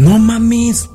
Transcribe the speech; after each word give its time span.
No 0.00 0.18
mames. 0.18 0.88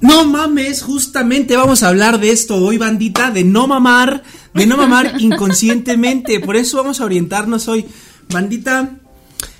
No 0.00 0.24
mames, 0.24 0.82
justamente 0.82 1.54
vamos 1.54 1.82
a 1.82 1.88
hablar 1.88 2.18
de 2.18 2.30
esto 2.30 2.56
hoy, 2.56 2.78
bandita, 2.78 3.30
de 3.30 3.44
no 3.44 3.66
mamar, 3.66 4.22
de 4.54 4.66
no 4.66 4.78
mamar 4.78 5.16
inconscientemente. 5.18 6.40
Por 6.40 6.56
eso 6.56 6.78
vamos 6.78 7.00
a 7.00 7.04
orientarnos 7.04 7.68
hoy. 7.68 7.84
Bandita, 8.32 8.96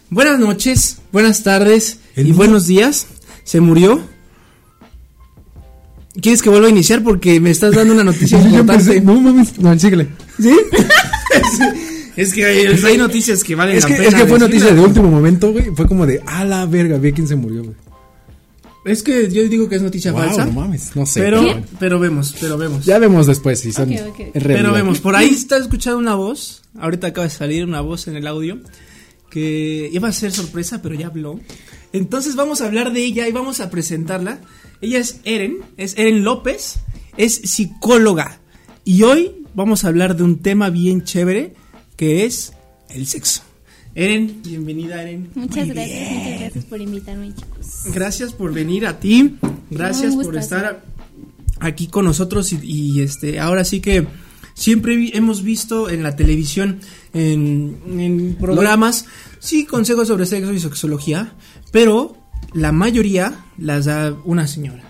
buenas 0.08 0.38
noches, 0.38 1.00
buenas 1.12 1.42
tardes 1.42 1.98
El 2.14 2.28
y 2.28 2.32
buenos 2.32 2.66
días. 2.66 3.08
¿Se 3.44 3.60
murió? 3.60 4.00
¿Quieres 6.22 6.40
que 6.40 6.48
vuelva 6.48 6.68
a 6.68 6.70
iniciar? 6.70 7.02
Porque 7.02 7.38
me 7.40 7.50
estás 7.50 7.74
dando 7.74 7.92
una 7.92 8.04
noticia 8.04 8.40
importante. 8.42 9.02
no 9.02 9.20
mames, 9.20 9.58
no, 9.58 9.78
síguele. 9.78 10.08
¿Sí? 10.40 10.56
es 12.16 12.32
que 12.32 12.46
hay, 12.46 12.66
hay 12.68 12.96
noticias 12.96 13.44
que 13.44 13.54
valen 13.54 13.76
Es 13.76 13.82
la 13.82 13.88
que, 13.90 13.96
pena 13.96 14.08
es 14.08 14.14
que 14.14 14.26
fue 14.26 14.38
noticia 14.38 14.72
de 14.72 14.80
último 14.80 15.10
momento, 15.10 15.52
güey. 15.52 15.72
Fue 15.74 15.86
como 15.86 16.06
de, 16.06 16.22
a 16.24 16.42
la 16.46 16.64
verga, 16.64 16.96
vi 16.96 17.10
a 17.10 17.12
quién 17.12 17.28
se 17.28 17.36
murió, 17.36 17.62
güey. 17.62 17.85
Es 18.86 19.02
que 19.02 19.28
yo 19.30 19.42
digo 19.48 19.68
que 19.68 19.76
es 19.76 19.82
noticia 19.82 20.12
Wow, 20.12 20.22
falsa. 20.22 20.44
no 20.46 20.52
mames, 20.52 20.94
no 20.94 21.04
sé. 21.06 21.20
pero, 21.20 21.42
pero 21.80 21.98
vemos, 21.98 22.34
pero 22.40 22.56
vemos. 22.56 22.84
Ya 22.86 22.98
vemos 22.98 23.26
después 23.26 23.58
si 23.60 23.72
son 23.72 23.92
Pero 24.32 24.72
vemos, 24.72 25.00
por 25.00 25.16
ahí 25.16 25.28
está 25.34 25.56
escuchando 25.58 25.98
una 25.98 26.14
voz. 26.14 26.62
Ahorita 26.78 27.08
acaba 27.08 27.24
de 27.26 27.30
salir 27.30 27.64
una 27.64 27.80
voz 27.80 28.06
en 28.06 28.16
el 28.16 28.26
audio. 28.26 28.60
Que 29.28 29.90
iba 29.92 30.08
a 30.08 30.12
ser 30.12 30.30
sorpresa, 30.32 30.80
pero 30.82 30.94
ya 30.94 31.08
habló. 31.08 31.40
Entonces 31.92 32.36
vamos 32.36 32.60
a 32.60 32.66
hablar 32.66 32.92
de 32.92 33.02
ella 33.04 33.28
y 33.28 33.32
vamos 33.32 33.60
a 33.60 33.70
presentarla. 33.70 34.40
Ella 34.80 34.98
es 34.98 35.20
Eren, 35.24 35.58
es 35.76 35.98
Eren 35.98 36.22
López, 36.22 36.78
es 37.16 37.34
psicóloga. 37.34 38.40
Y 38.84 39.02
hoy 39.02 39.44
vamos 39.54 39.84
a 39.84 39.88
hablar 39.88 40.16
de 40.16 40.22
un 40.22 40.38
tema 40.38 40.70
bien 40.70 41.02
chévere 41.02 41.54
que 41.96 42.24
es 42.24 42.52
el 42.88 43.06
sexo. 43.06 43.42
Eren, 43.98 44.42
bienvenida 44.44 45.00
Eren. 45.02 45.30
Muchas 45.34 45.66
Muy 45.66 45.74
gracias, 45.74 45.98
bien. 46.10 46.18
muchas 46.22 46.40
gracias 46.40 46.64
por 46.66 46.80
invitarme, 46.82 47.34
chicos. 47.34 47.66
Gracias 47.94 48.32
por 48.34 48.52
venir 48.52 48.86
a 48.86 49.00
ti. 49.00 49.36
Gracias 49.70 50.14
por 50.14 50.36
estar 50.36 50.84
aquí 51.60 51.86
con 51.86 52.04
nosotros 52.04 52.52
y, 52.52 52.60
y, 52.62 53.00
este 53.00 53.40
ahora 53.40 53.64
sí 53.64 53.80
que 53.80 54.06
siempre 54.52 54.96
vi- 54.96 55.12
hemos 55.14 55.42
visto 55.42 55.88
en 55.88 56.02
la 56.02 56.14
televisión 56.14 56.80
en, 57.14 57.78
en 57.98 58.36
programas 58.38 59.06
sí 59.38 59.64
consejos 59.64 60.08
sobre 60.08 60.26
sexo 60.26 60.52
y 60.52 60.60
sexología, 60.60 61.32
pero 61.72 62.18
la 62.52 62.72
mayoría 62.72 63.46
las 63.56 63.86
da 63.86 64.14
una 64.26 64.46
señora. 64.46 64.82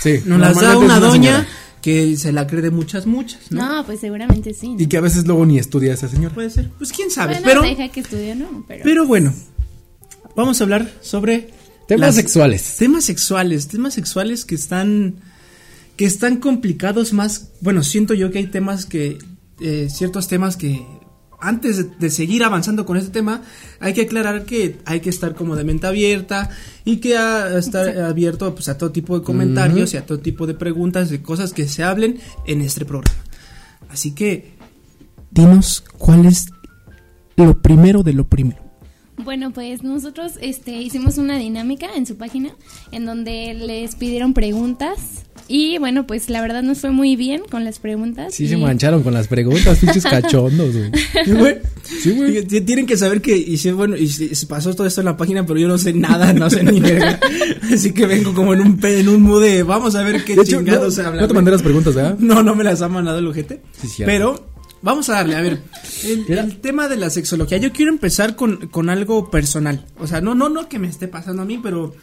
Sí, 0.00 0.20
Nos 0.26 0.40
las 0.40 0.60
da 0.60 0.76
una 0.76 0.98
doña 0.98 1.12
señora. 1.36 1.48
Que 1.84 2.16
se 2.16 2.32
la 2.32 2.46
cree 2.46 2.62
de 2.62 2.70
muchas 2.70 3.04
muchas, 3.04 3.52
¿no? 3.52 3.76
No, 3.76 3.84
pues 3.84 4.00
seguramente 4.00 4.54
sí. 4.54 4.68
¿no? 4.74 4.80
Y 4.80 4.86
que 4.86 4.96
a 4.96 5.02
veces 5.02 5.26
luego 5.26 5.44
ni 5.44 5.58
estudia 5.58 5.92
esa 5.92 6.08
señora. 6.08 6.34
Puede 6.34 6.48
ser. 6.48 6.70
Pues 6.78 6.90
quién 6.92 7.10
sabe, 7.10 7.34
Bueno, 7.34 7.46
pero 7.46 7.62
deja 7.62 7.88
que 7.92 8.00
estudie, 8.00 8.34
¿no? 8.34 8.64
Pero, 8.66 8.80
pero 8.84 9.06
bueno. 9.06 9.34
Vamos 10.34 10.60
a 10.60 10.64
hablar 10.64 10.90
sobre 11.02 11.50
Temas 11.86 12.06
las- 12.08 12.14
sexuales. 12.16 12.76
Temas 12.78 13.04
sexuales, 13.04 13.68
temas 13.68 13.92
sexuales 13.94 14.46
que 14.46 14.54
están 14.54 15.16
que 15.96 16.06
están 16.06 16.38
complicados 16.38 17.12
más, 17.12 17.50
bueno, 17.60 17.82
siento 17.84 18.14
yo 18.14 18.30
que 18.32 18.38
hay 18.38 18.46
temas 18.48 18.86
que 18.86 19.18
eh, 19.60 19.88
ciertos 19.90 20.26
temas 20.26 20.56
que 20.56 20.84
antes 21.46 21.76
de, 21.76 21.84
de 21.98 22.10
seguir 22.10 22.42
avanzando 22.44 22.84
con 22.86 22.96
este 22.96 23.10
tema, 23.10 23.42
hay 23.80 23.92
que 23.94 24.02
aclarar 24.02 24.44
que 24.44 24.78
hay 24.84 25.00
que 25.00 25.10
estar 25.10 25.34
como 25.34 25.56
de 25.56 25.64
mente 25.64 25.86
abierta 25.86 26.50
y 26.84 26.96
que 26.96 27.16
a- 27.16 27.58
estar 27.58 27.98
abierto 28.00 28.54
pues, 28.54 28.68
a 28.68 28.78
todo 28.78 28.90
tipo 28.92 29.18
de 29.18 29.24
comentarios 29.24 29.94
y 29.94 29.96
a 29.96 30.06
todo 30.06 30.18
tipo 30.18 30.46
de 30.46 30.54
preguntas, 30.54 31.10
de 31.10 31.22
cosas 31.22 31.52
que 31.52 31.68
se 31.68 31.82
hablen 31.82 32.18
en 32.46 32.60
este 32.62 32.84
programa. 32.84 33.18
Así 33.90 34.12
que, 34.12 34.54
dinos 35.30 35.84
cuál 35.98 36.26
es 36.26 36.46
lo 37.36 37.60
primero 37.60 38.02
de 38.02 38.12
lo 38.12 38.24
primero. 38.26 38.62
Bueno, 39.16 39.52
pues 39.52 39.82
nosotros 39.84 40.32
este, 40.40 40.72
hicimos 40.82 41.18
una 41.18 41.38
dinámica 41.38 41.86
en 41.94 42.04
su 42.06 42.16
página 42.16 42.50
en 42.90 43.04
donde 43.06 43.54
les 43.54 43.94
pidieron 43.94 44.34
preguntas 44.34 45.23
y 45.48 45.78
bueno, 45.78 46.06
pues 46.06 46.30
la 46.30 46.40
verdad 46.40 46.62
nos 46.62 46.78
fue 46.80 46.90
muy 46.90 47.16
bien 47.16 47.42
con 47.50 47.64
las 47.64 47.78
preguntas. 47.78 48.34
Sí 48.34 48.44
y- 48.44 48.48
se 48.48 48.56
mancharon 48.56 49.02
con 49.02 49.12
las 49.14 49.28
preguntas, 49.28 49.78
pinches 49.78 50.04
cachondos, 50.04 50.74
güey. 50.74 50.90
Sí, 51.24 51.32
güey. 51.32 51.56
Sí, 51.82 52.10
güey. 52.12 52.42
Tienen 52.44 52.86
que 52.86 52.96
saber 52.96 53.20
que 53.20 53.36
hice, 53.36 53.72
bueno, 53.72 53.96
y 53.96 54.08
pasó 54.48 54.74
todo 54.74 54.86
esto 54.86 55.00
en 55.00 55.06
la 55.06 55.16
página, 55.16 55.44
pero 55.46 55.58
yo 55.60 55.68
no 55.68 55.76
sé 55.78 55.92
nada, 55.92 56.32
no 56.32 56.48
sé 56.50 56.62
ni 56.64 56.80
verga. 56.80 57.18
Así 57.72 57.92
que 57.92 58.06
vengo 58.06 58.32
como 58.34 58.54
en 58.54 58.60
un 58.60 58.80
en 58.84 59.08
un 59.08 59.22
mood 59.22 59.42
de 59.42 59.62
vamos 59.62 59.94
a 59.94 60.02
ver 60.02 60.24
qué 60.24 60.34
De 60.36 60.42
hecho, 60.42 60.56
no, 60.60 60.64
chingados 60.66 60.94
se 60.94 61.02
habla. 61.02 61.22
no 61.22 61.28
te 61.28 61.34
mandé 61.34 61.50
las 61.50 61.62
preguntas, 61.62 61.94
¿verdad? 61.94 62.16
No, 62.18 62.42
no 62.42 62.54
me 62.54 62.64
las 62.64 62.80
ha 62.82 62.88
mandado 62.88 63.18
el 63.18 63.26
ojete. 63.26 63.60
Sí, 63.80 64.02
pero 64.04 64.46
vamos 64.82 65.08
a 65.08 65.14
darle, 65.14 65.36
a 65.36 65.40
ver, 65.40 65.58
el, 66.04 66.24
el 66.38 66.56
tema 66.60 66.88
de 66.88 66.96
la 66.96 67.08
sexología. 67.10 67.58
Yo 67.58 67.72
quiero 67.72 67.90
empezar 67.92 68.36
con, 68.36 68.68
con 68.68 68.90
algo 68.90 69.30
personal. 69.30 69.84
O 69.98 70.06
sea, 70.06 70.20
no, 70.20 70.34
no, 70.34 70.48
no 70.48 70.68
que 70.68 70.78
me 70.78 70.88
esté 70.88 71.08
pasando 71.08 71.42
a 71.42 71.44
mí, 71.44 71.58
pero 71.62 71.94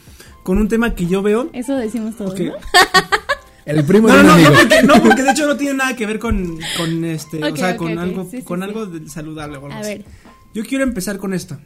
con 0.43 0.57
un 0.57 0.67
tema 0.67 0.95
que 0.95 1.05
yo 1.07 1.21
veo. 1.21 1.49
Eso 1.53 1.75
decimos 1.75 2.15
todos. 2.17 2.39
¿no? 2.39 2.53
El 3.65 3.83
primo 3.85 4.07
No, 4.07 4.17
de 4.17 4.23
no, 4.23 4.35
un 4.35 4.41
no, 4.43 4.47
amigo. 4.47 4.49
no, 4.51 4.57
porque, 4.59 4.83
no, 4.83 5.03
porque 5.03 5.23
de 5.23 5.31
hecho 5.31 5.45
no 5.47 5.55
tiene 5.57 5.75
nada 5.75 5.95
que 5.95 6.05
ver 6.05 6.17
con, 6.19 6.59
con 6.77 7.05
este, 7.05 7.43
o 7.43 7.55
sea, 7.55 7.77
con 7.77 7.97
algo, 7.99 8.27
Sí, 8.29 8.41
con 8.41 8.59
sí. 8.59 8.63
algo 8.65 8.87
saludable 9.07 9.57
o 9.57 9.65
algo 9.65 9.77
A 9.77 9.79
así. 9.81 9.89
ver. 9.89 10.05
Yo 10.53 10.63
quiero 10.65 10.83
empezar 10.83 11.17
con 11.19 11.33
esto. 11.33 11.57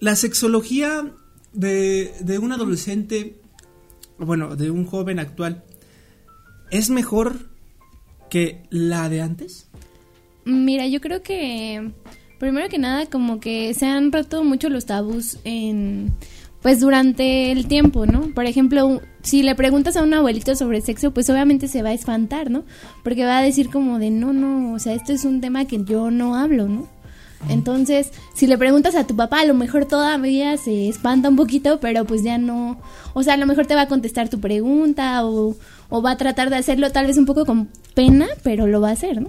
La 0.00 0.16
sexología 0.16 1.10
de, 1.52 2.12
de 2.20 2.38
un 2.38 2.52
adolescente, 2.52 3.40
bueno, 4.18 4.56
de 4.56 4.70
un 4.70 4.84
joven 4.84 5.18
actual, 5.18 5.64
¿es 6.70 6.90
mejor 6.90 7.36
que 8.28 8.62
la 8.70 9.08
de 9.08 9.22
antes? 9.22 9.68
Mira, 10.44 10.86
yo 10.86 11.00
creo 11.00 11.22
que 11.22 11.90
primero 12.38 12.68
que 12.68 12.78
nada 12.78 13.06
como 13.06 13.40
que 13.40 13.72
se 13.72 13.86
han 13.86 14.12
roto 14.12 14.44
mucho 14.44 14.68
los 14.68 14.84
tabús 14.84 15.38
en 15.44 16.12
pues 16.64 16.80
durante 16.80 17.52
el 17.52 17.66
tiempo, 17.66 18.06
¿no? 18.06 18.30
Por 18.34 18.46
ejemplo, 18.46 19.02
si 19.22 19.42
le 19.42 19.54
preguntas 19.54 19.98
a 19.98 20.02
un 20.02 20.14
abuelito 20.14 20.56
sobre 20.56 20.80
sexo, 20.80 21.10
pues 21.10 21.28
obviamente 21.28 21.68
se 21.68 21.82
va 21.82 21.90
a 21.90 21.92
espantar, 21.92 22.50
¿no? 22.50 22.64
Porque 23.02 23.26
va 23.26 23.36
a 23.36 23.42
decir 23.42 23.68
como 23.68 23.98
de, 23.98 24.10
"No, 24.10 24.32
no, 24.32 24.72
o 24.72 24.78
sea, 24.78 24.94
esto 24.94 25.12
es 25.12 25.26
un 25.26 25.42
tema 25.42 25.66
que 25.66 25.84
yo 25.84 26.10
no 26.10 26.36
hablo, 26.36 26.66
¿no?" 26.66 26.88
Entonces, 27.50 28.12
si 28.34 28.46
le 28.46 28.56
preguntas 28.56 28.94
a 28.94 29.06
tu 29.06 29.14
papá, 29.14 29.40
a 29.40 29.44
lo 29.44 29.52
mejor 29.52 29.84
todavía 29.84 30.56
se 30.56 30.88
espanta 30.88 31.28
un 31.28 31.36
poquito, 31.36 31.80
pero 31.80 32.06
pues 32.06 32.22
ya 32.22 32.38
no, 32.38 32.80
o 33.12 33.22
sea, 33.22 33.34
a 33.34 33.36
lo 33.36 33.44
mejor 33.44 33.66
te 33.66 33.74
va 33.74 33.82
a 33.82 33.88
contestar 33.88 34.30
tu 34.30 34.40
pregunta 34.40 35.22
o, 35.26 35.56
o 35.90 36.00
va 36.00 36.12
a 36.12 36.16
tratar 36.16 36.48
de 36.48 36.56
hacerlo 36.56 36.90
tal 36.92 37.06
vez 37.06 37.18
un 37.18 37.26
poco 37.26 37.44
con 37.44 37.68
pena, 37.92 38.26
pero 38.42 38.66
lo 38.66 38.80
va 38.80 38.88
a 38.88 38.92
hacer, 38.92 39.20
¿no? 39.20 39.28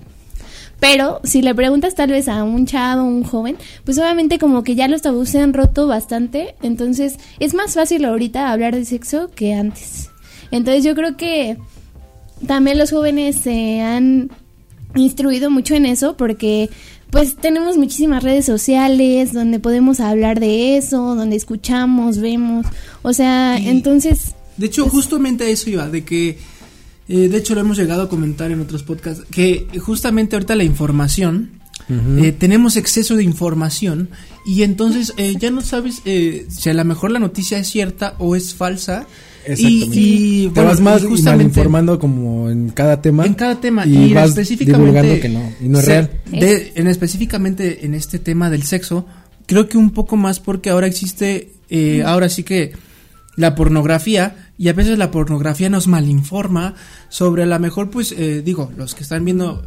Pero 0.88 1.20
si 1.24 1.42
le 1.42 1.56
preguntas 1.56 1.96
tal 1.96 2.12
vez 2.12 2.28
a 2.28 2.44
un 2.44 2.66
chavo, 2.68 3.04
un 3.04 3.24
joven, 3.24 3.58
pues 3.86 3.98
obviamente 3.98 4.38
como 4.38 4.64
que 4.64 4.76
ya 4.76 4.88
los 4.88 5.02
tabús 5.02 5.30
se 5.30 5.40
han 5.40 5.54
roto 5.54 5.88
bastante, 5.88 6.56
entonces 6.62 7.18
es 7.40 7.54
más 7.56 7.74
fácil 7.74 8.06
ahorita 8.06 8.52
hablar 8.52 8.76
de 8.76 8.86
sexo 8.86 9.32
que 9.34 9.54
antes. 9.54 10.10
Entonces 10.52 10.84
yo 10.84 10.94
creo 10.94 11.18
que 11.18 11.58
también 12.46 12.78
los 12.78 12.92
jóvenes 12.92 13.38
se 13.38 13.82
han 13.82 14.30
instruido 14.96 15.50
mucho 15.50 15.74
en 15.74 15.86
eso 15.88 16.16
porque 16.18 16.70
pues 17.10 17.36
tenemos 17.36 17.78
muchísimas 17.78 18.24
redes 18.24 18.46
sociales 18.46 19.34
donde 19.34 19.60
podemos 19.60 20.00
hablar 20.00 20.40
de 20.40 20.78
eso, 20.78 21.16
donde 21.16 21.36
escuchamos, 21.36 22.20
vemos, 22.20 22.66
o 23.02 23.12
sea, 23.14 23.58
Y- 23.60 23.70
entonces 23.70 24.36
De 24.58 24.68
hecho, 24.68 24.88
justamente 24.88 25.46
a 25.46 25.48
eso 25.50 25.70
iba, 25.70 25.90
de 25.90 26.06
que, 26.06 26.38
eh, 27.08 27.28
de 27.30 27.38
hecho 27.38 27.54
lo 27.56 27.62
hemos 27.62 27.78
llegado 27.78 28.04
a 28.04 28.10
comentar 28.10 28.52
en 28.52 28.60
otros 28.62 28.84
podcasts, 28.84 29.24
que 29.32 29.68
justamente 29.80 30.36
ahorita 30.36 30.56
la 30.56 30.64
información, 30.64 31.52
eh, 32.18 32.32
tenemos 32.32 32.78
exceso 32.78 33.16
de 33.16 33.24
información 33.24 34.10
y 34.48 34.64
entonces 34.64 35.14
eh, 35.18 35.36
ya 35.40 35.52
no 35.52 35.62
sabes 35.62 36.02
eh, 36.06 36.48
si 36.50 36.70
a 36.70 36.74
lo 36.74 36.84
mejor 36.86 37.12
la 37.12 37.20
noticia 37.20 37.60
es 37.60 37.68
cierta 37.70 38.16
o 38.18 38.36
es 38.36 38.54
falsa. 38.56 39.06
Y, 39.48 39.52
Exactamente. 39.52 40.00
y, 40.00 40.44
Te 40.46 40.50
bueno, 40.56 40.70
vas 40.70 40.82
más 40.82 41.04
justamente 41.04 41.44
informando 41.44 42.00
como 42.00 42.50
en 42.50 42.70
cada 42.70 43.00
tema. 43.00 43.28
en 43.28 43.36
cada 43.36 43.62
tema 43.62 43.86
y, 43.86 43.96
y, 43.96 44.14
vas 44.16 44.30
específicamente 44.30 44.80
divulgando 44.88 45.22
que 45.22 45.30
no, 45.30 45.52
y 45.62 45.70
no 45.70 45.78
es 45.80 45.86
se- 45.86 45.92
real. 45.92 46.12
de- 46.32 46.72
en 46.74 46.88
específicamente 46.88 47.86
en 47.86 47.94
este 47.94 48.18
tema 48.18 48.50
del 48.50 48.64
sexo 48.64 49.06
creo 49.46 49.70
que 49.70 49.78
un 49.78 49.92
poco 49.92 50.16
más 50.18 50.40
porque 50.40 50.72
ahora 50.72 50.88
existe 50.88 51.52
eh, 51.70 52.02
ahora 52.04 52.30
sí 52.30 52.42
que 52.42 52.72
la 53.36 53.56
pornografía 53.56 54.36
y 54.58 54.70
a 54.70 54.74
veces 54.74 54.98
la 54.98 55.12
pornografía 55.12 55.70
nos 55.70 55.88
malinforma 55.88 56.76
sobre 57.10 57.44
a 57.44 57.46
lo 57.46 57.60
mejor 57.60 57.90
pues 57.90 58.14
eh, 58.14 58.42
digo 58.44 58.72
los 58.78 58.96
que 58.96 59.04
están 59.04 59.26
viendo 59.26 59.64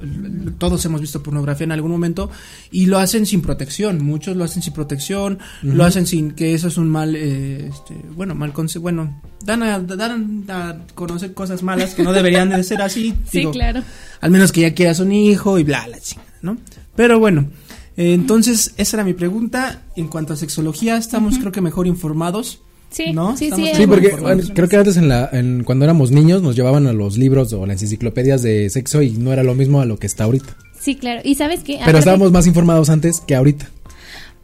todos 0.59 0.85
hemos 0.87 1.01
visto 1.01 1.23
pornografía 1.23 1.65
en 1.65 1.73
algún 1.73 1.91
momento 1.91 2.31
y 2.71 2.87
lo 2.87 2.99
hacen 2.99 3.27
sin 3.27 3.43
protección 3.43 4.03
muchos 4.03 4.37
lo 4.37 4.45
hacen 4.45 4.63
sin 4.63 4.73
protección 4.73 5.39
lo 5.63 5.85
hacen 5.85 6.07
sin 6.07 6.31
que 6.31 6.55
eso 6.55 6.69
es 6.69 6.79
un 6.79 6.89
mal 6.89 7.15
eh, 7.15 7.69
este, 7.69 7.95
bueno 8.15 8.35
mal 8.35 8.53
conse 8.53 8.79
bueno 8.79 9.21
dan 9.45 9.63
a, 9.63 9.79
dan 9.79 10.45
a 10.49 10.77
conocer 10.95 11.35
cosas 11.35 11.63
malas 11.63 11.95
que 11.95 12.03
no 12.03 12.13
deberían 12.13 12.49
de 12.51 12.65
ser 12.65 12.81
así 12.81 13.15
sí, 13.31 13.41
digo, 13.41 13.51
claro. 13.51 13.83
al 14.21 14.31
menos 14.31 14.53
que 14.53 14.63
ya 14.63 14.75
quieras 14.75 15.01
un 15.01 15.13
hijo 15.13 15.59
y 15.59 15.65
bla, 15.65 15.87
la 15.87 16.01
chingada, 16.01 16.29
¿no? 16.43 16.57
Pero 16.97 17.19
bueno, 17.19 17.49
eh, 17.97 18.13
entonces 18.13 18.75
esa 18.77 18.97
era 18.97 19.05
mi 19.05 19.15
pregunta. 19.15 19.83
En 19.97 20.09
cuanto 20.09 20.33
a 20.33 20.37
sexología, 20.37 20.97
estamos 20.97 21.39
creo 21.39 21.53
que 21.53 21.61
mejor 21.61 21.87
informados. 21.87 22.61
Sí, 22.91 23.13
¿No? 23.13 23.37
sí, 23.37 23.51
sí. 23.55 23.71
Sí, 23.75 23.87
porque 23.87 24.17
bueno, 24.17 24.43
creo 24.55 24.69
que 24.69 24.77
antes 24.77 24.97
en 24.97 25.09
la, 25.09 25.29
en, 25.33 25.63
cuando 25.65 25.85
éramos 25.85 26.11
niños 26.11 26.43
nos 26.43 26.57
llevaban 26.57 26.87
a 26.87 26.93
los 26.93 27.19
libros 27.19 27.53
o 27.53 27.67
las 27.67 27.83
enciclopedias 27.83 28.43
de 28.43 28.71
sexo 28.71 29.03
y 29.03 29.11
no 29.13 29.33
era 29.33 29.43
lo 29.43 29.55
mismo 29.55 29.81
a 29.81 29.85
lo 29.85 29.99
que 29.99 30.07
está 30.07 30.25
ahorita. 30.25 30.57
Sí, 30.81 30.95
claro. 30.97 31.21
Y 31.25 31.35
sabes 31.35 31.61
qué, 31.65 31.79
Pero 31.85 31.99
estábamos 31.99 32.33
más 32.33 32.47
informados 32.47 32.89
antes 32.89 33.21
que 33.21 33.35
ahorita. 33.35 33.69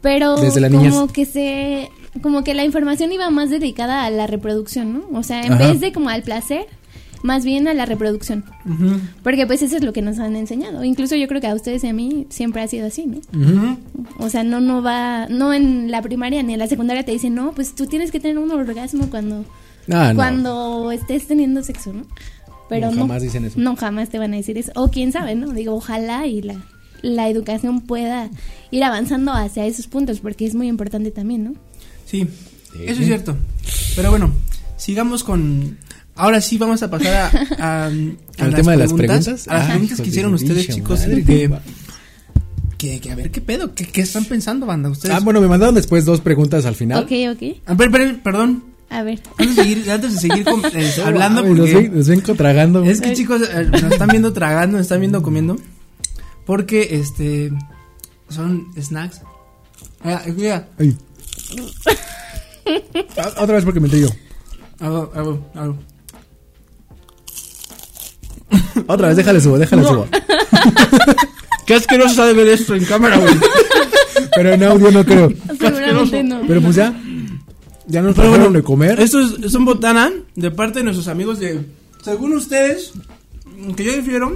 pero 0.01 0.35
desde 0.37 0.59
la 0.61 0.69
niñez. 0.69 0.93
como 0.93 1.07
que 1.11 1.25
se 1.25 1.89
como 2.21 2.43
que 2.43 2.53
la 2.53 2.63
información 2.63 3.11
iba 3.11 3.29
más 3.29 3.49
dedicada 3.49 4.05
a 4.05 4.09
la 4.09 4.27
reproducción, 4.27 4.93
¿no? 4.93 5.17
O 5.19 5.23
sea, 5.23 5.41
en 5.43 5.53
Ajá. 5.53 5.67
vez 5.71 5.81
de 5.81 5.91
como 5.91 6.09
al 6.09 6.21
placer, 6.23 6.65
más 7.25 7.43
bien 7.43 7.67
a 7.67 7.73
la 7.73 7.85
reproducción. 7.85 8.45
Porque 9.23 9.47
pues 9.47 9.61
eso 9.61 9.75
es 9.77 9.83
lo 9.83 9.91
que 9.93 10.01
nos 10.01 10.19
han 10.19 10.35
enseñado. 10.35 10.83
Incluso 10.83 11.15
yo 11.15 11.27
creo 11.27 11.41
que 11.41 11.47
a 11.47 11.55
ustedes 11.55 11.83
y 11.83 11.87
a 11.87 11.93
mí 11.93 12.27
siempre 12.29 12.61
ha 12.61 12.67
sido 12.67 12.87
así, 12.87 13.05
¿no? 13.07 13.77
O 14.19 14.29
sea, 14.29 14.43
no 14.43 14.61
no 14.61 14.81
va, 14.83 15.27
no 15.27 15.51
en 15.53 15.89
la 15.91 16.01
primaria 16.01 16.43
ni 16.43 16.53
en 16.53 16.59
la 16.59 16.67
secundaria 16.67 17.03
te 17.03 17.11
dicen, 17.11 17.33
no, 17.35 17.51
pues 17.53 17.73
tú 17.75 17.87
tienes 17.87 18.11
que 18.11 18.19
tener 18.19 18.37
un 18.37 18.51
orgasmo 18.51 19.09
cuando, 19.09 19.43
Ah, 19.91 20.09
no. 20.09 20.15
cuando 20.15 20.91
estés 20.91 21.27
teniendo 21.27 21.63
sexo, 21.63 21.93
¿no? 21.93 22.05
Pero 22.69 22.87
No, 22.89 22.95
no, 22.95 23.01
jamás 23.01 23.21
dicen 23.21 23.45
eso. 23.45 23.59
No, 23.59 23.75
jamás 23.75 24.09
te 24.09 24.17
van 24.19 24.33
a 24.33 24.37
decir 24.37 24.57
eso. 24.57 24.71
O 24.75 24.89
quién 24.89 25.11
sabe, 25.11 25.35
¿no? 25.35 25.51
Digo, 25.51 25.73
ojalá 25.75 26.25
y 26.27 26.41
la, 26.41 26.55
la 27.01 27.27
educación 27.29 27.81
pueda 27.81 28.29
ir 28.71 28.83
avanzando 28.83 29.31
hacia 29.33 29.65
esos 29.65 29.87
puntos, 29.87 30.19
porque 30.19 30.45
es 30.45 30.55
muy 30.55 30.67
importante 30.67 31.11
también, 31.11 31.43
¿no? 31.43 31.53
Sí, 32.05 32.27
eso 32.83 33.01
es 33.01 33.07
cierto. 33.07 33.35
Pero 33.95 34.09
bueno, 34.11 34.31
sigamos 34.77 35.23
con. 35.23 35.77
Ahora 36.15 36.39
sí 36.41 36.57
vamos 36.57 36.81
a 36.81 36.89
pasar 36.89 37.13
a, 37.13 37.25
a- 37.59 37.83
a 37.83 37.87
¿Al 37.87 38.17
las 38.37 38.55
tema 38.55 38.71
de 38.71 38.77
las 38.77 38.93
preguntas? 38.93 39.47
A 39.47 39.53
las 39.55 39.63
Ah, 39.65 39.69
preguntas 39.71 40.01
que 40.01 40.07
hicieron 40.09 40.33
ustedes, 40.33 40.67
chicos. 40.67 40.99
madre, 41.01 41.23
Que, 41.23 41.49
que, 42.77 42.99
que 42.99 43.11
a 43.11 43.15
ver 43.15 43.31
qué 43.31 43.41
pedo, 43.41 43.73
qué, 43.75 43.85
qué 43.85 44.01
están 44.01 44.25
pensando, 44.25 44.65
banda. 44.65 44.89
Ustedes. 44.89 45.15
Ah, 45.15 45.19
bueno, 45.21 45.41
me 45.41 45.47
mandaron 45.47 45.75
después 45.75 46.05
dos 46.05 46.21
preguntas 46.21 46.65
al 46.65 46.75
final. 46.75 47.03
Ok, 47.03 47.11
ok. 47.33 47.57
A 47.65 47.73
ver, 47.73 47.91
pero, 47.91 48.17
perdón. 48.23 48.63
A 48.89 49.01
ver. 49.03 49.19
Antes 49.37 49.55
de 49.55 49.63
seguir, 49.63 49.91
antes 49.91 50.13
de 50.13 50.19
seguir 50.19 50.45
com- 50.45 50.61
eh, 50.73 50.91
hablando, 51.05 51.43
porque 51.45 51.73
ven- 51.73 52.03
vengo 52.05 52.35
tragando. 52.35 52.83
es 52.85 53.01
que 53.01 53.13
chicos, 53.13 53.41
eh, 53.41 53.67
nos 53.71 53.83
están 53.83 54.07
viendo 54.09 54.31
tragando, 54.31 54.77
nos 54.77 54.85
están 54.85 54.99
viendo 54.99 55.21
comiendo. 55.21 55.57
Porque 56.45 56.87
este. 56.91 57.51
Son 58.29 58.67
snacks. 58.79 59.21
Ah, 60.03 60.21
mira, 60.35 60.67
Ay. 60.77 60.95
Ah, 63.17 63.31
Otra 63.41 63.55
vez 63.55 63.63
porque 63.65 63.79
me 63.79 63.87
entré 63.87 64.01
yo. 64.01 64.09
hago, 64.79 65.11
hago, 65.15 65.51
hago. 65.55 65.77
Otra 68.87 69.07
vez, 69.09 69.17
déjale 69.17 69.41
subo, 69.41 69.57
déjale 69.57 69.81
No. 69.81 69.87
subo. 69.89 70.07
Qué 71.65 71.73
asqueroso 71.73 72.21
ha 72.21 72.27
de 72.27 72.33
ver 72.33 72.47
esto 72.47 72.75
en 72.75 72.85
cámara, 72.85 73.17
güey. 73.17 73.33
Pero 74.35 74.53
en 74.53 74.63
audio 74.63 74.91
no 74.91 75.03
creo. 75.03 75.31
Seguramente 75.59 76.23
no. 76.23 76.41
Pero 76.47 76.61
pues 76.61 76.75
ya. 76.75 76.93
Ya 77.87 78.01
nos 78.01 78.13
Pero 78.15 78.27
trajeron 78.29 78.39
bueno, 78.39 78.51
de 78.59 78.63
comer. 78.63 78.99
Esto 78.99 79.19
es, 79.19 79.51
son 79.51 79.65
botana 79.65 80.11
de 80.35 80.51
parte 80.51 80.79
de 80.79 80.85
nuestros 80.85 81.07
amigos 81.07 81.39
de. 81.39 81.65
Según 82.03 82.33
ustedes, 82.33 82.93
que 83.75 83.83
yo 83.83 83.93
difiero, 83.95 84.33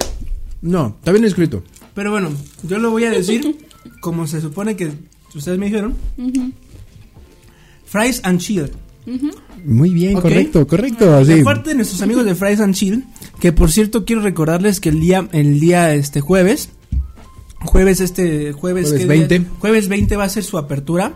No, 0.62 0.96
está 1.00 1.12
bien 1.12 1.26
escrito. 1.26 1.64
pero 1.94 2.10
bueno, 2.12 2.32
yo 2.64 2.80
lo 2.80 2.90
voy 2.92 3.04
a 3.06 3.12
decir 3.12 3.58
como 4.02 4.26
se 4.26 4.42
supone 4.42 4.76
que 4.76 4.92
ustedes 5.36 5.58
me 5.60 5.68
dijeron. 5.68 5.96
Ujú, 6.18 6.52
Fries 7.86 8.22
and 8.24 8.40
Chill. 8.40 8.72
Muy 9.66 9.90
bien, 9.92 10.19
correcto, 10.19 10.68
correcto. 10.68 11.16
Así. 11.16 11.36
De 11.36 11.44
parte 11.44 11.69
de 11.69 11.75
nuestros 11.75 12.01
amigos 12.01 12.25
de 12.25 12.36
Fries 12.36 12.60
and 12.60 12.75
Chill, 12.75 13.06
que 13.40 13.51
por 13.51 13.72
cierto 13.72 14.06
quiero 14.06 14.22
recordarles 14.22 14.80
que 14.80 14.90
el 14.90 15.00
día, 15.00 15.28
el 15.31 15.60
día 15.60 15.94
este 15.94 16.22
jueves, 16.22 16.69
jueves 17.62 18.00
este, 18.00 18.51
jueves, 18.54 18.90
Jueves 18.90 19.01
¿qué 19.01 19.06
20. 19.06 19.40
día? 19.40 19.48
Jueves 19.60 19.88
20 19.88 20.16
va 20.16 20.25
a 20.25 20.30
ser 20.30 20.44
su 20.44 20.57
apertura. 20.57 21.13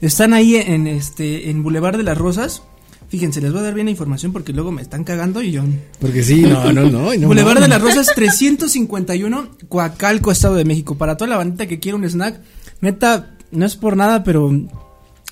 Están 0.00 0.34
ahí 0.34 0.56
en 0.56 0.86
este, 0.86 1.50
en 1.50 1.62
Boulevard 1.62 1.96
de 1.96 2.02
las 2.02 2.18
Rosas. 2.18 2.62
Fíjense, 3.08 3.42
les 3.42 3.52
voy 3.52 3.60
a 3.60 3.64
dar 3.64 3.74
bien 3.74 3.86
la 3.86 3.90
información 3.90 4.32
porque 4.32 4.54
luego 4.54 4.72
me 4.72 4.80
están 4.80 5.04
cagando 5.04 5.42
y 5.42 5.52
yo. 5.52 5.64
Porque 6.00 6.22
sí, 6.22 6.42
no, 6.42 6.72
no, 6.72 6.88
no. 6.88 7.14
no 7.18 7.26
Boulevard 7.26 7.60
de 7.60 7.68
las 7.68 7.82
Rosas 7.82 8.08
351, 8.14 9.50
Coacalco, 9.68 10.32
Estado 10.32 10.54
de 10.54 10.64
México. 10.64 10.96
Para 10.96 11.16
toda 11.16 11.28
la 11.28 11.36
bandita 11.36 11.66
que 11.66 11.78
quiere 11.78 11.96
un 11.96 12.04
snack, 12.04 12.40
neta, 12.80 13.36
no 13.50 13.66
es 13.66 13.76
por 13.76 13.96
nada, 13.96 14.24
pero 14.24 14.50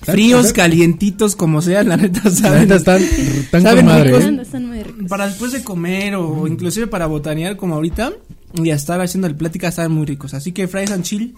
fríos, 0.03 0.41
¿Sabes? 0.41 0.53
calientitos, 0.53 1.35
como 1.35 1.61
sea, 1.61 1.83
la 1.83 1.97
neta, 1.97 2.21
La 2.23 2.31
saben. 2.31 2.61
neta 2.61 2.75
están, 2.75 3.01
están 3.03 3.61
¿Saben 3.63 3.85
con 3.85 3.93
madre. 3.95 4.03
ricos? 4.17 4.23
¿eh? 4.23 4.39
Están- 4.41 4.65
muy 4.67 4.83
ricos. 4.83 5.07
Para 5.07 5.27
después 5.27 5.51
de 5.51 5.63
comer 5.63 6.15
o 6.15 6.47
inclusive 6.47 6.87
para 6.87 7.05
botanear 7.07 7.55
como 7.57 7.75
ahorita 7.75 8.11
y 8.55 8.69
a 8.69 8.75
estar 8.75 8.99
haciendo 9.01 9.27
el 9.27 9.35
plática 9.35 9.67
están 9.69 9.91
muy 9.91 10.05
ricos. 10.05 10.33
Así 10.33 10.51
que 10.51 10.67
Fries 10.67 10.91
and 10.91 11.03
Chill, 11.03 11.35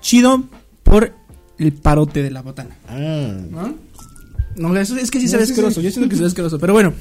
chido 0.00 0.44
por 0.82 1.14
el 1.58 1.72
parote 1.72 2.22
de 2.22 2.30
la 2.30 2.42
botana. 2.42 2.76
Ah. 2.88 3.32
¿No? 3.50 3.74
No, 4.54 4.76
eso 4.76 4.96
es 4.96 5.10
que 5.10 5.18
sí 5.18 5.28
se 5.28 5.34
No, 5.36 5.40
ve 5.40 5.46
sí, 5.46 5.52
asqueroso. 5.52 5.80
sí. 5.80 5.84
Yo 5.86 5.90
siento 5.90 6.08
que 6.10 6.16
se 6.16 6.20
ve 6.22 6.28
asqueroso. 6.28 6.58
Pero 6.58 6.72
bueno, 6.74 6.92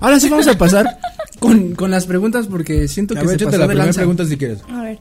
ahora 0.00 0.20
sí 0.20 0.28
vamos 0.28 0.46
a 0.46 0.58
pasar 0.58 0.98
con, 1.40 1.74
con 1.74 1.90
las 1.90 2.04
preguntas 2.06 2.46
porque 2.48 2.86
siento 2.88 3.14
A 3.14 3.20
que 3.20 3.26
ver, 3.26 3.38
se 3.38 3.44
pasó 3.46 3.56
la 3.58 3.62
de 3.64 3.68
primera 3.68 3.84
lanza. 3.86 4.00
pregunta 4.00 4.26
si 4.26 4.36
quieres. 4.36 4.58
A 4.68 4.82
ver, 4.82 4.98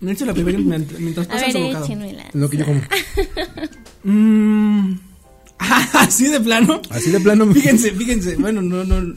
Me 0.00 0.12
echo 0.12 0.24
la 0.26 0.34
primera 0.34 0.58
mientras, 0.58 0.98
mientras 1.00 1.26
a 1.28 1.30
pasan 1.30 1.52
ver, 1.52 1.52
su 1.52 1.78
bocado. 1.78 1.88
Lo 2.32 2.50
que 2.50 2.56
yo 2.56 2.64
como. 2.64 2.80
Mm, 4.04 4.92
así 5.94 6.28
de 6.28 6.40
plano. 6.40 6.80
Así 6.90 7.10
de 7.10 7.20
plano. 7.20 7.52
Fíjense, 7.52 7.90
fíjense. 7.92 8.36
Bueno, 8.36 8.62
no, 8.62 8.84
no. 8.84 9.14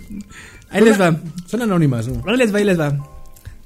Ahí 0.70 0.84
les 0.84 1.00
va. 1.00 1.16
Son 1.46 1.62
anónimas. 1.62 2.08
¿no? 2.08 2.24
Ahí 2.30 2.38
les 2.38 2.54
va, 2.54 2.60
ahí 2.60 2.66
les 2.66 2.80
va. 2.80 2.98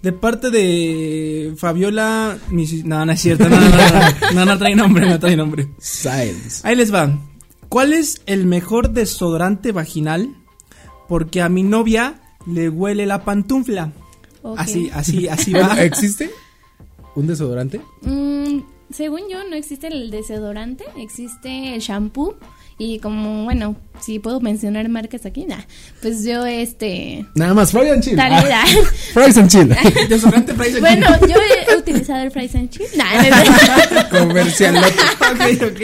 De 0.02 0.12
parte 0.12 0.50
de 0.50 1.54
Fabiola. 1.58 2.38
mis- 2.50 2.84
No, 2.86 3.06
no 3.06 3.12
es 3.12 3.22
cierto. 3.22 3.48
No, 3.48 3.60
no, 3.60 3.70
no, 3.70 3.78
no, 3.78 4.32
no, 4.34 4.46
no 4.46 4.58
trae 4.58 4.76
nombre, 4.76 5.08
no 5.08 5.20
trae 5.20 5.36
nombre. 5.36 5.68
Science. 5.80 6.62
Ahí 6.68 6.76
les 6.76 6.94
va. 6.94 7.18
¿Cuál 7.70 7.94
es 7.94 8.22
el 8.26 8.48
mejor 8.48 8.90
desodorante 8.92 9.72
vaginal? 9.72 10.36
Porque 11.08 11.42
a 11.42 11.50
mi 11.50 11.64
novia 11.64 12.16
le 12.48 12.68
huele 12.70 13.06
la 13.06 13.24
pantufla. 13.24 13.92
Así, 14.58 14.90
así, 14.94 15.28
así 15.28 15.54
va. 15.54 15.82
¿Existe 15.84 16.32
un 17.16 17.28
desodorante? 17.28 17.80
Mm, 18.02 18.60
según 18.94 19.22
yo, 19.30 19.44
no 19.50 19.56
existe 19.56 19.88
el 19.88 20.12
desodorante, 20.12 20.84
existe 20.98 21.74
el 21.76 21.82
shampoo. 21.82 22.36
Y 22.78 22.98
como, 22.98 23.44
bueno, 23.44 23.76
si 24.00 24.18
puedo 24.18 24.40
mencionar 24.40 24.90
marcas 24.90 25.28
aquí, 25.28 25.46
nah, 25.46 25.60
pues 26.02 26.24
yo, 26.26 26.48
este. 26.48 27.24
Nada 27.36 27.54
más, 27.54 27.72
Fries 27.72 27.92
and 27.92 28.04
Chill. 28.04 28.16
Tal 28.16 28.34
Ah, 28.34 28.42
vez. 28.44 28.88
Fries 29.14 29.38
and 29.38 29.50
Chill. 29.52 29.68
Desodorante 30.10 30.54
Price 30.56 30.72
and 30.78 30.80
bueno, 30.80 31.08
yo 31.28 31.36
he 31.70 31.78
utilizado 31.78 32.24
el 32.24 32.32
Fries 32.32 32.56
and 32.56 32.72
Chill. 32.72 32.88
Nah, 32.96 33.22
no, 33.22 33.22
es 33.22 33.60
cierto. 33.68 34.10
Comercial. 34.18 34.78
ok, 34.78 35.64
ok. 35.64 35.82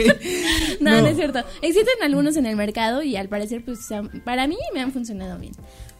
no, 0.80 0.90
no 0.90 1.00
No. 1.02 1.06
es 1.06 1.16
cierto. 1.16 1.44
Existen 1.62 1.94
algunos 2.02 2.36
en 2.36 2.46
el 2.46 2.56
mercado 2.56 3.02
y 3.04 3.14
al 3.14 3.28
parecer, 3.28 3.62
pues, 3.64 3.92
han- 3.92 4.08
para 4.24 4.48
mí 4.48 4.56
me 4.74 4.80
han 4.80 4.90
funcionado 4.92 5.38
bien. 5.38 5.52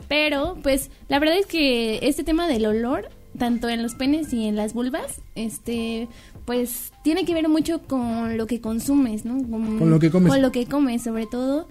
Pero, 0.08 0.58
pues, 0.64 0.90
la 1.08 1.20
verdad 1.20 1.36
es 1.38 1.46
que 1.46 2.00
este 2.02 2.24
tema 2.24 2.48
del 2.48 2.66
olor, 2.66 3.08
tanto 3.38 3.68
en 3.68 3.82
los 3.82 3.94
penes 3.94 4.32
y 4.32 4.46
en 4.46 4.56
las 4.56 4.74
vulvas, 4.74 5.20
este, 5.34 6.08
pues, 6.44 6.92
tiene 7.02 7.24
que 7.24 7.34
ver 7.34 7.48
mucho 7.48 7.82
con 7.82 8.36
lo 8.36 8.46
que 8.46 8.60
consumes, 8.60 9.24
¿no? 9.24 9.36
Con 9.48 9.90
lo 9.90 9.98
que 9.98 10.10
comes. 10.10 10.30
Con 10.30 10.42
lo 10.42 10.52
que 10.52 10.66
comes, 10.66 11.02
sobre 11.02 11.26
todo. 11.26 11.66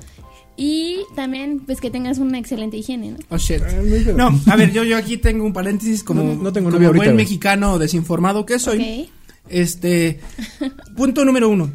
Y 0.55 1.01
también, 1.15 1.59
pues, 1.59 1.79
que 1.79 1.91
tengas 1.91 2.17
una 2.17 2.39
excelente 2.39 2.77
higiene, 2.77 3.11
¿no? 3.11 3.17
Oh 3.29 3.37
shit. 3.37 3.61
Ah. 3.61 4.13
No, 4.15 4.31
a 4.51 4.55
ver, 4.55 4.71
yo, 4.71 4.83
yo 4.83 4.97
aquí 4.97 5.17
tengo 5.17 5.45
un 5.45 5.53
paréntesis 5.53 6.03
como, 6.03 6.23
No, 6.23 6.35
no 6.35 6.51
tengo 6.53 6.69
como 6.69 6.77
novia 6.77 6.87
ahorita, 6.87 7.03
buen 7.05 7.13
güey. 7.15 7.25
mexicano 7.25 7.77
desinformado 7.77 8.45
que 8.45 8.57
soy. 8.57 8.79
Ok. 9.03 9.09
Este, 9.49 10.19
punto 10.95 11.23
número 11.25 11.47
uno. 11.49 11.71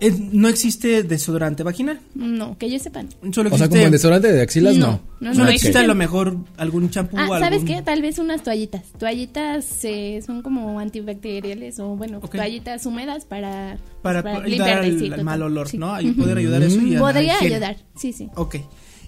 No 0.00 0.48
existe 0.48 1.02
desodorante 1.02 1.62
vaginal. 1.62 1.98
No, 2.14 2.58
que 2.58 2.68
yo 2.70 2.78
sepa. 2.78 3.02
no. 3.02 3.32
Solo 3.32 3.48
O 3.50 3.56
sea, 3.56 3.66
existe, 3.66 3.68
como 3.70 3.84
el 3.86 3.90
desodorante 3.92 4.32
de 4.32 4.42
axilas, 4.42 4.76
no. 4.76 4.86
No, 4.86 5.00
no, 5.20 5.32
solo 5.32 5.44
no 5.44 5.50
existe 5.50 5.68
existe. 5.68 5.78
a 5.78 5.86
lo 5.86 5.94
mejor 5.94 6.36
algún 6.58 6.90
champú 6.90 7.16
Ah, 7.18 7.24
o 7.30 7.38
¿sabes 7.38 7.60
algún- 7.60 7.66
qué? 7.66 7.82
Tal 7.82 8.02
vez 8.02 8.18
unas 8.18 8.42
toallitas. 8.42 8.82
Toallitas 8.98 9.84
eh, 9.84 10.20
son 10.26 10.42
como 10.42 10.78
antibacteriales 10.80 11.78
o, 11.80 11.96
bueno, 11.96 12.20
toallitas 12.20 12.84
húmedas 12.86 13.24
para, 13.24 13.78
para, 14.02 14.22
para 14.22 14.38
al 14.38 14.98
total. 14.98 15.24
mal 15.24 15.42
olor, 15.42 15.68
Sí. 15.68 15.78
¿no? 15.78 15.94
Ahí 15.94 16.10
poder 16.12 16.38
ayudar 16.38 16.62
eso 16.62 16.80
y 16.80 16.96
a 16.96 17.00
Podría 17.00 17.38
ayudar, 17.38 17.76
sí, 17.96 18.12
sí. 18.12 18.28
Ok. 18.34 18.56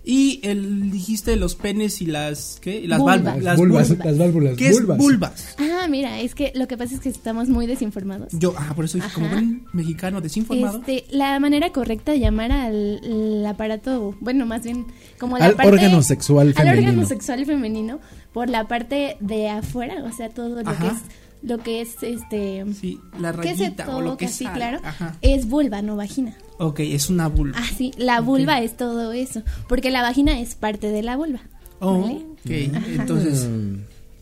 Y 0.08 0.38
el, 0.44 0.92
dijiste 0.92 1.34
los 1.34 1.56
penes 1.56 2.00
y 2.00 2.06
las, 2.06 2.58
¿qué? 2.62 2.78
Y 2.78 2.86
las 2.86 3.02
válvulas. 3.02 3.42
Las 3.42 3.56
vulvas, 3.58 3.88
vulvas. 3.88 4.06
las 4.06 4.18
válvulas. 4.18 4.56
¿Qué 4.56 4.68
es 4.68 4.86
vulvas. 4.86 5.56
Ah, 5.58 5.88
mira, 5.90 6.20
es 6.20 6.36
que 6.36 6.52
lo 6.54 6.68
que 6.68 6.76
pasa 6.78 6.94
es 6.94 7.00
que 7.00 7.08
estamos 7.08 7.48
muy 7.48 7.66
desinformados. 7.66 8.28
Yo, 8.32 8.54
ah, 8.56 8.72
por 8.76 8.84
eso 8.84 8.98
dije, 8.98 9.10
como 9.12 9.28
buen 9.28 9.64
mexicano 9.72 10.20
desinformado. 10.20 10.78
Este, 10.78 11.04
la 11.10 11.40
manera 11.40 11.72
correcta 11.72 12.12
de 12.12 12.20
llamar 12.20 12.52
al, 12.52 13.00
al 13.02 13.46
aparato, 13.46 14.14
bueno, 14.20 14.46
más 14.46 14.62
bien 14.62 14.86
como 15.18 15.38
la 15.38 15.46
Al 15.46 15.54
parte- 15.56 15.72
órgano 15.72 16.00
sexual 16.02 16.48
al 16.48 16.54
femenino. 16.54 16.88
órgano 16.90 17.06
sexual 17.08 17.44
femenino 17.44 17.98
por 18.32 18.48
la 18.48 18.68
parte 18.68 19.16
de 19.18 19.48
afuera, 19.48 20.04
o 20.04 20.12
sea, 20.16 20.28
todo 20.30 20.62
lo 20.62 20.70
Ajá. 20.70 20.82
que 20.88 20.94
es 20.94 21.02
lo 21.42 21.58
que 21.58 21.80
es 21.80 21.96
este 22.02 22.64
Sí, 22.80 22.98
la 23.20 23.32
que 23.32 23.56
se 23.56 23.64
rayita 23.64 23.96
o 23.96 24.00
lo 24.00 24.16
que 24.16 24.26
toca, 24.26 24.36
sí, 24.38 24.46
claro, 24.46 24.78
Ajá. 24.84 25.16
es 25.20 25.48
vulva, 25.48 25.82
no 25.82 25.96
vagina. 25.96 26.36
Ok, 26.58 26.80
es 26.80 27.10
una 27.10 27.28
vulva. 27.28 27.58
Ah, 27.60 27.66
sí, 27.76 27.92
la 27.98 28.20
vulva 28.20 28.60
es 28.62 28.76
todo 28.76 29.12
eso, 29.12 29.42
porque 29.68 29.90
la 29.90 30.02
vagina 30.02 30.40
es 30.40 30.54
parte 30.54 30.88
de 30.90 31.02
la 31.02 31.16
vulva. 31.16 31.40
Oh, 31.80 32.00
¿vale? 32.02 32.14
ok. 32.44 32.50
Entonces, 32.98 33.46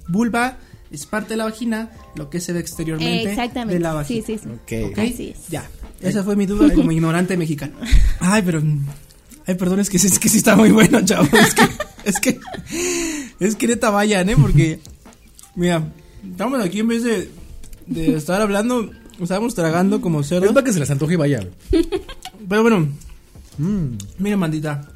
vulva 0.08 0.56
es 0.90 1.06
parte 1.06 1.30
de 1.30 1.36
la 1.36 1.44
vagina, 1.44 1.90
lo 2.16 2.30
que 2.30 2.40
se 2.40 2.52
ve 2.52 2.60
exteriormente 2.60 3.30
Exactamente. 3.30 3.74
de 3.74 3.80
la 3.80 3.92
vagina. 3.94 4.24
Sí, 4.26 4.38
sí, 4.38 4.42
sí. 4.42 4.48
Ok. 4.48 4.90
¿Ok? 4.92 4.98
Así 4.98 5.28
es. 5.30 5.48
Ya. 5.48 5.68
Esa 6.00 6.22
fue 6.24 6.36
mi 6.36 6.46
duda 6.46 6.72
como 6.74 6.90
ignorante 6.92 7.36
mexicano. 7.36 7.74
Ay, 8.20 8.42
pero. 8.44 8.62
Ay, 9.46 9.54
perdón, 9.54 9.80
es 9.80 9.88
que, 9.90 9.98
sí- 9.98 10.06
es 10.08 10.18
que 10.18 10.28
sí 10.28 10.38
está 10.38 10.56
muy 10.56 10.70
bueno, 10.70 11.04
chavo. 11.04 11.26
Es 11.36 11.54
que. 11.54 11.68
Es 12.04 12.20
que. 12.20 12.40
Es 13.40 13.56
que 13.56 13.66
neta 13.68 13.90
vayan, 13.90 14.28
¿eh? 14.28 14.36
Porque. 14.40 14.80
Mira, 15.54 15.92
estamos 16.28 16.62
aquí 16.62 16.80
en 16.80 16.88
vez 16.88 17.02
de. 17.04 17.30
De 17.86 18.16
estar 18.16 18.40
hablando. 18.42 18.90
Estábamos 19.20 19.54
tragando 19.54 20.00
como 20.00 20.20
Es 20.22 20.28
cerdo. 20.28 20.52
para 20.52 20.64
que 20.64 20.72
se 20.72 20.80
las 20.80 20.90
antoje 20.90 21.14
y 21.14 21.16
vaya. 21.16 21.46
Pero 22.48 22.62
bueno. 22.62 22.88
Mm. 23.58 23.96
Mira, 24.18 24.36
mandita. 24.36 24.88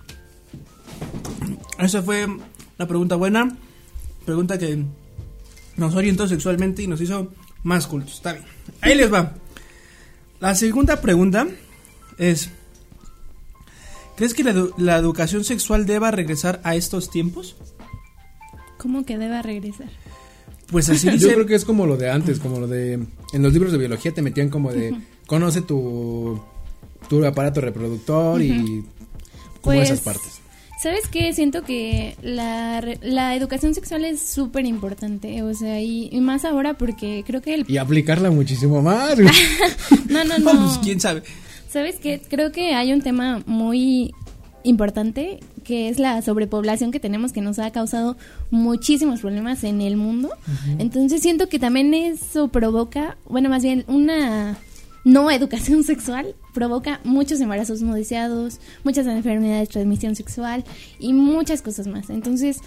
Esa 1.79 2.03
fue 2.03 2.27
la 2.77 2.87
pregunta 2.89 3.17
buena. 3.17 3.57
Pregunta 4.25 4.59
que 4.59 4.85
nos 5.77 5.95
orientó 5.95 6.27
sexualmente 6.27 6.83
y 6.83 6.87
nos 6.87 7.01
hizo 7.01 7.33
más 7.63 7.87
cultos. 7.87 8.15
Está 8.15 8.33
bien. 8.33 8.45
Ahí 8.81 8.95
les 8.95 9.13
va. 9.13 9.35
La 10.41 10.55
segunda 10.55 11.01
pregunta 11.01 11.47
es: 12.19 12.51
¿Crees 14.17 14.35
que 14.35 14.45
la, 14.45 14.53
edu- 14.53 14.75
la 14.77 14.97
educación 14.97 15.45
sexual 15.45 15.87
deba 15.87 16.11
regresar 16.11 16.61
a 16.65 16.75
estos 16.75 17.11
tiempos? 17.11 17.57
¿Cómo 18.77 19.05
que 19.05 19.19
deba 19.19 19.43
regresar? 19.43 19.89
Pues 20.71 20.89
así 20.91 21.07
Yo 21.07 21.13
dice. 21.15 21.33
creo 21.35 21.47
que 21.47 21.55
es 21.55 21.65
como 21.65 21.87
lo 21.87 21.97
de 21.97 22.11
antes, 22.11 22.39
como 22.39 22.61
lo 22.61 22.67
de... 22.69 22.95
En 23.33 23.43
los 23.43 23.53
libros 23.53 23.73
de 23.73 23.79
biología 23.79 24.13
te 24.13 24.23
metían 24.23 24.51
como 24.51 24.73
de... 24.73 24.95
Conoce 25.27 25.63
tu, 25.63 26.41
tu 27.09 27.25
aparato 27.25 27.61
reproductor 27.61 28.41
y... 28.43 28.83
Como 29.61 29.77
Pues, 29.77 29.91
esas 29.91 30.01
partes. 30.01 30.41
¿Sabes 30.81 31.09
qué? 31.09 31.33
Siento 31.33 31.65
que 31.65 32.17
la, 32.23 32.81
la 33.03 33.35
educación 33.35 33.75
sexual 33.75 34.05
es 34.05 34.21
súper 34.23 34.65
importante, 34.65 35.43
o 35.43 35.53
sea, 35.53 35.81
y, 35.81 36.09
y 36.13 36.21
más 36.21 36.45
ahora 36.45 36.75
porque 36.75 37.25
creo 37.27 37.43
que 37.43 37.55
el... 37.55 37.65
Y 37.69 37.79
aplicarla 37.79 38.31
muchísimo 38.31 38.81
más. 38.81 39.19
no, 40.09 40.25
No, 40.25 40.39
no. 40.39 40.51
pues 40.53 40.79
quién 40.79 41.01
sabe. 41.01 41.23
¿Sabes 41.69 41.97
qué? 41.97 42.23
Creo 42.29 42.53
que 42.53 42.75
hay 42.75 42.93
un 42.93 43.03
tema 43.03 43.43
muy 43.47 44.13
importante 44.63 45.41
que 45.65 45.89
es 45.89 45.99
la 45.99 46.23
sobrepoblación 46.23 46.93
que 46.93 47.01
tenemos 47.01 47.33
que 47.33 47.41
nos 47.41 47.59
ha 47.59 47.71
causado 47.73 48.17
muchísimos 48.51 49.21
problemas 49.21 49.65
en 49.65 49.81
el 49.81 49.97
mundo. 49.97 50.31
Entonces 50.79 51.21
siento 51.23 51.49
que 51.49 51.59
también 51.59 51.93
eso 51.93 52.49
provoca, 52.49 53.17
bueno, 53.27 53.49
más 53.49 53.63
bien 53.63 53.85
una 53.89 54.57
no 55.05 55.31
educación 55.31 55.85
sexual 55.93 56.35
provoca 56.59 57.01
muchos 57.05 57.41
embarazos 57.41 57.83
no 57.83 57.95
deseados, 57.95 58.59
muchas 58.83 59.07
enfermedades 59.07 59.69
de 59.69 59.73
transmisión 59.75 60.17
sexual 60.17 60.65
y 60.99 61.13
muchas 61.13 61.63
cosas 61.63 61.87
más. 61.87 62.11
Entonces, 62.11 62.59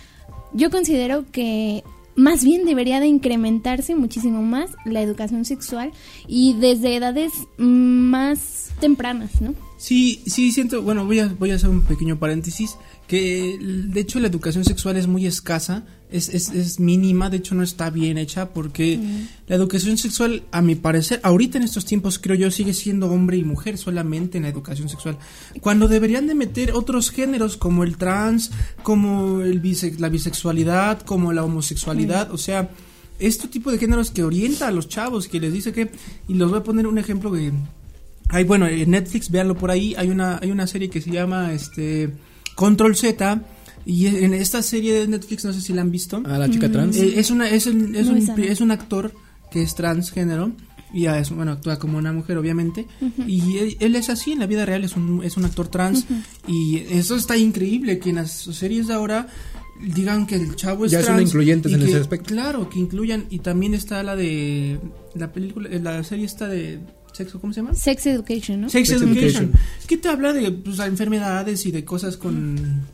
yo 0.53 0.69
considero 0.69 1.25
que 1.29 1.83
más 2.15 2.41
bien 2.45 2.63
debería 2.63 3.01
de 3.01 3.07
incrementarse 3.07 3.95
muchísimo 3.95 4.43
más 4.43 4.71
la 4.85 5.01
educación 5.01 5.43
sexual 5.43 5.91
y 6.25 6.53
desde 6.53 6.95
edades 6.95 7.33
más 7.57 8.70
tempranas, 8.79 9.41
¿no? 9.41 9.53
Sí, 9.77 10.21
sí, 10.27 10.51
siento, 10.51 10.81
bueno, 10.81 11.05
voy 11.05 11.19
a, 11.19 11.27
voy 11.27 11.51
a 11.51 11.55
hacer 11.55 11.69
un 11.69 11.81
pequeño 11.81 12.19
paréntesis, 12.19 12.75
que 13.07 13.57
de 13.59 13.99
hecho 13.99 14.19
la 14.19 14.27
educación 14.27 14.63
sexual 14.63 14.95
es 14.97 15.07
muy 15.07 15.25
escasa, 15.25 15.83
es, 16.11 16.29
es, 16.29 16.49
es 16.49 16.79
mínima, 16.79 17.29
de 17.29 17.37
hecho 17.37 17.55
no 17.55 17.63
está 17.63 17.89
bien 17.89 18.17
hecha, 18.17 18.49
porque 18.49 18.99
la 19.47 19.55
educación 19.55 19.97
sexual, 19.97 20.43
a 20.51 20.61
mi 20.61 20.75
parecer, 20.75 21.19
ahorita 21.23 21.57
en 21.57 21.63
estos 21.63 21.85
tiempos 21.85 22.19
creo 22.19 22.35
yo, 22.35 22.51
sigue 22.51 22.73
siendo 22.73 23.09
hombre 23.11 23.37
y 23.37 23.43
mujer 23.43 23.77
solamente 23.77 24.37
en 24.37 24.43
la 24.43 24.49
educación 24.49 24.87
sexual, 24.87 25.17
cuando 25.61 25.87
deberían 25.87 26.27
de 26.27 26.35
meter 26.35 26.73
otros 26.73 27.09
géneros 27.09 27.57
como 27.57 27.83
el 27.83 27.97
trans, 27.97 28.51
como 28.83 29.41
el 29.41 29.61
bise- 29.61 29.97
la 29.97 30.09
bisexualidad, 30.09 31.01
como 31.01 31.33
la 31.33 31.43
homosexualidad, 31.43 32.31
o 32.31 32.37
sea, 32.37 32.69
este 33.19 33.47
tipo 33.47 33.71
de 33.71 33.77
géneros 33.77 34.11
que 34.11 34.23
orienta 34.23 34.67
a 34.67 34.71
los 34.71 34.89
chavos, 34.89 35.27
que 35.27 35.39
les 35.39 35.53
dice 35.53 35.71
que, 35.71 35.91
y 36.27 36.33
les 36.35 36.47
voy 36.47 36.59
a 36.59 36.63
poner 36.63 36.87
un 36.87 36.97
ejemplo 36.97 37.31
que 37.31 37.51
hay, 38.31 38.43
bueno, 38.45 38.67
en 38.67 38.89
Netflix, 38.91 39.29
véanlo 39.29 39.55
por 39.55 39.69
ahí, 39.71 39.93
hay 39.97 40.09
una, 40.09 40.39
hay 40.41 40.49
una 40.51 40.65
serie 40.65 40.89
que 40.89 41.01
se 41.01 41.11
llama 41.11 41.53
este 41.53 42.11
Control 42.55 42.95
Z. 42.95 43.41
Y 43.85 44.05
en 44.07 44.33
esta 44.33 44.61
serie 44.61 44.93
de 44.93 45.07
Netflix, 45.07 45.43
no 45.43 45.53
sé 45.53 45.61
si 45.61 45.73
la 45.73 45.81
han 45.81 45.89
visto. 45.91 46.21
A 46.25 46.37
la 46.37 46.49
chica 46.49 46.71
trans. 46.71 46.95
eh, 46.97 47.13
es, 47.19 47.31
una, 47.31 47.49
es, 47.49 47.65
un, 47.67 47.95
es, 47.95 48.05
No, 48.07 48.13
un, 48.13 48.39
es 48.43 48.61
un 48.61 48.69
actor 48.71 49.11
que 49.51 49.61
es 49.63 49.73
transgénero. 49.75 50.51
Y 50.93 51.03
ya 51.03 51.17
es, 51.19 51.31
bueno, 51.31 51.53
actúa 51.53 51.79
como 51.79 51.97
una 51.97 52.11
mujer, 52.13 52.37
obviamente. 52.37 52.85
Y 53.25 53.57
él, 53.57 53.77
él 53.79 53.95
es 53.95 54.09
así, 54.09 54.33
en 54.33 54.39
la 54.39 54.45
vida 54.45 54.65
real 54.65 54.83
es 54.83 54.95
un, 54.97 55.23
es 55.23 55.35
un 55.37 55.45
actor 55.45 55.67
trans. 55.69 56.05
Y 56.47 56.77
eso 56.91 57.15
está 57.15 57.37
increíble, 57.37 57.97
que 57.97 58.09
en 58.11 58.17
las 58.17 58.31
series 58.31 58.87
de 58.87 58.93
ahora 58.93 59.27
digan 59.81 60.27
que 60.27 60.35
el 60.35 60.55
chavo 60.55 60.85
es 60.85 60.91
Ya 60.91 60.99
son 60.99 61.15
trans. 61.15 61.29
incluyentes 61.29 61.71
y 61.71 61.75
en 61.75 61.81
que- 61.81 61.87
ese 61.87 61.97
aspecto. 61.97 62.27
Claro, 62.27 62.69
que 62.69 62.77
incluyan. 62.77 63.25
Y 63.31 63.39
también 63.39 63.73
está 63.73 64.03
la 64.03 64.15
de. 64.15 64.79
La 65.15 65.31
película, 65.31 65.69
la 65.81 66.03
serie 66.03 66.25
está 66.25 66.47
de 66.47 66.79
sexo, 67.11 67.39
¿cómo 67.39 67.53
se 67.53 67.61
llama? 67.61 67.75
Sex 67.75 68.05
education, 68.05 68.61
¿no? 68.61 68.69
Sex, 68.69 68.89
Sex 68.89 69.01
Education. 69.01 69.43
Education. 69.45 69.51
Que 69.87 69.97
te 69.97 70.09
habla 70.09 70.33
de 70.33 70.51
pues, 70.51 70.79
enfermedades 70.79 71.65
y 71.65 71.71
de 71.71 71.83
cosas 71.85 72.17
con. 72.17 72.85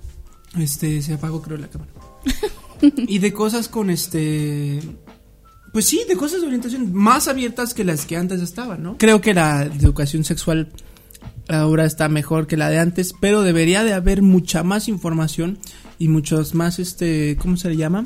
Este, 0.57 1.01
se 1.01 1.13
apagó 1.13 1.41
creo 1.41 1.57
la 1.57 1.67
cámara. 1.67 1.91
y 2.81 3.19
de 3.19 3.33
cosas 3.33 3.67
con 3.67 3.89
este. 3.89 4.79
Pues 5.73 5.85
sí, 5.85 6.01
de 6.07 6.15
cosas 6.15 6.41
de 6.41 6.47
orientación 6.47 6.93
más 6.93 7.27
abiertas 7.27 7.73
que 7.73 7.83
las 7.83 8.05
que 8.05 8.17
antes 8.17 8.41
estaban, 8.41 8.81
¿no? 8.81 8.97
Creo 8.97 9.21
que 9.21 9.33
la 9.33 9.63
educación 9.63 10.23
sexual 10.23 10.71
ahora 11.49 11.85
está 11.85 12.09
mejor 12.09 12.47
que 12.47 12.57
la 12.57 12.69
de 12.69 12.79
antes, 12.79 13.13
pero 13.19 13.41
debería 13.41 13.83
de 13.83 13.93
haber 13.93 14.21
mucha 14.21 14.63
más 14.63 14.87
información 14.87 15.59
y 15.99 16.07
muchos 16.07 16.55
más, 16.55 16.79
este, 16.79 17.37
¿cómo 17.37 17.57
se 17.57 17.69
le 17.69 17.77
llama? 17.77 18.05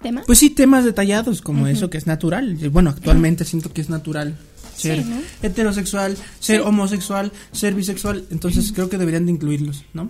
¿Tema? 0.00 0.22
Pues 0.26 0.38
sí, 0.38 0.50
temas 0.50 0.84
detallados 0.84 1.42
como 1.42 1.66
eso 1.66 1.90
que 1.90 1.98
es 1.98 2.06
natural. 2.06 2.56
Bueno, 2.70 2.90
actualmente 2.90 3.44
siento 3.44 3.72
que 3.72 3.80
es 3.80 3.90
natural 3.90 4.36
ser 4.78 5.02
Sí, 5.02 5.08
¿no? 5.10 5.20
heterosexual, 5.42 6.16
ser 6.40 6.60
Sí. 6.60 6.66
homosexual, 6.66 7.32
ser 7.52 7.74
bisexual. 7.74 8.24
Entonces 8.30 8.72
creo 8.72 8.88
que 8.88 8.96
deberían 8.98 9.26
de 9.26 9.32
incluirlos, 9.32 9.84
¿no? 9.92 10.08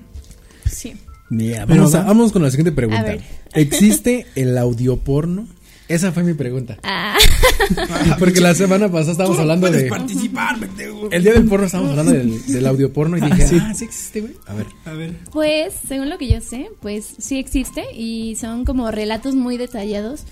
Sí. 0.70 0.94
Mira, 1.30 1.66
Pero 1.66 1.80
vamos, 1.82 1.94
a- 1.94 1.98
va- 2.00 2.04
vamos 2.04 2.32
con 2.32 2.42
la 2.42 2.50
siguiente 2.50 2.72
pregunta. 2.72 3.00
A 3.00 3.04
ver. 3.04 3.22
¿Existe 3.54 4.26
el 4.34 4.56
audioporno? 4.56 5.46
Esa 5.88 6.12
fue 6.12 6.22
mi 6.22 6.34
pregunta. 6.34 6.76
Ah, 6.82 7.16
Porque 8.18 8.40
la 8.42 8.54
semana 8.54 8.88
pasada 8.92 9.12
estábamos 9.12 9.36
Tú 9.38 9.42
no 9.44 9.52
hablando 9.52 9.70
de... 9.70 9.88
participar, 9.88 10.58
pendejo. 10.60 11.08
El 11.10 11.22
día 11.22 11.32
del 11.32 11.46
porno 11.46 11.64
estábamos 11.64 11.92
hablando 11.92 12.12
del, 12.12 12.46
del 12.46 12.66
audioporno 12.66 13.16
y 13.16 13.22
dije, 13.22 13.58
ah, 13.62 13.72
sí 13.74 13.84
existe, 13.84 14.20
güey. 14.20 14.34
A 14.46 14.52
ver. 14.54 14.66
A 14.84 14.92
ver. 14.92 15.16
pues, 15.32 15.72
según 15.88 16.10
lo 16.10 16.18
que 16.18 16.28
yo 16.28 16.42
sé, 16.42 16.68
pues 16.80 17.06
sí 17.18 17.38
existe 17.38 17.84
y 17.94 18.36
son 18.36 18.66
como 18.66 18.90
relatos 18.90 19.34
muy 19.34 19.56
detallados, 19.56 20.24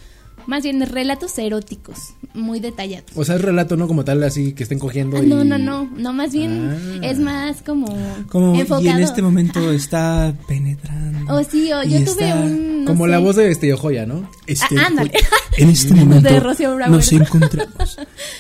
más 0.47 0.63
bien 0.63 0.81
relatos 0.87 1.39
eróticos, 1.39 1.99
muy 2.35 2.61
detallados. 2.61 3.11
O 3.15 3.25
sea, 3.25 3.37
es 3.37 3.43
relato, 3.43 3.77
¿no? 3.77 3.87
Como 3.89 4.05
tal, 4.05 4.23
así 4.23 4.53
que 4.53 4.63
estén 4.63 4.79
cogiendo 4.79 5.17
Ah, 5.17 5.23
y... 5.23 5.27
No, 5.27 5.45
no, 5.45 5.59
no, 5.59 5.85
no, 5.97 6.13
más 6.13 6.33
bien 6.33 6.71
Ah. 7.03 7.07
es 7.07 7.19
más 7.19 7.63
como 7.63 7.87
Como 8.29 8.55
enfocado. 8.55 8.83
y 8.83 8.89
en 8.89 8.99
este 9.01 9.23
momento 9.23 9.71
está 9.73 10.35
penetrando. 10.49 11.35
O 11.35 11.43
sí, 11.45 11.73
o 11.73 11.83
y 11.83 11.91
yo 11.91 12.05
tuve 12.13 12.29
está- 12.29 12.35
un... 12.41 12.85
no 12.85 12.91
Como 12.91 13.07
la 13.07 13.19
sé. 13.19 13.23
voz 13.25 13.37
de 13.37 13.51
este 13.51 13.73
Joya, 13.73 14.07
¿no? 14.07 14.31
Este, 14.47 14.79
Ah, 14.79 14.87
ándale. 14.87 15.13
En 15.59 15.71
este 15.71 15.95
momento 15.95 16.29
De 16.29 16.39
Rocío 16.39 16.75
Brauer. 16.75 16.91
nos 16.95 17.11
encontramos. 17.13 17.97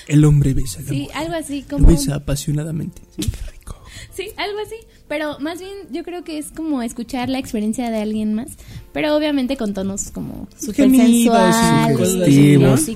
El 0.06 0.24
hombre 0.26 0.52
besa 0.52 0.80
la 0.82 0.90
Sí, 0.90 1.00
mujer. 1.02 1.16
algo 1.16 1.34
así 1.34 1.62
Lo 1.68 1.76
como... 1.78 1.88
besa 1.88 2.14
apasionadamente. 2.16 3.00
Sí, 3.16 3.22
qué 3.30 3.50
rico. 3.52 3.76
Sí, 4.14 4.28
algo 4.36 4.58
así. 4.64 4.76
Pero 5.08 5.38
más 5.38 5.60
bien 5.60 5.72
yo 5.92 6.02
creo 6.02 6.24
que 6.24 6.38
es 6.38 6.50
como 6.50 6.82
escuchar 6.82 7.28
la 7.28 7.38
experiencia 7.38 7.90
de 7.90 7.98
alguien 7.98 8.34
más. 8.34 8.48
Pero 8.92 9.16
obviamente 9.16 9.56
con 9.56 9.74
tonos 9.74 10.10
como 10.10 10.48
súper 10.58 10.90
sensuales, 10.90 11.96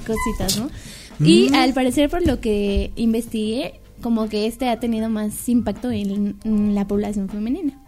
cositas, 0.00 0.58
¿no? 0.58 0.70
Y 1.26 1.54
al 1.54 1.74
parecer 1.74 2.08
por 2.08 2.26
lo 2.26 2.40
que 2.40 2.92
investigué, 2.96 3.80
como 4.00 4.28
que 4.28 4.46
este 4.46 4.68
ha 4.68 4.80
tenido 4.80 5.10
más 5.10 5.48
impacto 5.48 5.90
en, 5.90 6.36
en 6.44 6.74
la 6.74 6.86
población 6.86 7.28
femenina. 7.28 7.78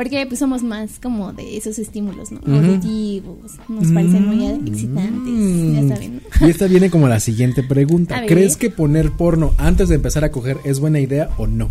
Porque 0.00 0.24
pues 0.26 0.38
somos 0.38 0.62
más 0.62 0.98
como 0.98 1.32
de 1.32 1.58
esos 1.58 1.78
estímulos, 1.78 2.32
¿no? 2.32 2.40
Auditivos, 2.46 3.52
nos 3.68 3.92
parecen 3.92 4.26
muy 4.26 4.46
excitantes, 4.46 5.74
ya 5.74 5.94
saben, 5.94 6.22
¿no? 6.40 6.46
Y 6.46 6.50
esta 6.50 6.66
viene 6.68 6.88
como 6.88 7.06
la 7.06 7.20
siguiente 7.20 7.62
pregunta. 7.62 8.22
¿Crees 8.26 8.56
que 8.56 8.70
poner 8.70 9.10
porno 9.10 9.52
antes 9.58 9.90
de 9.90 9.96
empezar 9.96 10.24
a 10.24 10.30
coger 10.30 10.56
es 10.64 10.80
buena 10.80 11.00
idea 11.00 11.28
o 11.36 11.46
no? 11.46 11.70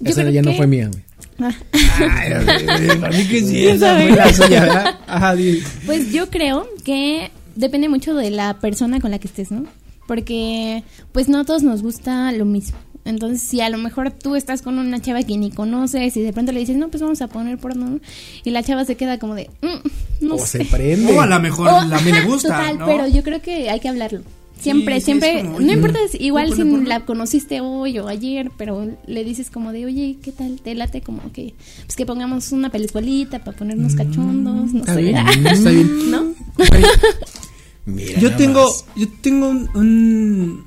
Yo 0.00 0.10
Esa 0.10 0.30
ya 0.30 0.42
no 0.42 0.52
fue 0.54 0.68
mía, 0.68 0.88
güey. 0.88 1.02
Ay, 1.40 2.98
para 3.00 3.16
mí 3.16 3.24
que 3.28 3.42
sí, 3.42 3.66
esa 3.66 3.94
fue 3.96 4.10
la 4.10 4.32
suya, 4.32 4.60
¿verdad? 4.62 4.98
Ajá. 5.06 5.34
Pues 5.86 6.12
yo 6.12 6.28
creo 6.30 6.66
que 6.84 7.30
depende 7.56 7.88
mucho 7.88 8.14
de 8.14 8.30
la 8.30 8.54
persona 8.58 9.00
con 9.00 9.10
la 9.10 9.18
que 9.18 9.28
estés, 9.28 9.50
¿no? 9.50 9.64
Porque 10.06 10.82
pues 11.12 11.28
no 11.28 11.38
a 11.40 11.44
todos 11.44 11.62
nos 11.62 11.82
gusta 11.82 12.32
lo 12.32 12.44
mismo. 12.44 12.78
Entonces, 13.04 13.40
si 13.40 13.60
a 13.62 13.70
lo 13.70 13.78
mejor 13.78 14.10
tú 14.10 14.36
estás 14.36 14.60
con 14.60 14.78
una 14.78 15.00
chava 15.00 15.22
que 15.22 15.36
ni 15.38 15.50
conoces 15.50 16.14
y 16.16 16.20
de 16.22 16.32
pronto 16.32 16.52
le 16.52 16.60
dices, 16.60 16.76
no, 16.76 16.88
pues 16.88 17.02
vamos 17.02 17.22
a 17.22 17.28
poner 17.28 17.56
porno, 17.58 17.86
¿no? 17.88 18.00
y 18.44 18.50
la 18.50 18.62
chava 18.62 18.84
se 18.84 18.96
queda 18.96 19.18
como 19.18 19.34
de, 19.34 19.48
"Mm, 19.62 20.26
no 20.26 20.34
o 20.34 20.38
sé. 20.38 20.58
se 20.58 20.64
prende. 20.66 21.12
O 21.16 21.20
a 21.20 21.26
lo 21.26 21.40
mejor 21.40 21.68
O, 21.68 21.76
a 21.76 22.00
mí 22.00 22.12
le 22.12 22.22
gusta, 22.22 22.48
Total, 22.58 22.78
¿no? 22.78 22.86
pero 22.86 23.06
yo 23.08 23.22
creo 23.22 23.40
que 23.40 23.70
hay 23.70 23.80
que 23.80 23.88
hablarlo. 23.88 24.20
Siempre, 24.60 24.98
Sí, 25.00 25.04
siempre, 25.06 25.42
como, 25.44 25.60
no 25.60 25.72
importa, 25.72 25.98
si- 26.10 26.18
igual 26.24 26.48
¿puedo 26.48 26.78
si 26.80 26.84
la 26.84 27.00
conociste 27.04 27.60
hoy 27.60 27.98
o 27.98 28.08
ayer, 28.08 28.50
pero 28.56 28.88
le 29.06 29.24
dices 29.24 29.50
como 29.50 29.72
de, 29.72 29.86
oye, 29.86 30.16
¿qué 30.22 30.32
tal? 30.32 30.60
Te 30.62 30.74
late 30.74 31.00
como 31.00 31.30
que, 31.32 31.54
pues 31.86 31.94
que 31.96 32.04
pongamos 32.04 32.50
una 32.52 32.70
peliculita 32.70 33.38
para 33.44 33.56
ponernos 33.56 33.94
cachondos, 33.94 34.72
no 34.72 34.80
Está 34.80 34.94
sé. 34.94 35.02
bien, 35.02 35.16
está 35.46 35.70
bien. 35.70 36.10
¿No? 36.10 36.34
Mira 37.86 38.20
Yo 38.20 38.36
tengo, 38.36 38.64
más. 38.64 38.84
yo 38.96 39.06
tengo 39.22 39.48
un, 39.48 39.68
un- 39.74 40.64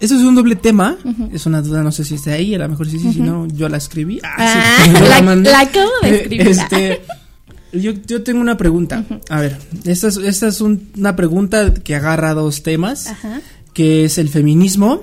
Eso 0.00 0.16
es 0.16 0.22
un 0.22 0.34
doble 0.34 0.56
tema. 0.56 0.96
Es 1.32 1.46
una 1.46 1.62
duda, 1.62 1.82
no 1.82 1.92
sé 1.92 2.04
si 2.04 2.14
está 2.16 2.32
ahí. 2.32 2.54
A 2.54 2.58
lo 2.58 2.68
mejor 2.70 2.88
sí, 2.88 2.98
sí, 2.98 3.12
si 3.12 3.20
no, 3.20 3.46
yo 3.48 3.68
la 3.68 3.76
escribí. 3.76 4.18
Ah, 4.24 4.78
sí, 4.84 4.90
yo 4.98 5.00
la- 5.06 5.36
la 5.36 5.60
acabo 5.60 5.90
de 6.02 6.08
Eh, 6.08 6.14
escribir. 6.22 6.48
Este, 6.48 7.00
yo, 7.72 7.92
yo 8.06 8.22
tengo 8.22 8.40
una 8.40 8.56
pregunta. 8.56 9.04
A 9.28 9.40
ver, 9.40 9.56
esta 9.84 10.08
es, 10.08 10.16
esta 10.16 10.48
es 10.48 10.60
un- 10.60 10.88
una 10.96 11.16
pregunta 11.16 11.72
que 11.74 11.94
agarra 11.94 12.34
dos 12.34 12.62
temas, 12.62 13.06
Ajá. 13.08 13.40
que 13.74 14.04
es 14.04 14.18
el 14.18 14.28
feminismo 14.28 15.02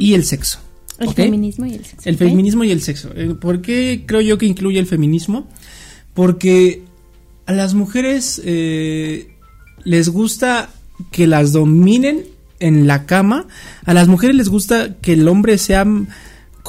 y 0.00 0.14
el 0.14 0.24
sexo. 0.24 0.58
El 0.98 1.14
feminismo 1.14 1.64
y 1.66 1.74
el 1.74 1.84
sexo. 1.84 2.08
El 2.08 2.16
feminismo 2.16 2.64
y 2.64 2.70
el 2.72 2.82
sexo. 2.82 3.10
Eh, 3.14 3.34
¿Por 3.40 3.60
qué 3.62 4.02
creo 4.06 4.20
yo 4.20 4.36
que 4.38 4.46
incluye 4.46 4.78
el 4.80 4.86
feminismo? 4.86 5.46
Porque 6.14 6.82
a 7.46 7.52
las 7.52 7.74
mujeres 7.74 8.40
eh, 8.44 9.28
les 9.84 10.08
gusta 10.08 10.70
que 11.12 11.26
las 11.28 11.52
dominen 11.52 12.24
en 12.58 12.88
la 12.88 13.06
cama. 13.06 13.46
A 13.84 13.94
las 13.94 14.08
mujeres 14.08 14.34
les 14.34 14.48
gusta 14.48 14.96
que 15.00 15.12
el 15.12 15.28
hombre 15.28 15.58
sea 15.58 15.86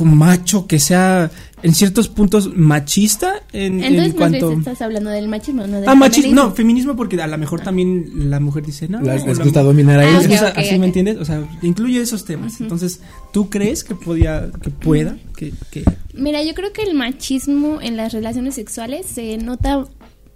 macho, 0.05 0.67
que 0.67 0.79
sea 0.79 1.29
en 1.61 1.75
ciertos 1.75 2.07
puntos 2.07 2.55
machista 2.55 3.43
en, 3.51 3.83
Entonces, 3.83 4.13
cuanto... 4.13 4.51
estás 4.53 4.81
hablando 4.81 5.09
del 5.09 5.27
machismo, 5.27 5.67
no 5.67 5.81
del 5.81 5.89
Ah, 5.89 5.95
machismo, 5.95 6.21
feminismo. 6.23 6.43
no, 6.49 6.55
feminismo 6.55 6.95
porque 6.95 7.21
a 7.21 7.27
lo 7.27 7.37
mejor 7.37 7.61
también 7.61 8.29
la 8.29 8.39
mujer 8.39 8.65
dice, 8.65 8.87
no, 8.87 9.01
les 9.01 9.23
gusta 9.25 9.61
dominar 9.61 9.99
a 9.99 10.03
Ah, 10.03 10.21
ellos. 10.21 10.41
así 10.55 10.79
me 10.79 10.85
entiendes, 10.85 11.17
o 11.17 11.25
sea, 11.25 11.43
incluye 11.61 11.99
esos 12.01 12.23
temas. 12.25 12.61
Entonces, 12.61 13.01
¿tú 13.33 13.49
crees 13.49 13.83
que 13.83 13.93
podía, 13.95 14.49
que 14.63 14.69
pueda, 14.69 15.17
que, 15.35 15.51
que 15.71 15.83
Mira, 16.13 16.43
yo 16.43 16.53
creo 16.53 16.71
que 16.73 16.83
el 16.83 16.95
machismo 16.95 17.79
en 17.81 17.97
las 17.97 18.13
relaciones 18.13 18.55
sexuales 18.55 19.05
se 19.05 19.37
nota 19.37 19.85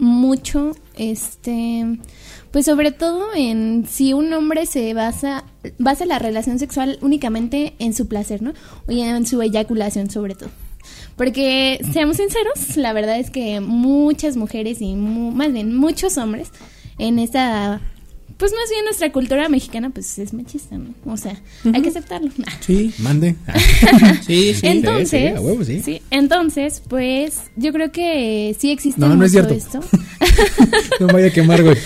mucho, 0.04 0.72
este, 0.96 1.98
pues 2.52 2.66
sobre 2.66 2.92
todo 2.92 3.34
en 3.36 3.86
si 3.90 4.14
un 4.14 4.32
hombre 4.34 4.66
se 4.66 4.94
basa, 4.94 5.46
basa 5.80 6.06
la 6.06 6.20
relación 6.20 6.60
sexual 6.60 6.98
únicamente 7.02 7.74
en 7.80 7.94
su 7.94 8.08
placer, 8.08 8.42
¿no? 8.42 8.54
Y 8.88 9.02
en 9.02 9.26
su 9.26 9.42
eyaculación 9.42 10.10
sobre 10.10 10.36
todo. 10.36 10.50
Porque, 11.16 11.80
seamos 11.94 12.18
sinceros, 12.18 12.76
la 12.76 12.92
verdad 12.92 13.20
es 13.20 13.30
que 13.30 13.60
muchas 13.62 14.36
mujeres 14.36 14.82
y 14.82 14.96
mu- 14.96 15.32
más 15.32 15.54
bien 15.54 15.76
muchos 15.76 16.18
hombres 16.18 16.50
en 16.98 17.20
esta, 17.20 17.82
pues 18.44 18.52
más 18.52 18.70
bien 18.70 18.84
nuestra 18.84 19.10
cultura 19.10 19.48
mexicana, 19.48 19.90
pues 19.90 20.20
es 20.20 20.34
machista, 20.34 20.78
¿no? 20.78 20.94
O 21.06 21.16
sea, 21.16 21.42
hay 21.74 21.82
que 21.82 21.88
aceptarlo. 21.88 22.30
sí, 22.60 22.94
Mande. 22.98 23.38
sí, 24.28 24.54
sí. 24.54 24.68
Entonces, 24.68 25.10
sí, 25.10 25.28
a 25.28 25.40
huevo, 25.40 25.64
sí. 25.64 26.02
entonces, 26.12 26.84
pues 26.90 27.44
yo 27.56 27.72
creo 27.72 27.94
que 27.94 28.54
sí 28.60 28.70
existe 28.72 29.00
No, 29.00 29.16
no 29.16 29.24
es 29.24 29.32
cierto. 29.32 29.54
esto. 29.54 29.80
No 31.00 31.08
vaya 31.08 31.28
a 31.28 31.30
quemar, 31.30 31.64
güey. 31.64 31.78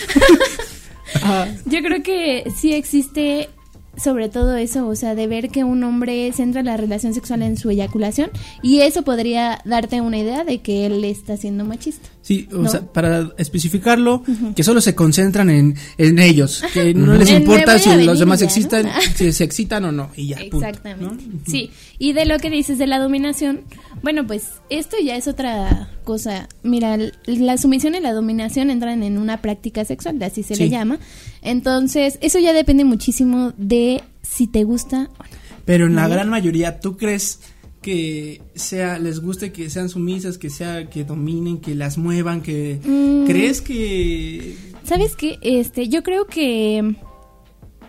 Ah, 1.22 1.48
Yo 1.66 1.80
creo 1.84 2.02
que 2.02 2.52
sí 2.56 2.74
existe 2.74 3.50
sobre 3.96 4.28
todo 4.28 4.56
eso, 4.58 4.88
o 4.88 4.96
sea, 4.96 5.14
de 5.14 5.28
ver 5.28 5.50
que 5.50 5.64
un 5.64 5.84
hombre 5.84 6.32
centra 6.34 6.64
la 6.64 6.78
relación 6.78 7.14
sexual 7.14 7.44
en 7.44 7.58
su 7.58 7.70
eyaculación 7.70 8.32
y 8.64 8.80
eso 8.82 9.04
podría 9.04 9.60
darte 9.64 10.02
una 10.02 10.18
idea 10.18 10.44
de 10.44 10.62
que 10.62 10.88
él 10.88 11.04
está 11.04 11.38
siendo 11.38 11.66
machista. 11.66 12.10
Sí, 12.28 12.46
o 12.52 12.58
¿No? 12.58 12.70
sea, 12.70 12.82
para 12.82 13.30
especificarlo, 13.38 14.22
que 14.54 14.62
solo 14.62 14.82
se 14.82 14.94
concentran 14.96 15.50
en, 15.50 15.76
en 15.98 16.20
ellos, 16.20 16.62
que 16.74 16.94
no 16.94 17.14
les 17.16 17.32
importa 17.32 17.80
si 17.80 18.04
los 18.04 18.20
demás 18.20 18.42
ya, 18.42 18.86
si 19.16 19.32
se 19.32 19.46
excitan 19.46 19.86
o 19.86 19.94
no, 19.94 20.10
y 20.18 20.28
ya, 20.28 20.38
punto, 20.52 20.66
Exactamente. 20.66 21.24
¿no? 21.26 21.40
Sí. 21.48 21.72
Y 22.00 22.12
de 22.12 22.26
lo 22.26 22.38
que 22.40 22.50
dices 22.50 22.78
de 22.80 22.86
la 22.86 23.00
dominación, 23.00 23.62
bueno, 24.04 24.28
pues 24.28 24.44
esto 24.70 24.98
ya 25.02 25.16
es 25.16 25.30
otra 25.30 25.90
cosa. 26.04 26.50
Mira, 26.64 26.98
la 27.28 27.58
sumisión 27.58 27.96
y 27.96 28.02
la 28.02 28.12
dominación 28.12 28.72
entran 28.72 29.04
en 29.04 29.18
una 29.18 29.42
práctica 29.42 29.86
sexual, 29.86 30.22
así 30.22 30.44
se 30.44 30.56
Sí. 30.56 30.64
le 30.64 30.70
llama. 30.70 31.00
Entonces, 31.42 32.18
eso 32.22 32.40
ya 32.40 32.52
depende 32.52 32.84
muchísimo 32.84 33.54
de 33.58 34.04
si 34.22 34.48
te 34.48 34.66
gusta 34.66 35.10
o 35.18 35.24
no. 35.24 35.30
Pero 35.64 35.86
en 35.88 35.96
la 35.96 36.10
gran 36.10 36.28
mayoría, 36.30 36.82
¿tú 36.82 36.98
crees 36.98 37.40
que 37.88 38.42
sea 38.54 39.00
les 39.00 39.22
guste 39.22 39.54
que 39.54 39.70
sean 39.70 39.88
sumisas, 39.88 40.38
que 40.38 40.50
sea 40.50 40.90
que 40.90 41.06
dominen, 41.06 41.60
que 41.60 41.74
las 41.74 41.98
muevan, 41.98 42.42
que 42.42 42.82
Mm. 42.84 43.26
crees 43.26 43.62
que 43.62 44.58
¿Sabes 44.84 45.16
qué? 45.16 45.38
Este, 45.42 45.88
yo 45.88 46.04
creo 46.04 46.26
que 46.28 46.96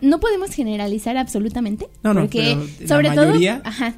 no 0.00 0.20
podemos 0.20 0.50
generalizar 0.52 1.16
absolutamente. 1.16 1.88
No, 2.04 2.14
no, 2.14 2.20
porque 2.20 2.56
pero 2.56 2.62
la 2.80 2.88
sobre 2.88 3.08
mayoría- 3.10 3.58
todo, 3.58 3.68
ajá. 3.68 3.94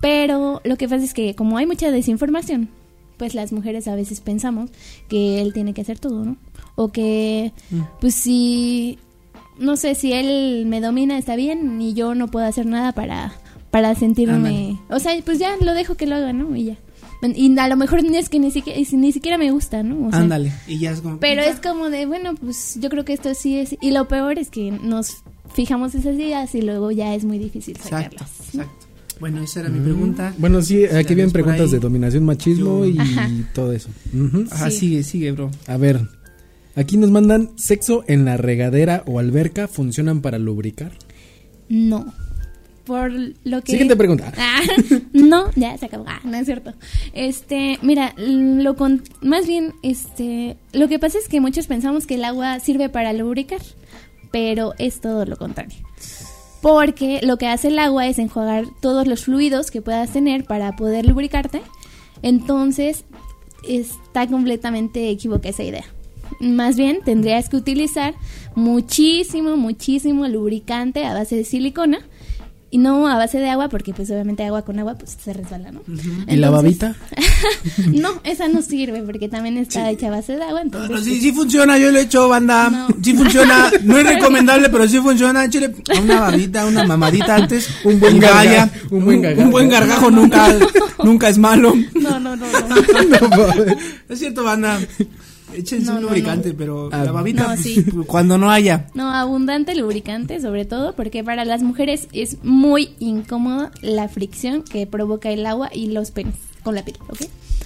Pero 0.00 0.60
lo 0.64 0.76
que 0.76 0.88
pasa 0.88 1.04
es 1.04 1.14
que 1.14 1.34
como 1.36 1.56
hay 1.56 1.66
mucha 1.66 1.90
desinformación, 1.92 2.68
pues 3.16 3.34
las 3.36 3.52
mujeres 3.52 3.86
a 3.86 3.94
veces 3.94 4.20
pensamos 4.20 4.70
que 5.08 5.40
él 5.40 5.52
tiene 5.52 5.72
que 5.72 5.82
hacer 5.82 6.00
todo, 6.00 6.24
¿no? 6.24 6.36
O 6.74 6.90
que 6.90 7.52
Mm. 7.70 7.80
pues 8.00 8.14
si 8.16 8.98
no 9.58 9.76
sé 9.76 9.94
si 9.94 10.12
él 10.12 10.66
me 10.66 10.80
domina 10.80 11.16
está 11.16 11.36
bien 11.36 11.80
y 11.80 11.94
yo 11.94 12.16
no 12.16 12.26
puedo 12.28 12.44
hacer 12.46 12.66
nada 12.66 12.90
para 12.90 13.32
para 13.74 13.96
sentirme, 13.96 14.78
o 14.88 15.00
sea, 15.00 15.12
pues 15.24 15.40
ya 15.40 15.56
lo 15.60 15.74
dejo 15.74 15.96
que 15.96 16.06
lo 16.06 16.14
haga, 16.14 16.32
¿no? 16.32 16.54
Y 16.54 16.66
ya. 16.66 16.76
Y 17.34 17.58
a 17.58 17.66
lo 17.68 17.76
mejor 17.76 18.04
ni 18.04 18.16
es 18.16 18.28
que 18.28 18.38
ni 18.38 18.52
siquiera, 18.52 18.78
ni 18.92 19.10
siquiera 19.10 19.36
me 19.36 19.50
gusta, 19.50 19.82
¿no? 19.82 20.06
O 20.06 20.10
sea, 20.10 20.20
ándale, 20.20 20.52
y 20.68 20.78
ya 20.78 20.92
es 20.92 21.00
como 21.00 21.18
pero 21.18 21.42
es 21.42 21.58
como 21.58 21.90
de, 21.90 22.06
bueno, 22.06 22.36
pues 22.36 22.78
yo 22.80 22.88
creo 22.88 23.04
que 23.04 23.14
esto 23.14 23.34
sí 23.34 23.58
es. 23.58 23.74
Y 23.80 23.90
lo 23.90 24.06
peor 24.06 24.38
es 24.38 24.48
que 24.50 24.70
nos 24.70 25.24
fijamos 25.54 25.96
esas 25.96 26.14
ideas 26.14 26.54
y 26.54 26.62
luego 26.62 26.92
ya 26.92 27.16
es 27.16 27.24
muy 27.24 27.38
difícil 27.38 27.74
Exacto, 27.74 28.18
sacarlas. 28.18 28.30
exacto. 28.54 28.86
Bueno, 29.18 29.42
esa 29.42 29.58
era 29.60 29.70
mi 29.70 29.80
pregunta. 29.80 30.32
Mm. 30.36 30.40
Bueno, 30.40 30.62
sí, 30.62 30.86
Si 30.88 30.96
aquí 30.96 31.14
vienen 31.16 31.32
preguntas 31.32 31.72
de 31.72 31.80
dominación, 31.80 32.24
machismo 32.24 32.84
Yo- 32.84 32.86
y 32.86 32.98
Ajá. 32.98 33.28
todo 33.54 33.72
eso. 33.72 33.88
Ujú. 34.12 34.44
Ajá, 34.52 34.70
Sí. 34.70 34.78
sigue, 34.78 35.02
sigue, 35.02 35.32
bro. 35.32 35.50
A 35.66 35.76
ver, 35.78 36.00
aquí 36.76 36.96
nos 36.96 37.10
mandan 37.10 37.50
sexo 37.56 38.04
en 38.06 38.24
la 38.24 38.36
regadera 38.36 39.02
o 39.06 39.18
alberca 39.18 39.66
funcionan 39.66 40.20
para 40.20 40.38
lubricar. 40.38 40.92
No. 41.68 42.12
Por 42.84 43.12
lo 43.12 43.62
que. 43.62 43.72
Siguiente 43.72 43.96
pregunta. 43.96 44.32
Ah, 44.38 44.60
no, 45.12 45.50
ya 45.56 45.76
se 45.78 45.86
acabó. 45.86 46.04
Ah, 46.06 46.20
no 46.24 46.36
es 46.36 46.46
cierto. 46.46 46.74
Este, 47.12 47.78
mira, 47.82 48.14
lo 48.16 48.76
con, 48.76 49.02
más 49.20 49.46
bien, 49.46 49.72
este, 49.82 50.56
lo 50.72 50.88
que 50.88 50.98
pasa 50.98 51.18
es 51.18 51.28
que 51.28 51.40
muchos 51.40 51.66
pensamos 51.66 52.06
que 52.06 52.14
el 52.14 52.24
agua 52.24 52.60
sirve 52.60 52.88
para 52.88 53.12
lubricar, 53.12 53.60
pero 54.30 54.74
es 54.78 55.00
todo 55.00 55.24
lo 55.24 55.36
contrario. 55.36 55.76
Porque 56.60 57.20
lo 57.22 57.36
que 57.36 57.46
hace 57.46 57.68
el 57.68 57.78
agua 57.78 58.06
es 58.06 58.18
enjuagar 58.18 58.64
todos 58.80 59.06
los 59.06 59.24
fluidos 59.24 59.70
que 59.70 59.82
puedas 59.82 60.12
tener 60.12 60.44
para 60.44 60.76
poder 60.76 61.06
lubricarte. 61.06 61.62
Entonces, 62.22 63.04
está 63.68 64.26
completamente 64.26 65.10
equivocada 65.10 65.50
esa 65.50 65.64
idea. 65.64 65.84
Más 66.40 66.76
bien, 66.76 67.00
tendrías 67.04 67.48
que 67.48 67.56
utilizar 67.56 68.14
muchísimo, 68.54 69.56
muchísimo 69.56 70.26
lubricante 70.28 71.04
a 71.04 71.14
base 71.14 71.36
de 71.36 71.44
silicona 71.44 72.00
y 72.74 72.78
no 72.78 73.06
a 73.06 73.16
base 73.16 73.38
de 73.38 73.48
agua, 73.50 73.68
porque 73.68 73.94
pues 73.94 74.10
obviamente 74.10 74.42
agua 74.44 74.62
con 74.62 74.76
agua 74.80 74.94
pues 74.98 75.16
se 75.22 75.32
resbala, 75.32 75.70
¿no? 75.70 75.82
¿Y 75.86 76.34
la 76.34 76.48
Entonces- 76.48 76.50
babita? 76.50 76.96
no, 77.92 78.20
esa 78.24 78.48
no 78.48 78.62
sirve 78.62 79.00
porque 79.02 79.28
también 79.28 79.58
está 79.58 79.88
hecha 79.92 80.08
a 80.08 80.10
base 80.10 80.34
de 80.34 80.42
agua, 80.42 80.60
entonces 80.62 80.90
No, 80.90 80.98
sí, 80.98 81.10
pues, 81.10 81.22
sí 81.22 81.30
funciona, 81.32 81.78
yo 81.78 81.92
lo 81.92 82.00
he 82.00 82.02
hecho, 82.02 82.28
banda. 82.28 82.70
No. 82.70 82.88
Sí 83.00 83.14
funciona. 83.14 83.70
No 83.84 83.96
es 83.96 84.04
recomendable, 84.04 84.68
pero 84.70 84.88
sí 84.88 84.98
funciona. 84.98 85.44
Échale 85.44 85.72
una 86.02 86.18
babita, 86.22 86.66
una 86.66 86.84
mamadita 86.84 87.36
antes. 87.36 87.68
Un 87.84 88.00
buen 88.00 88.18
vaya. 88.18 88.68
un 88.90 89.04
buen 89.04 89.22
gargajo. 89.22 89.44
Un 89.44 89.50
buen 89.52 89.68
gargajo 89.68 90.10
nunca, 90.10 90.52
nunca 91.04 91.28
es 91.28 91.38
malo. 91.38 91.74
no, 91.94 92.18
no, 92.18 92.34
no, 92.34 92.46
no. 92.50 92.76
Es 94.08 94.18
cierto, 94.18 94.42
banda. 94.42 94.80
Échense 95.56 95.90
No, 95.90 95.96
un 95.98 96.02
lubricante, 96.04 96.50
no. 96.50 96.56
pero 96.56 96.88
Ah, 96.92 97.04
la 97.04 97.12
babita, 97.12 97.42
no, 97.42 97.48
pues, 97.48 97.60
sí. 97.62 97.84
cuando 98.06 98.38
no 98.38 98.50
haya. 98.50 98.88
No, 98.94 99.10
abundante 99.10 99.74
lubricante 99.74 100.40
sobre 100.40 100.64
todo 100.64 100.94
porque 100.94 101.22
para 101.24 101.44
las 101.44 101.62
mujeres 101.62 102.08
es 102.12 102.38
muy 102.42 102.90
incómoda 102.98 103.70
la 103.82 104.08
fricción 104.08 104.62
que 104.62 104.86
provoca 104.86 105.30
el 105.30 105.46
agua 105.46 105.70
y 105.72 105.86
los 105.92 106.10
penes 106.10 106.34
con 106.62 106.74
la 106.74 106.84
piel, 106.84 106.96
¿ok? 107.08 107.20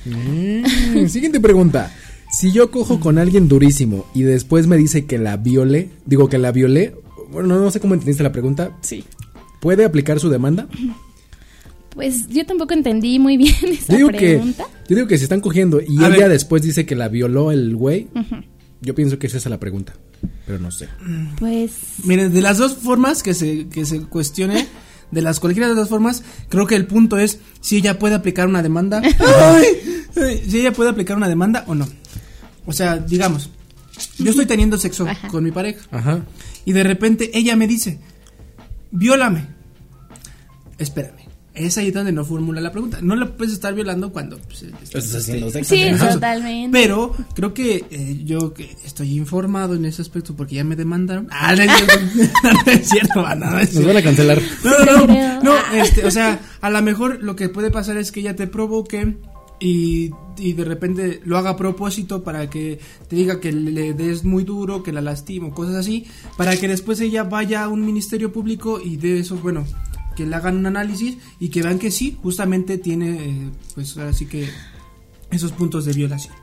Mm, 0.06 1.06
Siguiente 1.08 1.40
pregunta. 1.40 1.92
Si 2.30 2.52
yo 2.52 2.70
cojo 2.70 3.00
con 3.00 3.16
alguien 3.18 3.48
durísimo 3.48 4.04
y 4.14 4.22
después 4.22 4.66
me 4.66 4.76
dice 4.76 5.06
que 5.06 5.16
la 5.18 5.36
violé, 5.38 5.90
digo 6.04 6.28
que 6.28 6.36
la 6.38 6.52
violé, 6.52 6.94
bueno, 7.30 7.58
no 7.58 7.70
sé 7.70 7.80
cómo 7.80 7.94
entendiste 7.94 8.22
la 8.22 8.32
pregunta, 8.32 8.76
Sí. 8.82 9.04
¿puede 9.60 9.84
aplicar 9.84 10.20
su 10.20 10.28
demanda? 10.28 10.68
Pues 11.98 12.28
yo 12.28 12.46
tampoco 12.46 12.74
entendí 12.74 13.18
muy 13.18 13.36
bien 13.36 13.54
esa 13.72 13.92
Yo 13.92 13.96
digo 13.96 14.08
que, 14.10 14.16
pregunta. 14.18 14.64
yo 14.88 14.94
digo 14.96 15.08
que 15.08 15.18
si 15.18 15.24
están 15.24 15.40
cogiendo 15.40 15.80
y 15.80 15.98
A 16.02 16.06
ella 16.06 16.16
ver. 16.18 16.28
después 16.30 16.62
dice 16.62 16.86
que 16.86 16.94
la 16.94 17.08
violó 17.08 17.50
el 17.50 17.74
güey, 17.74 18.06
yo 18.80 18.94
pienso 18.94 19.18
que 19.18 19.26
esa 19.26 19.38
es 19.38 19.46
la 19.46 19.58
pregunta, 19.58 19.94
pero 20.46 20.60
no 20.60 20.70
sé. 20.70 20.88
Pues 21.40 21.72
Miren, 22.04 22.32
de 22.32 22.40
las 22.40 22.58
dos 22.58 22.74
formas 22.76 23.24
que 23.24 23.34
se, 23.34 23.66
que 23.68 23.84
se 23.84 24.02
cuestione, 24.02 24.68
de 25.10 25.22
las 25.22 25.40
cualquiera 25.40 25.66
de 25.66 25.74
las 25.74 25.80
dos 25.82 25.88
formas, 25.88 26.22
creo 26.48 26.68
que 26.68 26.76
el 26.76 26.86
punto 26.86 27.18
es 27.18 27.40
si 27.60 27.78
ella 27.78 27.98
puede 27.98 28.14
aplicar 28.14 28.46
una 28.46 28.62
demanda. 28.62 29.02
Ay, 29.18 29.64
ay, 30.16 30.42
si 30.48 30.60
ella 30.60 30.72
puede 30.72 30.90
aplicar 30.90 31.16
una 31.16 31.28
demanda 31.28 31.64
o 31.66 31.74
no. 31.74 31.88
O 32.64 32.72
sea, 32.72 32.96
digamos, 32.98 33.50
yo 34.18 34.30
estoy 34.30 34.46
teniendo 34.46 34.78
sexo 34.78 35.08
Ajá. 35.08 35.26
con 35.26 35.42
mi 35.42 35.50
pareja 35.50 35.80
Ajá. 35.90 36.24
y 36.64 36.70
de 36.72 36.84
repente 36.84 37.30
ella 37.36 37.56
me 37.56 37.66
dice, 37.66 37.98
viólame. 38.92 39.46
Espérame. 40.78 41.17
Es 41.58 41.76
ahí 41.78 41.90
donde 41.90 42.12
no 42.12 42.24
formula 42.24 42.60
la 42.60 42.70
pregunta. 42.70 42.98
No 43.02 43.16
la 43.16 43.26
puedes 43.26 43.54
estar 43.54 43.74
violando 43.74 44.12
cuando 44.12 44.38
pues, 44.38 44.62
Estás 44.82 45.14
haciendo 45.14 45.50
sexo. 45.50 45.74
sí, 45.74 45.84
totalmente. 45.98 46.78
Pero 46.78 47.14
creo 47.34 47.52
que 47.52 47.84
eh, 47.90 48.20
yo 48.24 48.54
que 48.54 48.76
estoy 48.84 49.16
informado 49.16 49.74
en 49.74 49.84
ese 49.84 50.02
aspecto 50.02 50.36
porque 50.36 50.56
ya 50.56 50.64
me 50.64 50.76
demandaron. 50.76 51.28
Ah, 51.40 51.54
no 51.54 51.62
es 51.62 51.70
cierto, 51.70 52.00
no 52.66 52.72
es 52.72 52.88
cierto, 52.88 53.22
banda, 53.22 53.50
no 53.50 53.58
es 53.58 53.74
Nos 53.74 53.84
van 53.86 53.96
a 53.96 54.02
cancelar. 54.02 54.42
No, 54.64 54.84
no, 54.84 55.06
no, 55.06 55.42
no, 55.42 55.54
este, 55.74 56.04
o 56.04 56.10
sea, 56.10 56.40
a 56.60 56.70
lo 56.70 56.82
mejor 56.82 57.22
lo 57.22 57.36
que 57.36 57.48
puede 57.48 57.70
pasar 57.70 57.96
es 57.96 58.10
que 58.12 58.20
ella 58.20 58.34
te 58.34 58.46
provoque 58.48 59.16
y, 59.60 60.10
y 60.36 60.52
de 60.52 60.64
repente 60.64 61.20
lo 61.24 61.38
haga 61.38 61.50
a 61.50 61.56
propósito 61.56 62.22
para 62.22 62.48
que 62.50 62.78
te 63.08 63.16
diga 63.16 63.40
que 63.40 63.52
le 63.52 63.94
des 63.94 64.24
muy 64.24 64.44
duro, 64.44 64.82
que 64.82 64.92
la 64.92 65.00
lastimo, 65.00 65.54
cosas 65.54 65.76
así, 65.76 66.06
para 66.36 66.56
que 66.56 66.68
después 66.68 67.00
ella 67.00 67.24
vaya 67.24 67.64
a 67.64 67.68
un 67.68 67.84
ministerio 67.84 68.32
público 68.32 68.80
y 68.80 68.96
de 68.96 69.20
eso, 69.20 69.36
bueno, 69.36 69.64
que 70.18 70.26
le 70.26 70.34
hagan 70.34 70.56
un 70.56 70.66
análisis 70.66 71.16
y 71.38 71.48
que 71.48 71.62
vean 71.62 71.78
que 71.78 71.92
sí, 71.92 72.18
justamente 72.20 72.76
tiene, 72.76 73.10
eh, 73.24 73.50
pues 73.76 73.96
ahora 73.96 74.12
sí 74.12 74.26
que 74.26 74.48
esos 75.30 75.52
puntos 75.52 75.84
de 75.84 75.92
violación. 75.92 76.34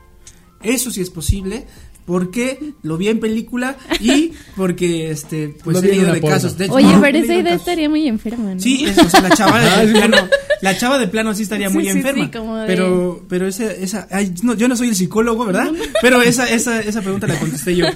Eso 0.62 0.90
sí 0.90 1.02
es 1.02 1.10
posible. 1.10 1.66
Porque 2.06 2.72
lo 2.82 2.96
vi 2.96 3.08
en 3.08 3.18
película 3.20 3.76
y 4.00 4.32
porque 4.56 5.10
este 5.10 5.48
pues 5.64 5.76
Lo 5.76 5.82
he 5.82 5.88
leído 5.90 6.12
de 6.12 6.20
porno. 6.20 6.36
casos. 6.36 6.56
De 6.56 6.66
hecho, 6.66 6.74
Oye, 6.74 6.92
no, 6.92 7.00
pero 7.00 7.18
esa 7.18 7.34
idea 7.34 7.42
casos. 7.44 7.60
estaría 7.60 7.88
muy 7.88 8.06
enferma, 8.06 8.54
¿no? 8.54 8.60
Sí, 8.60 8.84
es, 8.86 8.96
o 8.96 9.10
sea, 9.10 9.20
la 9.22 9.30
chava 9.30 9.60
de 9.84 9.92
plano, 9.92 10.16
la 10.62 10.78
chava 10.78 10.98
de 10.98 11.08
plano 11.08 11.34
sí 11.34 11.42
estaría 11.42 11.68
Sí, 11.68 11.74
muy 11.74 11.84
sí, 11.84 11.90
sí, 11.92 11.98
enferma. 11.98 12.30
como 12.30 12.56
de- 12.58 12.66
Pero, 12.68 13.24
pero 13.28 13.48
esa, 13.48 13.72
esa, 13.72 14.06
ay, 14.12 14.32
no, 14.44 14.54
yo 14.54 14.68
no 14.68 14.76
soy 14.76 14.88
el 14.90 14.94
psicólogo, 14.94 15.44
¿verdad? 15.46 15.72
Pero 16.00 16.22
esa, 16.22 16.48
esa, 16.48 16.80
esa 16.80 17.02
pregunta 17.02 17.26
la 17.26 17.40
contesté 17.40 17.74
yo. 17.76 17.86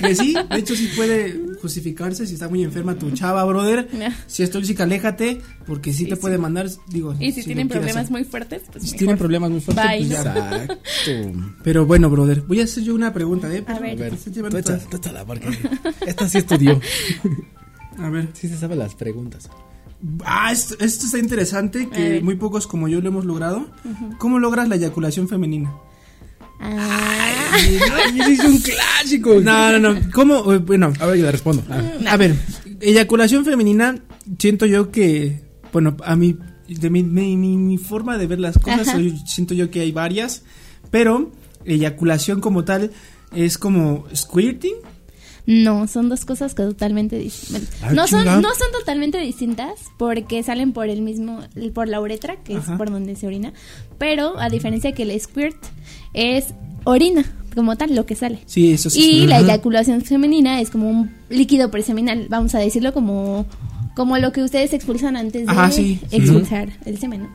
Que 0.00 0.14
sí, 0.14 0.34
de 0.50 0.58
hecho 0.58 0.76
sí 0.76 0.88
puede 0.94 1.40
justificarse 1.60 2.26
si 2.28 2.34
está 2.34 2.48
muy 2.48 2.62
enferma 2.62 2.94
tu 2.94 3.10
chava, 3.10 3.44
brother. 3.44 3.88
Si 4.28 4.44
es 4.44 4.50
tóxica, 4.52 4.84
aléjate, 4.84 5.40
porque 5.66 5.92
sí, 5.92 6.04
te 6.04 6.14
sí. 6.14 6.20
puede 6.20 6.38
mandar, 6.38 6.68
digo. 6.88 7.14
Y 7.18 7.32
si 7.32 7.42
tienen 7.42 7.66
problemas 7.68 7.96
hacer. 8.04 8.12
muy 8.12 8.22
fuertes, 8.24 8.62
pues 8.70 8.84
Si 8.84 8.90
mejor. 8.90 8.98
tienen 8.98 9.18
problemas 9.18 9.50
muy 9.50 9.60
fuertes, 9.60 9.84
Bye, 9.84 9.98
pues 9.98 10.10
¿no? 10.10 10.14
ya. 10.24 10.64
Exacto. 10.64 11.54
Pero 11.64 11.86
bueno, 11.86 12.08
brother, 12.08 12.42
voy 12.42 12.60
a 12.60 12.64
hacer 12.64 12.84
yo 12.84 12.94
una 12.94 13.12
pregunta, 13.12 13.31
¿eh? 13.40 13.64
A 13.66 13.78
ver. 13.78 13.92
A 13.92 14.00
ver, 14.00 14.16
tú 14.16 14.30
todas. 14.62 14.88
tú 14.88 14.96
échala, 14.96 15.24
porque 15.24 15.48
esta 16.06 16.28
sí 16.28 16.38
estudió. 16.38 16.80
A 17.98 18.08
ver. 18.10 18.28
Sí 18.34 18.48
se 18.48 18.56
sabe 18.58 18.76
las 18.76 18.94
preguntas. 18.94 19.48
Ah, 20.24 20.50
esto, 20.50 20.74
esto 20.80 21.06
está 21.06 21.18
interesante, 21.18 21.88
A 21.90 21.94
que 21.94 22.08
ver. 22.10 22.24
muy 22.24 22.34
pocos 22.36 22.66
como 22.66 22.88
yo 22.88 23.00
lo 23.00 23.08
hemos 23.08 23.24
logrado. 23.24 23.66
¿Cómo 24.18 24.38
logras 24.38 24.68
la 24.68 24.74
eyaculación 24.76 25.28
femenina? 25.28 25.72
Ah, 26.60 27.48
Ay, 27.52 28.20
ese 28.20 28.32
es 28.34 28.40
un 28.44 28.58
clásico. 28.58 29.40
No, 29.40 29.78
no, 29.78 29.94
no. 29.94 30.00
¿Cómo? 30.12 30.52
Eh, 30.52 30.58
Bueno, 30.58 30.92
A 31.00 31.06
ver, 31.06 31.18
yo 31.18 31.24
le 31.26 31.32
respondo. 31.32 31.62
Ah. 31.68 31.82
a 32.08 32.16
ver, 32.16 32.34
eyaculación 32.80 33.44
femenina, 33.44 33.96
siento 34.38 34.66
yo 34.66 34.90
que, 34.90 35.42
bueno, 35.72 35.96
a 36.04 36.16
mí, 36.16 36.36
de 36.68 36.88
mi, 36.90 37.02
mi, 37.02 37.36
mi- 37.36 37.56
mi 37.56 37.78
forma 37.78 38.16
de 38.18 38.26
ver 38.26 38.40
las 38.40 38.58
cosas, 38.58 38.86
soy- 38.88 39.18
siento 39.26 39.54
yo 39.54 39.70
que 39.70 39.80
hay 39.80 39.92
varias, 39.92 40.42
pero 40.90 41.32
eyaculación 41.64 42.40
como 42.40 42.64
tal 42.64 42.90
es 43.34 43.58
como 43.58 44.04
squirting. 44.14 44.74
no, 45.46 45.86
son 45.88 46.08
dos 46.08 46.24
cosas 46.24 46.54
que 46.54 46.62
totalmente 46.62 47.18
distintas. 47.18 47.68
Ah, 47.82 47.92
No 47.92 48.06
son, 48.06 48.24
no 48.24 48.54
son 48.54 48.70
totalmente 48.78 49.18
distintas 49.18 49.72
porque 49.98 50.42
salen 50.42 50.72
por 50.72 50.88
el 50.88 51.02
mismo, 51.02 51.40
por 51.74 51.88
la 51.88 52.00
uretra, 52.00 52.36
que 52.42 52.56
Ajá. 52.56 52.72
es 52.72 52.78
por 52.78 52.90
donde 52.90 53.16
se 53.16 53.26
orina. 53.26 53.52
Pero 53.98 54.38
a 54.38 54.48
diferencia 54.48 54.92
que 54.92 55.02
el 55.02 55.20
squirt 55.20 55.56
es 56.14 56.54
orina, 56.84 57.24
como 57.54 57.76
tal, 57.76 57.94
lo 57.94 58.06
que 58.06 58.14
sale. 58.14 58.40
Sí, 58.46 58.72
eso 58.72 58.88
sí. 58.90 59.00
Y 59.22 59.26
la 59.26 59.40
eyaculación 59.40 60.02
femenina 60.02 60.60
es 60.60 60.70
como 60.70 60.88
un 60.88 61.10
líquido 61.28 61.70
preseminal, 61.70 62.26
vamos 62.28 62.54
a 62.54 62.58
decirlo 62.60 62.92
como, 62.94 63.46
como 63.96 64.16
lo 64.18 64.32
que 64.32 64.42
ustedes 64.42 64.72
expulsan 64.72 65.16
antes 65.16 65.46
de 65.46 65.52
Ajá, 65.52 65.70
sí. 65.70 66.00
expulsar 66.10 66.70
el 66.86 66.98
semen. 66.98 67.22
¿no? 67.24 67.28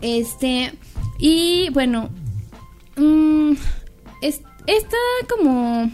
Este, 0.00 0.72
y 1.18 1.68
bueno, 1.70 2.10
mm, 2.96 3.52
es- 4.20 4.42
está 4.66 4.96
como, 5.28 5.90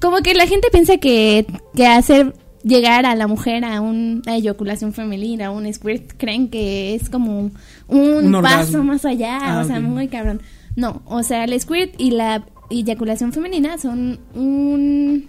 como 0.00 0.18
que 0.18 0.34
la 0.34 0.46
gente 0.46 0.68
piensa 0.70 0.98
que, 0.98 1.46
que 1.74 1.86
hacer 1.86 2.34
llegar 2.62 3.06
a 3.06 3.14
la 3.14 3.26
mujer 3.28 3.64
a 3.64 3.80
una 3.80 4.34
eyaculación 4.34 4.92
femenina, 4.92 5.46
a 5.46 5.50
un 5.50 5.72
squirt, 5.72 6.12
creen 6.16 6.48
que 6.48 6.94
es 6.94 7.08
como 7.08 7.50
un, 7.88 8.34
Un 8.34 8.42
paso 8.42 8.82
más 8.82 9.04
allá, 9.04 9.38
Ah, 9.40 9.60
o 9.60 9.64
sea, 9.64 9.78
muy 9.80 10.08
cabrón. 10.08 10.42
No, 10.74 11.02
o 11.06 11.22
sea, 11.22 11.44
el 11.44 11.58
squirt 11.60 11.94
y 11.98 12.10
la 12.10 12.44
eyaculación 12.70 13.32
femenina 13.32 13.78
son 13.78 14.18
un 14.34 15.28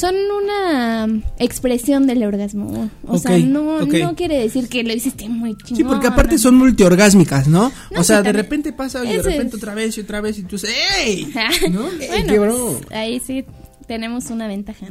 son 0.00 0.14
una 0.42 1.06
expresión 1.38 2.06
del 2.06 2.24
orgasmo. 2.24 2.90
O 3.06 3.18
sea, 3.18 3.36
no, 3.38 3.84
no 3.84 4.16
quiere 4.16 4.38
decir 4.38 4.68
que 4.68 4.82
lo 4.82 4.94
hiciste 4.94 5.28
muy 5.28 5.54
chingón. 5.58 5.76
Sí, 5.76 5.84
porque 5.84 6.06
aparte 6.06 6.38
son 6.38 6.54
multiorgásmicas, 6.54 7.48
¿no? 7.48 7.70
No, 7.90 8.00
o 8.00 8.04
sea, 8.04 8.18
sí, 8.20 8.24
de 8.24 8.32
repente 8.32 8.72
pasa 8.72 9.04
y 9.04 9.12
de 9.12 9.22
repente 9.22 9.56
es. 9.56 9.62
otra 9.62 9.74
vez 9.74 9.98
y 9.98 10.00
otra 10.00 10.22
vez 10.22 10.38
y 10.38 10.44
tú 10.44 10.56
dices, 10.56 10.70
¡ey! 11.04 11.30
¿No? 11.70 11.82
bueno, 12.38 12.78
pues, 12.80 12.92
ahí 12.92 13.20
sí 13.20 13.44
tenemos 13.86 14.30
una 14.30 14.48
ventaja. 14.48 14.86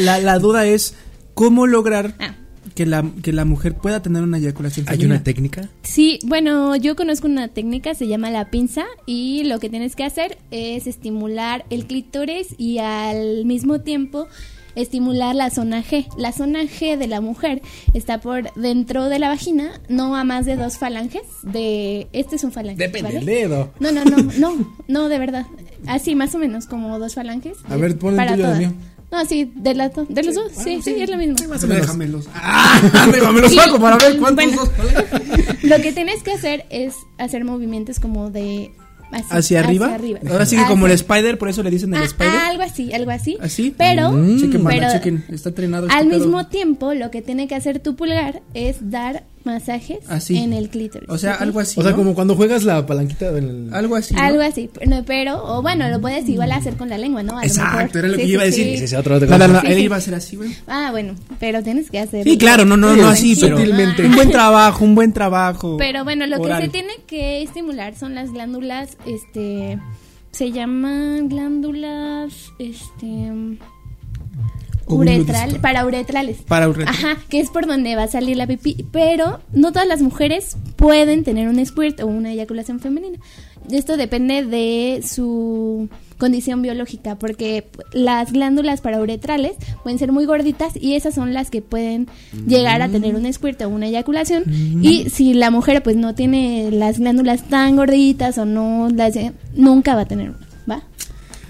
la, 0.00 0.18
la 0.18 0.38
duda 0.38 0.66
es 0.66 0.94
cómo 1.32 1.66
lograr 1.66 2.14
Ah. 2.20 2.34
Que 2.74 2.86
la, 2.86 3.04
que 3.22 3.32
la 3.32 3.44
mujer 3.44 3.74
pueda 3.74 4.02
tener 4.02 4.22
una 4.22 4.38
eyaculación 4.38 4.86
¿Hay 4.88 4.96
femenina. 4.96 5.16
una 5.16 5.24
técnica? 5.24 5.68
Sí, 5.82 6.18
bueno, 6.24 6.76
yo 6.76 6.96
conozco 6.96 7.26
una 7.26 7.48
técnica, 7.48 7.94
se 7.94 8.06
llama 8.06 8.30
la 8.30 8.50
pinza, 8.50 8.84
y 9.06 9.44
lo 9.44 9.58
que 9.60 9.68
tienes 9.68 9.96
que 9.96 10.04
hacer 10.04 10.38
es 10.50 10.86
estimular 10.86 11.64
el 11.70 11.86
clítoris 11.86 12.54
y 12.58 12.78
al 12.78 13.44
mismo 13.44 13.80
tiempo 13.80 14.28
estimular 14.74 15.34
la 15.34 15.50
zona 15.50 15.82
G. 15.82 16.06
La 16.16 16.32
zona 16.32 16.62
G 16.62 16.96
de 16.96 17.06
la 17.06 17.20
mujer 17.20 17.62
está 17.94 18.20
por 18.20 18.52
dentro 18.54 19.08
de 19.08 19.18
la 19.18 19.28
vagina, 19.28 19.80
no 19.88 20.16
a 20.16 20.24
más 20.24 20.46
de 20.46 20.56
dos 20.56 20.78
falanges. 20.78 21.22
De 21.42 22.08
este 22.12 22.36
es 22.36 22.44
un 22.44 22.52
falange. 22.52 22.78
Depende 22.78 23.08
¿vale? 23.08 23.18
del 23.18 23.26
dedo. 23.26 23.72
No, 23.80 23.92
no, 23.92 24.04
no, 24.04 24.16
no, 24.38 24.74
no, 24.88 25.08
de 25.08 25.18
verdad. 25.18 25.46
Así, 25.86 26.14
más 26.14 26.34
o 26.34 26.38
menos, 26.38 26.66
como 26.66 26.98
dos 26.98 27.14
falanges. 27.14 27.58
A 27.68 27.76
ver, 27.76 27.98
pon 27.98 28.18
el 28.18 28.34
tuyo. 28.34 28.72
No, 29.12 29.24
sí, 29.26 29.52
de, 29.54 29.74
la 29.74 29.90
de 29.90 30.22
los 30.22 30.34
dos, 30.34 30.50
sí, 30.56 30.80
sí, 30.82 30.94
es 30.98 31.10
lo 31.10 31.18
mismo. 31.18 31.34
Más 31.48 31.62
o 31.62 31.66
menos. 31.66 31.82
Déjamelos. 31.82 32.28
¡Ah! 32.34 32.80
Déjamelos 33.12 33.54
saco 33.54 33.78
para 33.78 33.98
ver 33.98 34.16
cuántos 34.18 34.44
Bueno. 34.46 34.62
dos. 34.64 34.70
Lo 35.62 35.76
que 35.82 35.92
tienes 35.92 36.22
que 36.22 36.32
hacer 36.32 36.64
es 36.70 36.94
hacer 37.18 37.44
movimientos 37.44 38.00
como 38.00 38.30
de... 38.30 38.72
así, 39.12 39.26
¿Hacia 39.30 39.60
arriba? 39.60 39.96
Ahora 40.30 40.46
sí 40.46 40.56
que 40.56 40.64
como 40.64 40.86
el 40.86 40.92
Hacia- 40.92 41.02
Spider, 41.14 41.38
por 41.38 41.48
eso 41.50 41.62
le 41.62 41.70
dicen 41.70 41.92
el 41.94 42.00
Ah, 42.02 42.04
Spider. 42.06 42.32
ah, 42.34 42.48
algo 42.48 42.62
así, 42.62 42.92
algo 42.94 43.10
así. 43.10 43.36
¿Así? 43.40 43.74
Pero, 43.76 44.12
Mm. 44.12 44.40
Chequen, 44.40 44.64
pero 44.64 44.86
chequen. 44.92 45.24
Está 45.28 45.50
entrenado 45.50 45.86
este 45.88 45.98
al 45.98 46.08
pedo. 46.08 46.18
mismo 46.18 46.46
tiempo, 46.46 46.94
lo 46.94 47.10
que 47.10 47.20
tiene 47.22 47.46
que 47.46 47.54
hacer 47.54 47.80
tu 47.80 47.94
pulgar 47.96 48.40
es 48.54 48.90
dar 48.90 49.24
masajes 49.44 49.98
Así. 50.08 50.36
en 50.38 50.52
el 50.52 50.68
clítoris. 50.68 51.08
O 51.08 51.18
sea, 51.18 51.34
algo 51.34 51.60
así. 51.60 51.78
O 51.78 51.82
sea, 51.82 51.92
¿no? 51.92 51.96
como 51.96 52.14
cuando 52.14 52.34
juegas 52.36 52.64
la 52.64 52.84
palanquita 52.86 53.32
del... 53.32 53.68
Algo 53.72 53.96
así. 53.96 54.14
¿no? 54.14 54.20
Algo 54.22 54.42
así, 54.42 54.68
pero, 54.72 55.02
pero- 55.06 55.44
o 55.44 55.62
bueno, 55.62 55.88
lo 55.88 56.00
puedes 56.00 56.28
igual 56.28 56.52
hacer 56.52 56.74
con 56.76 56.88
la 56.88 56.98
lengua, 56.98 57.22
¿no? 57.22 57.38
A 57.38 57.42
lo 57.42 57.46
Exacto, 57.46 57.76
mejor. 57.78 57.96
era 57.98 58.08
lo 58.08 58.16
que 58.16 58.22
Sí, 58.24 58.28
yo 58.28 58.34
iba 58.34 58.42
a 58.42 58.46
sí, 58.46 58.50
decir. 58.50 58.64
sí. 58.66 58.74
Ese 58.74 58.84
es 58.84 58.94
otro 58.94 59.18
Sí, 59.18 59.26
él 59.66 59.74
sí. 59.76 59.82
iba 59.82 59.96
a 59.96 60.00
ser 60.00 60.14
así, 60.14 60.36
güey. 60.36 60.56
Ah, 60.66 60.88
bueno, 60.90 61.14
pero 61.40 61.62
tienes 61.62 61.90
que 61.90 61.98
hacer. 61.98 62.24
Sí, 62.24 62.38
claro, 62.38 62.64
no, 62.64 62.76
no, 62.76 62.94
Sí, 62.94 63.00
no 63.00 63.08
así, 63.08 63.36
pero 63.40 63.56
sutilmente. 63.58 64.04
un 64.06 64.14
buen 64.14 64.30
trabajo, 64.32 64.84
un 64.84 64.94
buen 64.94 65.12
trabajo. 65.12 65.76
Pero 65.78 66.04
bueno, 66.04 66.26
lo 66.26 66.40
oral. 66.40 66.58
que 66.60 66.66
se 66.66 66.70
tiene 66.72 66.92
que 67.06 67.42
estimular 67.42 67.96
son 67.96 68.14
las 68.14 68.32
glándulas, 68.32 68.96
este, 69.06 69.78
se 70.30 70.50
llaman 70.52 71.28
glándulas, 71.28 72.32
este, 72.58 73.32
uretral, 74.86 75.60
parauretrales. 75.60 76.38
Parauretral. 76.48 76.88
Ajá, 76.88 77.18
que 77.28 77.40
es 77.40 77.50
por 77.50 77.66
donde 77.66 77.96
va 77.96 78.04
a 78.04 78.08
salir 78.08 78.36
la 78.36 78.46
pipí. 78.46 78.86
Pero 78.92 79.40
no 79.52 79.72
todas 79.72 79.88
las 79.88 80.02
mujeres 80.02 80.56
pueden 80.76 81.24
tener 81.24 81.48
un 81.48 81.64
squirt 81.64 82.00
o 82.00 82.06
una 82.06 82.32
eyaculación 82.32 82.80
femenina. 82.80 83.18
Esto 83.70 83.96
depende 83.96 84.44
de 84.44 85.02
su 85.06 85.88
condición 86.18 86.62
biológica, 86.62 87.16
porque 87.16 87.66
las 87.92 88.32
glándulas 88.32 88.80
parauretrales 88.80 89.54
pueden 89.82 89.98
ser 89.98 90.12
muy 90.12 90.24
gorditas 90.24 90.72
y 90.80 90.94
esas 90.94 91.14
son 91.14 91.34
las 91.34 91.50
que 91.50 91.62
pueden 91.62 92.06
llegar 92.46 92.80
a 92.80 92.88
tener 92.88 93.16
un 93.16 93.32
squirt 93.32 93.60
o 93.62 93.68
una 93.68 93.88
eyaculación. 93.88 94.44
Y 94.82 95.10
si 95.10 95.34
la 95.34 95.50
mujer 95.50 95.82
pues 95.82 95.96
no 95.96 96.14
tiene 96.14 96.70
las 96.70 97.00
glándulas 97.00 97.48
tan 97.48 97.74
gorditas 97.74 98.38
o 98.38 98.44
no 98.44 98.88
las 98.94 99.14
nunca 99.56 99.96
va 99.96 100.02
a 100.02 100.06
tener 100.06 100.30
una, 100.30 100.38
¿va? 100.70 100.82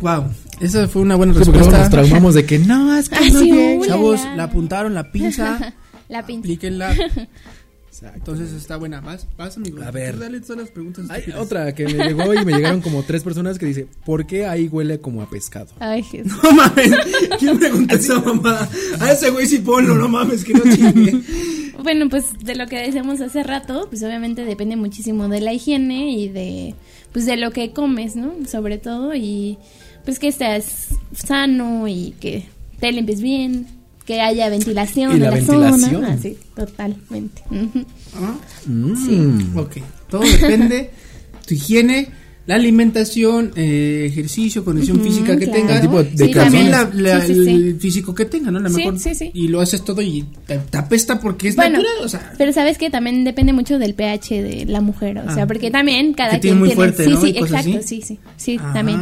Wow, 0.00 0.30
esa 0.60 0.86
fue 0.88 1.02
una 1.02 1.16
buena 1.16 1.32
Sí, 1.34 1.38
luego 1.40 1.52
nos 1.58 1.66
respuesta. 1.66 1.90
traumamos 1.90 2.34
de 2.34 2.44
que 2.46 2.58
no, 2.58 2.96
es 2.96 3.08
que 3.08 3.16
Ah, 3.20 3.28
no 3.32 3.40
sí, 3.40 3.50
bien. 3.50 3.82
Chavos, 3.82 4.20
la, 4.20 4.30
la. 4.30 4.36
la 4.36 4.42
apuntaron, 4.44 4.94
la 4.94 5.10
pinza. 5.12 5.74
La 6.08 6.26
pinza. 6.26 6.40
Aplíquenla. 6.40 6.94
Entonces 8.14 8.52
está 8.52 8.76
buena. 8.76 9.00
Vas, 9.00 9.26
vas, 9.38 9.56
amigo. 9.56 9.80
A 9.82 9.90
ver. 9.90 10.18
Dale 10.18 10.40
todas 10.40 10.58
las 10.58 10.70
preguntas. 10.70 11.08
Hay 11.08 11.22
otra 11.38 11.72
que 11.74 11.84
me 11.84 12.04
llegó 12.04 12.34
y 12.34 12.44
me 12.44 12.52
llegaron 12.52 12.80
como 12.80 13.02
tres 13.02 13.22
personas 13.22 13.58
que 13.58 13.66
dice, 13.66 13.86
¿por 14.04 14.26
qué 14.26 14.44
ahí 14.44 14.66
huele 14.68 14.98
como 14.98 15.22
a 15.22 15.30
pescado? 15.30 15.68
Ay, 15.78 16.02
Jesús. 16.02 16.32
No 16.42 16.52
mames, 16.52 16.90
¿quién 17.38 17.58
pregunta 17.58 17.94
esa 17.94 18.18
mamada? 18.20 18.68
A 19.00 19.12
ese 19.12 19.30
güey 19.30 19.46
sí 19.46 19.58
ponlo, 19.58 19.94
no 19.94 20.08
mames, 20.08 20.44
que 20.44 20.52
no 20.52 20.62
chingue. 20.64 21.22
Bueno, 21.82 22.08
pues 22.08 22.26
de 22.40 22.56
lo 22.56 22.66
que 22.66 22.78
decíamos 22.78 23.20
hace 23.20 23.42
rato, 23.42 23.86
pues 23.88 24.02
obviamente 24.02 24.44
depende 24.44 24.76
muchísimo 24.76 25.28
de 25.28 25.40
la 25.40 25.52
higiene 25.52 26.10
y 26.12 26.28
de 26.28 26.74
pues 27.12 27.24
de 27.26 27.36
lo 27.36 27.52
que 27.52 27.72
comes, 27.72 28.16
¿no? 28.16 28.34
Sobre 28.50 28.78
todo 28.78 29.14
y 29.14 29.58
pues 30.04 30.18
que 30.18 30.28
estés 30.28 30.88
sano 31.14 31.86
y 31.88 32.14
que 32.20 32.46
te 32.80 32.90
limpies 32.92 33.20
bien, 33.20 33.66
que 34.04 34.20
haya 34.20 34.48
ventilación 34.48 35.12
Y 35.12 35.14
en 35.14 35.20
la 35.22 35.30
la, 35.30 35.36
ventilación. 35.36 35.80
zona. 35.92 36.12
Así, 36.14 36.36
totalmente. 36.56 37.42
Ujú. 37.50 37.84
¿Ah? 38.16 38.34
Mm. 38.66 39.56
Ok, 39.58 39.76
todo 40.10 40.22
depende. 40.22 40.90
Tu 41.46 41.54
higiene, 41.54 42.08
la 42.46 42.56
alimentación, 42.56 43.52
eh, 43.54 44.06
ejercicio, 44.10 44.64
condición 44.64 45.00
física 45.00 45.36
que 45.36 45.44
claro. 45.44 45.60
tengas. 45.60 45.76
El 45.76 45.80
tipo 45.82 46.02
de 46.02 46.28
también 46.34 46.70
la, 46.70 46.90
la- 46.92 47.20
Sí, 47.24 47.34
sí, 47.34 47.44
sí. 47.44 47.50
el 47.50 47.80
físico 47.80 48.14
que 48.14 48.24
tenga, 48.24 48.50
¿no? 48.50 48.58
A 48.58 48.62
lo 48.62 48.68
Sí, 48.70 48.76
mejor. 48.78 48.98
sí, 48.98 49.14
sí. 49.14 49.30
Y 49.34 49.48
lo 49.48 49.60
haces 49.60 49.84
todo 49.84 50.02
y 50.02 50.24
te, 50.46 50.58
te 50.58 50.76
apesta 50.78 51.20
porque 51.20 51.48
es 51.48 51.56
Bueno, 51.56 51.78
natural, 51.78 52.04
o 52.04 52.08
sea. 52.08 52.32
pero 52.38 52.52
sabes 52.52 52.78
que 52.78 52.90
también 52.90 53.22
depende 53.24 53.52
mucho 53.52 53.78
del 53.78 53.94
pH 53.94 54.42
de 54.42 54.64
la 54.66 54.80
mujer, 54.80 55.18
o 55.18 55.22
Ah. 55.28 55.34
sea, 55.34 55.46
porque 55.46 55.70
también 55.70 56.14
cada 56.14 56.32
Que 56.32 56.40
quien 56.40 56.54
tiene 56.54 56.58
muy 56.58 56.68
tiene 56.70 56.76
fuerte, 56.76 57.04
sí, 57.04 57.10
¿no? 57.10 57.20
sí, 57.20 57.28
exacto, 57.28 57.78
así. 57.78 57.80
sí, 57.82 58.02
sí, 58.02 58.18
sí, 58.36 58.58
Ah. 58.60 58.72
también, 58.74 58.98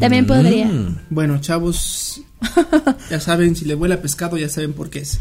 también 0.00 0.26
podría. 0.26 0.70
Bueno, 1.10 1.40
chavos, 1.40 2.22
ya 3.10 3.20
saben, 3.20 3.54
si 3.54 3.64
le 3.64 3.76
huele 3.76 3.94
a 3.94 4.02
pescado, 4.02 4.36
ya 4.36 4.48
saben 4.48 4.72
por 4.72 4.90
qué 4.90 4.98
es. 5.00 5.20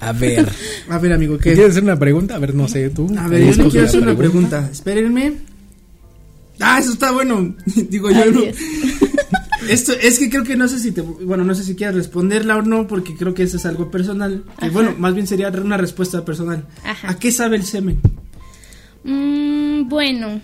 A 0.00 0.12
ver. 0.12 0.48
A 0.88 0.98
ver, 0.98 1.12
amigo, 1.12 1.36
¿qué? 1.36 1.52
¿Quieres 1.52 1.72
hacer 1.72 1.82
una 1.84 1.98
pregunta? 1.98 2.36
A 2.36 2.38
ver, 2.38 2.54
no 2.54 2.66
sé, 2.68 2.88
tú. 2.90 3.12
A 3.18 3.28
ver, 3.28 3.40
yo 3.40 3.46
le 3.64 3.68
quiero 3.68 3.82
la 3.82 3.88
hacer 3.88 4.02
una 4.02 4.16
pregunta. 4.16 4.68
Espérenme. 4.72 5.51
Ah, 6.62 6.78
eso 6.78 6.92
está 6.92 7.12
bueno. 7.12 7.54
Digo 7.90 8.10
yo. 8.10 8.30
No. 8.30 8.40
Esto 9.68 9.92
es 9.92 10.18
que 10.18 10.28
creo 10.28 10.42
que 10.42 10.56
no 10.56 10.66
sé 10.66 10.80
si 10.80 10.90
te, 10.90 11.02
bueno, 11.02 11.44
no 11.44 11.54
sé 11.54 11.62
si 11.62 11.76
quieres 11.76 11.94
responderla 11.94 12.56
o 12.56 12.62
no, 12.62 12.88
porque 12.88 13.14
creo 13.14 13.32
que 13.32 13.44
eso 13.44 13.58
es 13.58 13.66
algo 13.66 13.90
personal. 13.90 14.44
Ajá. 14.56 14.70
bueno, 14.70 14.94
más 14.98 15.14
bien 15.14 15.26
sería 15.26 15.48
una 15.50 15.76
respuesta 15.76 16.24
personal. 16.24 16.66
Ajá. 16.84 17.10
¿A 17.10 17.18
qué 17.18 17.30
sabe 17.30 17.56
el 17.56 17.64
semen? 17.64 18.00
Mm, 19.04 19.88
bueno, 19.88 20.40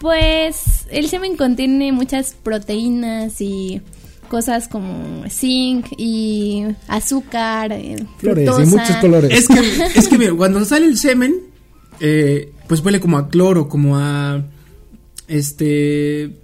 pues 0.00 0.86
el 0.90 1.08
semen 1.08 1.36
contiene 1.36 1.92
muchas 1.92 2.34
proteínas 2.42 3.40
y 3.40 3.80
cosas 4.28 4.68
como 4.68 5.24
zinc 5.28 5.86
y 5.96 6.64
azúcar, 6.86 7.72
eh, 7.72 8.04
Flores 8.18 8.44
y 8.44 8.46
fructosa. 8.46 8.76
muchos 8.76 8.96
colores. 8.96 9.30
Es 9.32 9.48
que, 9.48 9.98
es 9.98 10.08
que 10.08 10.18
mira, 10.18 10.34
cuando 10.34 10.64
sale 10.64 10.86
el 10.86 10.98
semen, 10.98 11.34
eh, 12.00 12.52
pues 12.68 12.84
huele 12.84 13.00
como 13.00 13.18
a 13.18 13.28
cloro, 13.28 13.68
como 13.68 13.96
a, 13.98 14.42
este, 15.28 16.36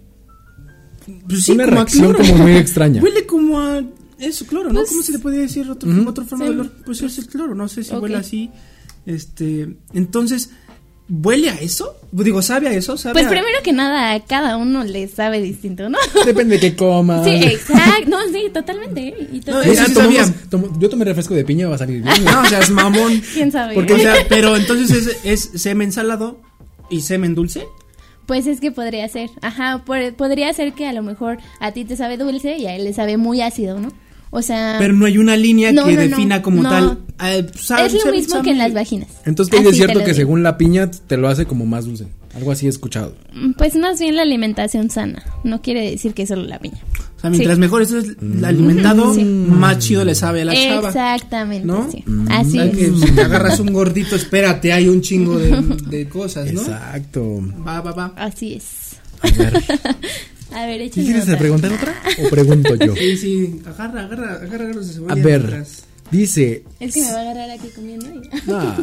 pues 1.28 1.44
sí, 1.44 1.52
Una 1.52 1.64
como 1.64 1.72
a 1.72 1.80
reacción 1.80 2.12
cloro. 2.14 2.18
como 2.30 2.42
muy 2.44 2.56
extraña. 2.56 3.02
Huele 3.02 3.26
como 3.26 3.60
a 3.60 3.82
eso, 4.18 4.46
cloro, 4.46 4.68
¿no? 4.72 4.80
Pues- 4.80 4.90
¿Cómo 4.90 5.02
se 5.02 5.12
le 5.12 5.18
podría 5.18 5.40
decir 5.42 5.68
otro, 5.70 5.90
Ujú. 5.90 6.08
otra 6.08 6.24
forma 6.24 6.44
Sí. 6.46 6.52
de 6.52 6.60
olor? 6.60 6.72
Pues 6.84 7.02
es 7.02 7.18
el 7.18 7.26
cloro, 7.26 7.54
no 7.54 7.68
sé 7.68 7.82
si 7.84 7.94
huele 7.94 8.16
así, 8.16 8.50
este, 9.06 9.76
entonces, 9.92 10.50
¿huele 11.08 11.50
a 11.50 11.54
eso? 11.56 11.94
Digo, 12.12 12.40
¿sabe 12.40 12.68
a 12.68 12.72
eso? 12.72 12.96
¿Sabe 12.96 13.12
Pues 13.14 13.26
a- 13.26 13.28
primero 13.30 13.58
que 13.62 13.72
nada, 13.72 14.14
a 14.14 14.24
cada 14.24 14.56
uno 14.56 14.84
le 14.84 15.08
sabe 15.08 15.42
distinto, 15.42 15.88
¿no? 15.90 15.98
Depende 16.24 16.54
de 16.54 16.60
qué 16.60 16.76
comas. 16.76 17.24
Sí, 17.24 17.32
exacto. 17.34 18.08
No, 18.08 18.16
sí, 18.32 18.48
totalmente. 18.52 19.14
Y 19.32 19.38
No, 19.38 19.44
todo- 19.44 19.62
ya 19.64 19.68
Yo, 19.68 19.74
si 19.74 19.84
sí 19.86 19.94
tomamos- 19.94 20.16
sabía. 20.16 20.34
tomo- 20.50 20.78
yo 20.80 20.88
tomé 20.88 21.04
refresco 21.04 21.34
de 21.34 21.44
piña, 21.44 21.68
va 21.68 21.74
a 21.74 21.78
salir 21.78 22.02
bien. 22.02 22.24
No, 22.24 22.40
o 22.40 22.46
sea, 22.46 22.60
es 22.60 22.70
mamón. 22.70 23.20
¿Quién 23.34 23.50
sabe? 23.52 23.74
Porque, 23.74 23.92
o 23.94 23.98
sea, 23.98 24.14
pero 24.28 24.56
entonces 24.56 24.90
es, 25.24 25.50
es 25.52 25.60
semen 25.62 25.92
salado 25.92 26.40
y 26.88 27.02
semen 27.02 27.34
dulce. 27.34 27.66
Pues 28.26 28.46
es 28.46 28.60
que 28.60 28.70
podría 28.72 29.08
ser. 29.08 29.30
Ajá, 29.42 29.82
por- 29.84 30.14
podría 30.14 30.52
ser 30.52 30.72
que 30.72 30.86
a 30.86 30.92
lo 30.92 31.02
mejor 31.02 31.38
a 31.60 31.72
ti 31.72 31.84
te 31.84 31.96
sabe 31.96 32.16
dulce 32.16 32.56
y 32.56 32.66
a 32.66 32.74
él 32.76 32.84
le 32.84 32.92
sabe 32.92 33.16
muy 33.16 33.40
ácido, 33.42 33.78
¿no? 33.78 33.92
O 34.30 34.42
sea, 34.42 34.76
Pero 34.80 34.94
no 34.94 35.06
hay 35.06 35.18
una 35.18 35.36
línea 35.36 35.70
No, 35.72 35.84
que 35.84 35.92
no, 35.92 36.02
no, 36.02 36.08
defina 36.08 36.42
como 36.42 36.62
no. 36.62 36.68
tal. 36.70 36.98
eh, 37.24 37.46
sabe- 37.54 37.86
es 37.86 37.92
lo 37.94 38.00
sabe- 38.00 38.12
mismo 38.16 38.30
sabe- 38.32 38.44
que 38.44 38.50
en 38.50 38.58
las 38.58 38.74
vaginas. 38.74 39.08
Entonces, 39.26 39.60
es 39.64 39.76
cierto 39.76 40.00
que 40.00 40.06
digo. 40.06 40.16
según 40.16 40.42
la 40.42 40.58
piña 40.58 40.90
te 40.90 41.16
lo 41.16 41.28
hace 41.28 41.46
como 41.46 41.66
más 41.66 41.84
dulce. 41.84 42.08
Algo 42.34 42.50
así 42.50 42.66
he 42.66 42.68
escuchado. 42.68 43.14
Pues 43.56 43.76
más 43.76 44.00
bien 44.00 44.16
la 44.16 44.22
alimentación 44.22 44.90
sana. 44.90 45.22
No 45.44 45.62
quiere 45.62 45.88
decir 45.88 46.14
que 46.14 46.26
solo 46.26 46.42
la 46.42 46.58
piña. 46.58 46.78
Sea, 47.24 47.30
mientras 47.30 47.56
Sí. 47.56 47.60
mejor 47.60 47.82
estés 47.82 48.16
alimentado, 48.44 49.14
Sí. 49.14 49.24
más 49.24 49.78
chido 49.78 50.04
le 50.04 50.14
sabe 50.14 50.42
a 50.42 50.44
la 50.44 50.54
chava. 50.54 50.88
Exactamente, 50.88 51.66
¿no? 51.66 51.90
sí. 51.90 52.04
Así 52.30 52.58
que 52.72 52.86
es. 52.86 53.00
si 53.00 53.12
te 53.12 53.22
agarras 53.22 53.58
un 53.60 53.72
gordito, 53.72 54.14
espérate, 54.14 54.72
hay 54.72 54.88
un 54.88 55.00
chingo 55.00 55.38
de, 55.38 55.50
de 55.88 56.08
cosas, 56.08 56.52
¿no? 56.52 56.60
Exacto. 56.60 57.40
Va, 57.66 57.80
va, 57.80 57.92
va. 57.92 58.12
Así 58.16 58.54
es. 58.54 58.96
A 59.22 59.30
ver. 59.38 59.62
A 60.52 60.66
ver, 60.66 60.78
¿Sí 60.82 60.84
échale 60.86 61.04
quieres 61.06 61.24
otra. 61.24 61.38
preguntar 61.38 61.72
otra? 61.72 61.94
¿O 62.26 62.28
pregunto 62.30 62.74
yo? 62.76 62.94
Sí, 62.94 63.16
sí, 63.16 63.60
agarra, 63.66 64.02
agarra, 64.04 64.34
agarra, 64.34 64.64
agarra 64.66 64.84
cebolla. 64.84 65.12
A 65.12 65.16
ver. 65.16 65.64
Dice. 66.12 66.62
Es 66.78 66.94
que 66.94 67.00
me 67.00 67.10
va 67.10 67.18
a 67.18 67.20
agarrar 67.22 67.50
aquí 67.50 67.68
comiendo. 67.74 68.06
ah, 68.52 68.76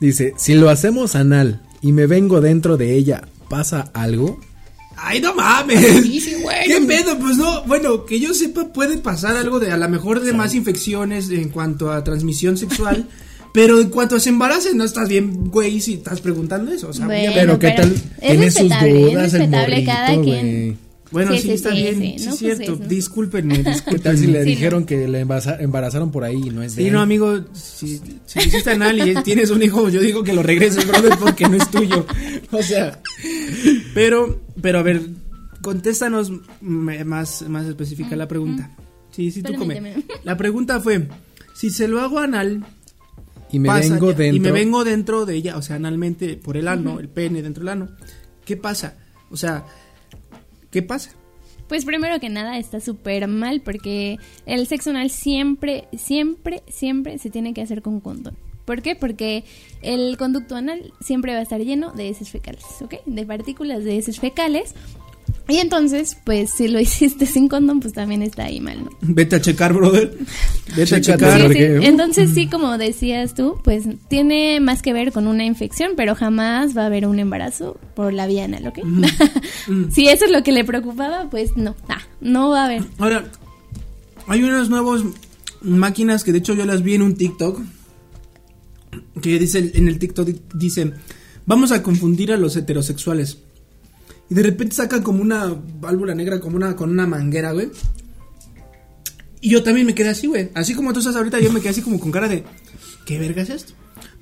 dice, 0.00 0.32
si 0.38 0.54
lo 0.54 0.70
hacemos 0.70 1.14
anal 1.16 1.60
y 1.82 1.92
me 1.92 2.06
vengo 2.06 2.40
dentro 2.40 2.76
de 2.78 2.94
ella, 2.94 3.22
¿pasa 3.50 3.90
algo? 3.92 4.40
Ay, 4.96 5.20
no 5.20 5.34
mames. 5.34 5.78
¿Qué 6.66 6.80
pedo? 6.86 7.18
Pues 7.18 7.36
no, 7.36 7.62
bueno, 7.64 8.04
que 8.06 8.18
yo 8.18 8.32
sepa 8.34 8.72
puede 8.72 8.96
pasar 8.98 9.36
algo 9.36 9.60
de 9.60 9.70
a 9.70 9.76
lo 9.76 9.88
mejor 9.88 10.20
de 10.20 10.32
más 10.32 10.54
infecciones 10.54 11.28
en 11.30 11.50
cuanto 11.50 11.92
a 11.92 12.02
transmisión 12.02 12.56
sexual, 12.56 13.06
pero 13.52 13.80
en 13.80 13.88
cuanto 13.90 14.16
a 14.16 14.20
se 14.20 14.30
embaracen 14.30 14.76
no 14.76 14.84
estás 14.84 15.08
bien, 15.08 15.50
güey, 15.50 15.80
si 15.80 15.94
estás 15.94 16.20
preguntando 16.20 16.72
eso, 16.72 16.88
o 16.88 16.92
sea, 16.92 17.06
Bueno, 17.06 17.30
obviamente- 17.32 17.40
Pero 17.46 17.58
qué 17.58 17.68
pero 17.68 17.82
tal, 17.82 17.92
es 17.92 18.20
tiene 18.30 18.50
sus 18.50 18.60
respetable, 18.60 18.90
es 19.06 19.10
dudas 19.12 19.34
el 19.34 19.40
respetable 19.40 19.84
cada 19.84 20.22
quien. 20.22 20.78
Bueno, 21.12 21.32
sí, 21.32 21.38
Sí, 21.38 21.46
sí, 21.48 21.52
está 21.54 21.70
sí, 21.70 21.76
bien, 21.76 21.94
sí, 22.00 22.14
sí, 22.18 22.24
no 22.26 22.32
es 22.32 22.38
cierto. 22.38 22.64
juzgues, 22.72 22.80
¿no? 22.80 22.86
Discúlpenme, 22.88 23.64
¿Qué 23.90 23.98
tal 24.00 24.18
si 24.18 24.26
le 24.26 24.42
Sí, 24.42 24.50
dijeron 24.50 24.80
no. 24.80 24.86
que 24.86 25.06
le 25.06 25.20
embaraza- 25.20 25.56
embarazaron 25.60 26.10
por 26.10 26.24
ahí 26.24 26.42
y 26.46 26.50
no 26.50 26.62
es 26.62 26.74
de 26.74 26.82
Sí, 26.82 26.88
él? 26.88 26.94
no, 26.94 27.00
amigo, 27.00 27.44
si, 27.52 28.00
si 28.26 28.38
hiciste 28.40 28.70
anal 28.70 28.98
y 29.08 29.14
tienes 29.22 29.50
un 29.50 29.62
hijo, 29.62 29.88
yo 29.88 30.00
digo 30.00 30.24
que 30.24 30.32
lo 30.32 30.42
regreses, 30.42 30.86
brother, 30.86 31.16
porque 31.18 31.48
no 31.48 31.56
es 31.56 31.70
tuyo. 31.70 32.04
O 32.50 32.62
sea, 32.62 33.00
pero, 33.94 34.40
pero 34.60 34.78
a 34.78 34.82
ver, 34.82 35.02
contéstanos 35.62 36.32
más, 36.60 37.48
más 37.48 37.66
específica 37.66 38.16
la 38.16 38.28
pregunta. 38.28 38.70
Sí, 39.10 39.30
sí, 39.30 39.42
tú 39.42 39.54
come. 39.54 39.74
Permíteme. 39.76 40.04
La 40.24 40.36
pregunta 40.36 40.80
fue, 40.80 41.08
si 41.54 41.70
se 41.70 41.88
lo 41.88 42.00
hago 42.00 42.18
anal, 42.18 42.64
Y 43.50 43.58
me 43.58 43.68
pasa 43.68 43.94
vengo 43.94 44.10
ya- 44.12 44.18
dentro. 44.18 44.36
y 44.36 44.40
me 44.40 44.52
vengo 44.52 44.84
dentro 44.84 45.24
de 45.24 45.34
ella, 45.36 45.56
o 45.56 45.62
sea, 45.62 45.76
analmente 45.76 46.36
por 46.36 46.56
el 46.56 46.68
ano, 46.68 47.00
el 47.00 47.08
pene 47.08 47.42
dentro 47.42 47.62
del 47.64 47.68
ano, 47.70 47.88
¿qué 48.44 48.56
pasa? 48.56 48.96
O 49.30 49.36
sea, 49.36 49.64
¿qué 50.70 50.82
pasa? 50.82 51.12
Pues 51.68 51.84
primero 51.84 52.20
que 52.20 52.28
nada 52.28 52.58
está 52.58 52.80
súper 52.80 53.26
mal 53.26 53.60
porque 53.60 54.18
el 54.46 54.66
sexo 54.66 54.90
anal 54.90 55.10
siempre, 55.10 55.88
siempre, 55.96 56.62
siempre 56.68 57.18
se 57.18 57.30
tiene 57.30 57.54
que 57.54 57.62
hacer 57.62 57.82
con 57.82 58.00
condón. 58.00 58.36
¿Por 58.64 58.82
qué? 58.82 58.96
Porque 58.96 59.44
el 59.82 60.16
conducto 60.16 60.56
anal 60.56 60.92
siempre 61.00 61.32
va 61.32 61.38
a 61.38 61.42
estar 61.42 61.60
lleno 61.60 61.92
de 61.92 62.08
heces 62.08 62.30
fecales, 62.30 62.64
¿ok? 62.82 62.94
De 63.06 63.24
partículas 63.24 63.84
de 63.84 63.96
heces 63.96 64.18
fecales. 64.20 64.74
Y 65.48 65.58
entonces, 65.58 66.16
pues 66.24 66.50
si 66.50 66.66
lo 66.66 66.80
hiciste 66.80 67.24
sin 67.26 67.48
condón, 67.48 67.78
pues 67.80 67.92
también 67.94 68.22
está 68.22 68.44
ahí 68.46 68.60
mal, 68.60 68.84
¿no? 68.84 68.90
Vete 69.00 69.36
a 69.36 69.40
checar, 69.40 69.72
brother. 69.72 70.16
Vete 70.76 70.96
a 70.96 71.00
checar. 71.00 71.52
Entonces 71.52 72.30
sí, 72.34 72.48
como 72.48 72.76
decías 72.78 73.34
tú, 73.34 73.58
pues 73.62 73.84
tiene 74.08 74.58
más 74.60 74.82
que 74.82 74.92
ver 74.92 75.12
con 75.12 75.26
una 75.28 75.44
infección, 75.44 75.92
pero 75.96 76.14
jamás 76.16 76.76
va 76.76 76.82
a 76.82 76.86
haber 76.86 77.06
un 77.06 77.18
embarazo 77.20 77.78
por 77.94 78.12
la 78.12 78.26
vía 78.26 78.44
anal, 78.44 78.66
¿ok? 78.66 78.78
si 79.92 80.08
eso 80.08 80.24
es 80.24 80.30
lo 80.32 80.42
que 80.42 80.50
le 80.52 80.64
preocupaba, 80.64 81.28
pues 81.30 81.56
no, 81.56 81.76
ah, 81.88 82.02
no 82.20 82.50
va 82.50 82.62
a 82.62 82.64
haber. 82.66 82.82
Ahora, 82.98 83.30
hay 84.26 84.42
unas 84.42 84.68
nuevas 84.68 85.02
máquinas 85.62 86.24
que 86.24 86.32
de 86.32 86.38
hecho 86.38 86.54
yo 86.54 86.64
las 86.66 86.82
vi 86.82 86.94
en 86.94 87.02
un 87.02 87.14
TikTok. 87.14 87.60
Que 89.22 89.38
dice, 89.38 89.70
en 89.74 89.88
el 89.88 89.98
TikTok 89.98 90.26
di- 90.26 90.40
dice, 90.54 90.92
vamos 91.46 91.70
a 91.72 91.82
confundir 91.82 92.32
a 92.32 92.36
los 92.36 92.56
heterosexuales. 92.56 93.38
Y 94.28 94.34
de 94.34 94.42
repente 94.42 94.74
sacan 94.74 95.02
como 95.02 95.22
una 95.22 95.54
válvula 95.80 96.14
negra, 96.14 96.40
como 96.40 96.56
una, 96.56 96.74
con 96.76 96.90
una 96.90 97.06
manguera, 97.06 97.52
güey. 97.52 97.68
Y 99.40 99.50
yo 99.50 99.62
también 99.62 99.86
me 99.86 99.94
quedé 99.94 100.08
así, 100.08 100.26
güey. 100.26 100.50
Así 100.54 100.74
como 100.74 100.92
tú 100.92 100.98
estás 100.98 101.14
ahorita, 101.16 101.38
yo 101.40 101.52
me 101.52 101.60
quedé 101.60 101.70
así 101.70 101.82
como 101.82 102.00
con 102.00 102.10
cara 102.10 102.28
de, 102.28 102.42
¿qué 103.04 103.18
verga 103.18 103.42
es 103.42 103.50
esto? 103.50 103.72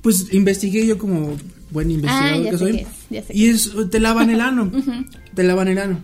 Pues 0.02 0.32
investigué 0.34 0.86
yo 0.86 0.98
como 0.98 1.36
buen 1.70 1.90
investigador 1.90 2.34
Ah, 2.34 2.38
ya 2.44 2.50
que 2.50 2.58
sé 2.58 2.64
soy. 2.64 2.72
qué 2.72 2.80
es, 2.82 2.88
ya 3.10 3.22
sé 3.22 3.32
y 3.34 3.46
es, 3.48 3.72
te 3.90 4.00
lavan 4.00 4.28
el 4.30 4.40
ano. 4.40 4.70
Te 5.34 5.42
lavan 5.42 5.68
el 5.68 5.78
ano. 5.78 6.00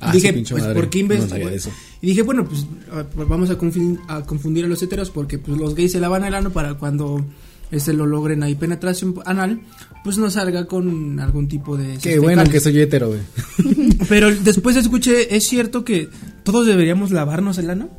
Ah, 0.00 0.12
dije, 0.12 0.28
sí, 0.28 0.34
pinche 0.34 0.54
pues, 0.54 0.62
madre, 0.64 0.74
¿por 0.78 0.90
qué 0.90 1.02
no 1.02 1.14
eso. 1.48 1.70
y 2.00 2.06
dije, 2.08 2.22
bueno, 2.22 2.44
pues, 2.44 2.66
ah, 2.92 3.04
pues 3.12 3.26
vamos 3.26 3.50
a, 3.50 3.58
confin- 3.58 3.98
a 4.06 4.22
confundir 4.24 4.64
a 4.64 4.68
los 4.68 4.80
heteros 4.82 5.10
porque 5.10 5.38
pues 5.38 5.58
los 5.58 5.74
gays 5.74 5.90
se 5.92 5.98
lavan 6.00 6.24
el 6.24 6.34
ano 6.34 6.50
para 6.50 6.74
cuando 6.74 7.24
este 7.70 7.92
lo 7.92 8.06
logren 8.06 8.42
ahí 8.42 8.54
penetración 8.54 9.14
anal, 9.26 9.60
pues 10.04 10.18
no 10.18 10.30
salga 10.30 10.66
con 10.66 11.20
algún 11.20 11.48
tipo 11.48 11.76
de 11.76 11.98
Qué 11.98 12.18
bueno 12.18 12.44
que 12.44 12.60
soy 12.60 12.80
hetero, 12.80 13.08
güey. 13.08 13.20
Pero 14.08 14.34
después 14.34 14.76
escuché, 14.76 15.36
¿es 15.36 15.44
cierto 15.46 15.84
que 15.84 16.08
todos 16.44 16.66
deberíamos 16.66 17.10
lavarnos 17.10 17.58
el 17.58 17.70
ano? 17.70 17.90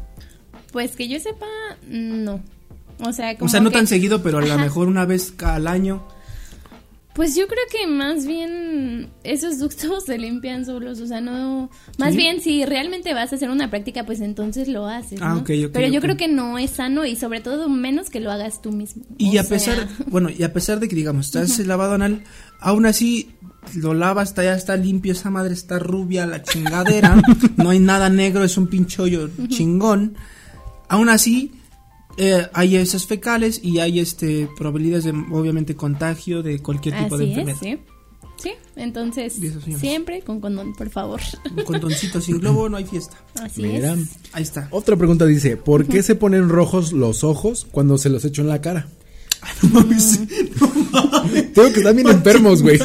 Pues 0.71 0.95
que 0.95 1.07
yo 1.07 1.19
sepa, 1.19 1.47
no. 1.89 2.41
O 2.99 3.13
sea, 3.13 3.35
como 3.37 3.47
o 3.47 3.49
sea, 3.49 3.59
no 3.59 3.69
que- 3.69 3.77
tan 3.77 3.87
seguido, 3.87 4.21
pero 4.21 4.39
a 4.39 4.41
lo 4.41 4.57
mejor 4.59 4.87
una 4.87 5.05
vez 5.05 5.33
al 5.43 5.67
año. 5.67 6.03
Pues 7.19 7.35
yo 7.35 7.47
creo 7.49 7.63
que 7.69 7.85
más 7.85 8.25
bien 8.25 9.09
esos 9.25 9.59
ductos 9.59 10.03
se 10.05 10.17
limpian 10.17 10.65
solos, 10.65 11.01
o 11.01 11.05
sea, 11.05 11.19
no... 11.19 11.69
Más 11.97 12.11
¿Sí? 12.11 12.17
bien 12.17 12.39
si 12.39 12.63
realmente 12.63 13.13
vas 13.13 13.33
a 13.33 13.35
hacer 13.35 13.49
una 13.49 13.69
práctica, 13.69 14.05
pues 14.05 14.21
entonces 14.21 14.69
lo 14.69 14.87
haces, 14.87 15.19
Ah, 15.21 15.33
¿no? 15.33 15.41
ok, 15.41 15.49
ok, 15.65 15.71
Pero 15.73 15.87
yo 15.89 15.99
creo 15.99 16.15
que 16.15 16.29
no 16.29 16.57
es 16.57 16.69
sano 16.69 17.05
y 17.05 17.17
sobre 17.17 17.41
todo 17.41 17.67
menos 17.67 18.09
que 18.09 18.21
lo 18.21 18.31
hagas 18.31 18.61
tú 18.61 18.71
mismo. 18.71 19.03
Y 19.17 19.37
O 19.37 19.41
a 19.41 19.43
pesar, 19.43 19.89
bueno, 20.07 20.29
y 20.29 20.43
a 20.43 20.53
pesar 20.53 20.79
de 20.79 20.87
que 20.87 20.95
digamos, 20.95 21.25
estás 21.25 21.59
lavado 21.59 21.95
anal, 21.95 22.23
aún 22.61 22.85
así 22.85 23.31
lo 23.75 23.93
lavas, 23.93 24.29
está, 24.29 24.45
ya 24.45 24.53
está 24.55 24.77
limpio, 24.77 25.11
esa 25.11 25.29
madre 25.29 25.53
está 25.53 25.77
rubia, 25.77 26.25
la 26.25 26.41
chingadera, 26.41 27.21
no 27.57 27.71
hay 27.71 27.79
nada 27.79 28.07
negro, 28.09 28.45
es 28.45 28.57
un 28.57 28.67
pinchollo 28.67 29.29
chingón. 29.49 30.15
Aún 30.87 31.09
así, 31.09 31.51
eh, 32.19 32.47
hay 32.53 32.75
esas 32.75 33.07
fecales 33.07 33.59
y 33.63 33.79
hay 33.79 33.99
este 33.99 34.47
probabilidades 34.57 35.05
de 35.05 35.11
obviamente 35.31 35.75
contagio 35.75 36.43
de 36.43 36.59
cualquier 36.59 36.95
tipo 36.97 37.17
de 37.17 37.23
Así 37.23 37.31
es, 37.33 37.37
enfermedad. 37.39 37.59
sí. 37.77 37.79
Sí, 38.41 38.51
entonces 38.77 39.37
siempre 39.79 40.21
con 40.21 40.39
condón, 40.39 40.73
por 40.73 40.89
favor. 40.89 41.19
Un 41.57 41.63
condoncito 41.65 42.21
sin 42.21 42.39
globo 42.39 42.69
no 42.69 42.77
hay 42.77 42.85
fiesta. 42.85 43.17
Así 43.41 43.63
Mira. 43.63 43.93
es. 43.95 44.11
Ahí 44.31 44.43
está. 44.43 44.69
Otra 44.71 44.95
pregunta 44.95 45.25
dice, 45.25 45.57
¿por 45.57 45.85
qué 45.85 46.01
se 46.03 46.15
ponen 46.15 46.47
rojos 46.47 46.93
los 46.93 47.25
ojos 47.25 47.67
cuando 47.69 47.97
se 47.97 48.07
los 48.09 48.23
echo 48.23 48.41
en 48.41 48.47
la 48.47 48.61
cara? 48.61 48.87
No 49.63 49.69
mames, 49.81 50.19
no 50.59 50.67
mames. 51.11 51.51
Tengo 51.53 51.69
que 51.73 51.79
están 51.79 51.95
bien 51.97 52.07
enfermos, 52.09 52.61
güey. 52.61 52.79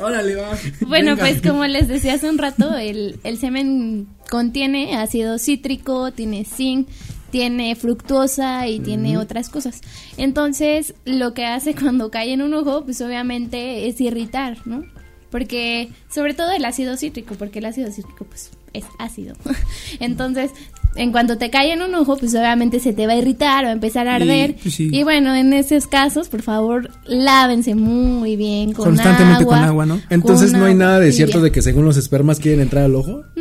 Órale, 0.00 0.34
va. 0.36 0.50
Bueno, 0.86 1.16
Venga. 1.16 1.16
pues 1.16 1.42
como 1.42 1.64
les 1.66 1.88
decía 1.88 2.14
hace 2.14 2.28
un 2.28 2.38
rato, 2.38 2.76
el, 2.76 3.18
el 3.24 3.38
semen 3.38 4.06
contiene 4.30 4.96
ácido 4.96 5.38
cítrico, 5.38 6.12
tiene 6.12 6.44
zinc, 6.44 6.88
tiene 7.36 7.76
fructuosa 7.76 8.66
y 8.66 8.80
tiene 8.80 9.18
otras 9.18 9.50
cosas. 9.50 9.82
Entonces, 10.16 10.94
lo 11.04 11.34
que 11.34 11.44
hace 11.44 11.74
cuando 11.80 12.10
cae 12.10 12.32
en 12.32 12.40
un 12.40 12.54
ojo, 12.54 12.86
pues 12.86 13.02
obviamente 13.02 13.88
es 13.88 14.00
irritar, 14.00 14.56
¿no? 14.66 14.84
Porque, 15.30 15.90
sobre 16.08 16.32
todo 16.32 16.52
el 16.52 16.64
ácido 16.64 16.96
cítrico, 16.96 17.34
porque 17.34 17.58
el 17.58 17.66
ácido 17.66 17.92
cítrico, 17.92 18.24
pues, 18.24 18.52
es 18.72 18.84
ácido. 18.98 19.34
Entonces, 20.00 20.50
en 20.94 21.12
cuanto 21.12 21.36
te 21.36 21.50
cae 21.50 21.74
en 21.74 21.82
un 21.82 21.94
ojo, 21.94 22.16
pues 22.16 22.34
obviamente 22.34 22.80
se 22.80 22.94
te 22.94 23.06
va 23.06 23.12
a 23.12 23.16
irritar 23.16 23.66
o 23.66 23.68
a 23.68 23.72
empezar 23.72 24.08
a 24.08 24.14
arder. 24.14 24.56
pues, 24.62 24.74
sí. 24.74 24.88
Y 24.90 25.02
bueno, 25.02 25.34
en 25.34 25.52
esos 25.52 25.86
casos, 25.86 26.30
por 26.30 26.40
favor, 26.40 26.88
lávense 27.04 27.74
muy 27.74 28.36
bien 28.36 28.72
con 28.72 28.86
Constantemente 28.86 29.42
agua. 29.42 29.58
con 29.58 29.64
agua, 29.68 29.84
¿no? 29.84 30.00
Entonces 30.08 30.54
no 30.54 30.64
hay 30.64 30.74
nada 30.74 31.00
de 31.00 31.12
cierto 31.12 31.42
de 31.42 31.52
que 31.52 31.60
según 31.60 31.84
los 31.84 31.98
espermas 31.98 32.40
quieren 32.40 32.62
entrar 32.62 32.84
al 32.84 32.94
ojo. 32.94 33.24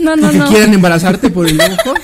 No, 0.00 0.16
no, 0.16 0.30
no, 0.30 0.32
no. 0.32 0.48
quieran 0.48 0.74
embarazarte 0.74 1.30
por 1.30 1.48
el 1.48 1.58
ojo. 1.58 1.94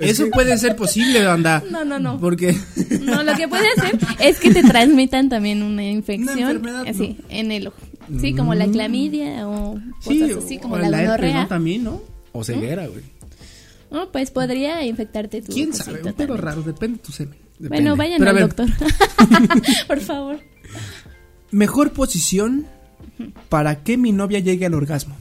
Eso 0.00 0.28
puede 0.30 0.56
ser 0.58 0.76
posible, 0.76 1.24
banda. 1.24 1.62
No, 1.70 1.84
no, 1.84 1.98
no. 1.98 2.18
Porque 2.18 2.56
No, 3.02 3.22
lo 3.22 3.34
que 3.34 3.46
puede 3.48 3.66
hacer 3.76 3.98
es 4.20 4.38
que 4.40 4.52
te 4.52 4.62
transmitan 4.62 5.28
también 5.28 5.62
una 5.62 5.84
infección 5.84 6.58
Una 6.58 6.82
así 6.82 7.16
en 7.28 7.52
el 7.52 7.68
ojo. 7.68 7.76
Sí, 8.20 8.34
como 8.34 8.54
la 8.54 8.66
clamidia 8.66 9.46
o 9.48 9.78
sí, 10.00 10.20
cosas 10.20 10.44
así 10.44 10.58
como 10.58 10.74
o 10.74 10.78
la 10.78 10.86
herpes, 10.88 11.00
gonorrea. 11.06 11.42
¿no? 11.42 11.48
También, 11.48 11.84
¿no? 11.84 12.02
O 12.32 12.42
ceguera, 12.42 12.86
güey. 12.86 13.02
Oh, 13.90 14.08
pues 14.12 14.30
podría 14.30 14.84
infectarte 14.84 15.42
tu 15.42 15.52
¿Quién 15.52 15.72
sabe? 15.72 15.98
Un 15.98 16.04
totalmente. 16.12 16.42
raro, 16.42 16.62
depende 16.62 16.98
de 16.98 17.04
tu 17.04 17.12
semen. 17.12 17.38
Bueno, 17.58 17.94
vayan 17.96 18.18
Pero 18.18 18.30
al 18.30 18.36
ver. 18.36 18.48
doctor. 18.48 18.68
Por 19.86 20.00
favor. 20.00 20.40
Mejor 21.50 21.92
posición 21.92 22.66
para 23.48 23.82
que 23.82 23.96
mi 23.96 24.12
novia 24.12 24.38
llegue 24.38 24.66
al 24.66 24.74
orgasmo. 24.74 25.16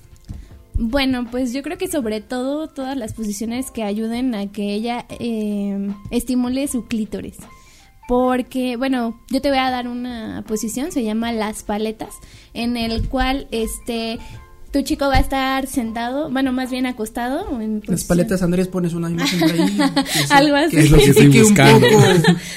Bueno, 0.81 1.27
pues 1.29 1.51
yo 1.51 1.61
creo 1.61 1.77
que 1.77 1.89
sobre 1.89 2.21
todo 2.21 2.69
todas 2.69 2.95
las 2.95 3.11
posiciones 3.11 3.69
que 3.69 3.83
ayuden 3.83 4.33
a 4.33 4.49
que 4.49 4.73
ella 4.73 5.05
eh, 5.19 5.89
estimule 6.09 6.67
su 6.69 6.85
clítoris. 6.85 7.35
Porque, 8.07 8.77
bueno, 8.77 9.19
yo 9.29 9.41
te 9.41 9.49
voy 9.49 9.59
a 9.59 9.69
dar 9.69 9.89
una 9.89 10.43
posición, 10.47 10.93
se 10.93 11.03
llama 11.03 11.33
las 11.33 11.63
paletas, 11.63 12.15
en 12.53 12.77
el 12.77 13.09
cual 13.09 13.47
este 13.51 14.19
tu 14.71 14.83
chico 14.83 15.07
va 15.07 15.15
a 15.17 15.19
estar 15.19 15.67
sentado, 15.67 16.29
bueno, 16.29 16.53
más 16.53 16.69
bien 16.71 16.85
acostado. 16.85 17.59
en 17.59 17.81
Las 17.87 18.03
paletas, 18.03 18.41
Andrés, 18.41 18.67
pones 18.67 18.93
una 18.93 19.09
imagen 19.09 19.39
por 19.39 19.51
ahí. 19.51 19.77
Algo 20.29 20.55
así. 20.55 20.75
Que 20.75 20.81
Es 20.83 20.91
lo 20.91 20.97
que 20.97 21.05
estoy 21.05 21.27
buscando. 21.39 21.87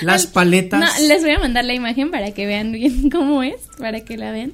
las 0.02 0.26
paletas. 0.26 0.80
No, 0.80 1.06
les 1.08 1.22
voy 1.22 1.32
a 1.32 1.38
mandar 1.38 1.64
la 1.64 1.74
imagen 1.74 2.10
para 2.10 2.32
que 2.32 2.46
vean 2.46 2.70
bien 2.72 3.10
cómo 3.10 3.42
es, 3.42 3.56
para 3.78 4.04
que 4.04 4.16
la 4.16 4.30
vean. 4.30 4.52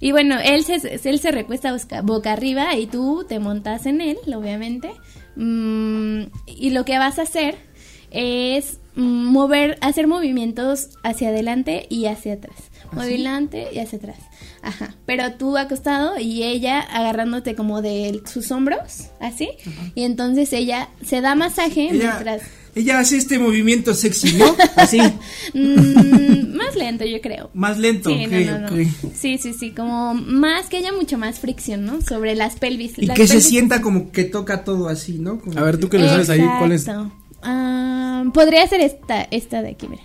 Y 0.00 0.12
bueno, 0.12 0.36
él 0.42 0.64
se, 0.64 0.76
él 0.76 1.18
se 1.18 1.30
recuesta 1.30 1.74
boca, 2.02 2.32
arriba 2.32 2.76
y 2.76 2.86
tú 2.86 3.24
te 3.28 3.38
montas 3.38 3.86
en 3.86 4.00
él, 4.00 4.18
obviamente. 4.34 4.90
Mm, 5.36 6.24
y 6.46 6.70
lo 6.70 6.84
que 6.84 6.98
vas 6.98 7.18
a 7.18 7.22
hacer 7.22 7.56
es 8.10 8.78
mover, 8.94 9.78
hacer 9.80 10.06
movimientos 10.06 10.90
hacia 11.02 11.28
adelante 11.28 11.86
y 11.88 12.06
hacia 12.06 12.34
atrás. 12.34 12.56
Adelante 12.96 13.68
y 13.72 13.78
hacia 13.78 13.98
atrás. 13.98 14.18
Ajá. 14.62 14.94
Pero 15.06 15.34
tú 15.34 15.56
acostado 15.56 16.18
y 16.18 16.42
ella 16.42 16.80
agarrándote 16.80 17.54
como 17.54 17.82
de 17.82 18.20
sus 18.26 18.50
hombros, 18.50 19.08
así. 19.20 19.50
Y 19.94 20.04
entonces 20.04 20.52
ella 20.52 20.88
se 21.04 21.20
da 21.20 21.34
masaje 21.34 21.90
ella, 21.90 21.92
mientras... 21.92 22.42
ella 22.74 22.98
hace 23.00 23.16
este 23.16 23.38
movimiento 23.38 23.94
sexy, 23.94 24.34
¿no? 24.34 24.56
Así, 24.76 24.98
Mm, 25.54 26.56
más 26.56 26.74
lento, 26.76 27.04
yo 27.04 27.20
creo. 27.20 27.50
más 27.54 27.78
lento. 27.78 28.10
Sí, 28.10 28.26
ok, 28.26 28.32
no, 28.32 28.58
no, 28.58 28.70
no. 28.70 28.82
ok. 28.82 28.88
Sí, 29.14 29.38
sí, 29.38 29.52
sí, 29.54 29.70
como 29.72 30.14
más 30.14 30.66
que 30.68 30.78
haya 30.78 30.92
mucho 30.92 31.18
más 31.18 31.38
fricción, 31.40 31.84
¿no? 31.84 32.00
Sobre 32.02 32.34
las 32.34 32.56
pelvis. 32.56 32.98
Y 32.98 33.06
Las 33.06 33.16
que 33.16 33.26
se 33.26 33.40
sienta 33.40 33.80
como 33.80 34.10
que 34.12 34.24
toca 34.24 34.64
todo 34.64 34.88
así, 34.88 35.18
¿no? 35.18 35.40
Como 35.40 35.58
A 35.58 35.62
ver, 35.62 35.78
tú 35.78 35.88
que 35.88 35.98
le 35.98 36.08
sabes 36.08 36.30
ahí, 36.30 36.44
¿cuál 36.58 36.72
es? 36.72 36.86
Ah, 37.42 38.24
podría 38.34 38.66
ser 38.66 38.80
esta, 38.80 39.22
esta 39.30 39.62
de 39.62 39.70
aquí, 39.70 39.88
mira. 39.88 40.02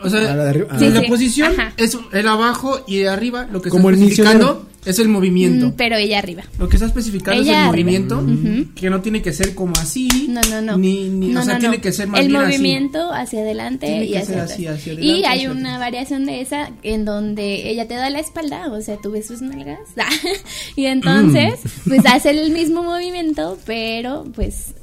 O 0.00 0.08
sea, 0.08 0.20
la 0.20 0.44
de 0.44 0.50
arriba. 0.50 0.68
en 0.72 0.78
Sí, 0.78 0.88
la 0.90 1.00
sí. 1.00 1.06
posición 1.08 1.52
Ajá. 1.58 1.72
es 1.76 1.98
el 2.12 2.28
abajo 2.28 2.80
y 2.86 3.04
arriba 3.04 3.48
lo 3.50 3.60
que 3.60 3.68
Como 3.70 3.90
está 3.90 4.32
el. 4.32 4.67
Es 4.90 4.98
el 4.98 5.08
movimiento. 5.08 5.68
Mm, 5.68 5.72
pero 5.76 5.96
ella 5.96 6.18
arriba. 6.18 6.44
Lo 6.58 6.68
que 6.68 6.76
está 6.76 6.86
especificando 6.86 7.40
es 7.42 7.46
Ella 7.48 7.64
el 7.64 7.68
arriba. 7.68 7.90
movimiento, 7.90 8.72
que 8.74 8.90
no 8.90 9.00
tiene 9.00 9.22
que 9.22 9.32
ser 9.32 9.54
como 9.54 9.74
así. 9.78 10.08
No, 10.28 10.40
no, 10.50 10.60
no. 10.60 10.76
Ni, 10.78 11.08
ni- 11.08 11.28
No, 11.28 11.40
o 11.40 11.42
sea, 11.44 11.54
no, 11.54 11.60
tiene 11.60 11.76
no. 11.76 11.82
que 11.82 11.92
ser 11.92 12.08
más 12.08 12.20
El 12.20 12.28
bien 12.28 12.40
así. 12.40 12.46
movimiento 12.58 13.12
hacia 13.12 13.40
adelante 13.40 13.86
Tiene 13.86 14.04
y 14.04 14.10
que 14.12 14.18
hacia 14.18 14.42
así, 14.44 14.66
hacia 14.66 14.92
y 14.92 14.96
adelante, 14.96 15.26
hay 15.26 15.38
hacia 15.38 15.50
una 15.52 15.60
atrás. 15.74 15.78
variación 15.80 16.26
de 16.26 16.40
esa 16.40 16.70
en 16.82 17.04
donde 17.04 17.70
ella 17.70 17.86
te 17.88 17.94
da 17.94 18.10
la 18.10 18.20
espalda, 18.20 18.70
o 18.72 18.80
sea, 18.80 18.96
tú 19.02 19.10
ves 19.10 19.26
sus 19.26 19.42
nalgas. 19.42 19.78
y 20.76 20.86
entonces, 20.86 21.54
Mm. 21.64 21.88
pues 21.88 22.00
hace 22.06 22.30
el 22.30 22.50
mismo 22.52 22.82
movimiento, 22.82 23.58
pero 23.66 24.24
pues 24.34 24.74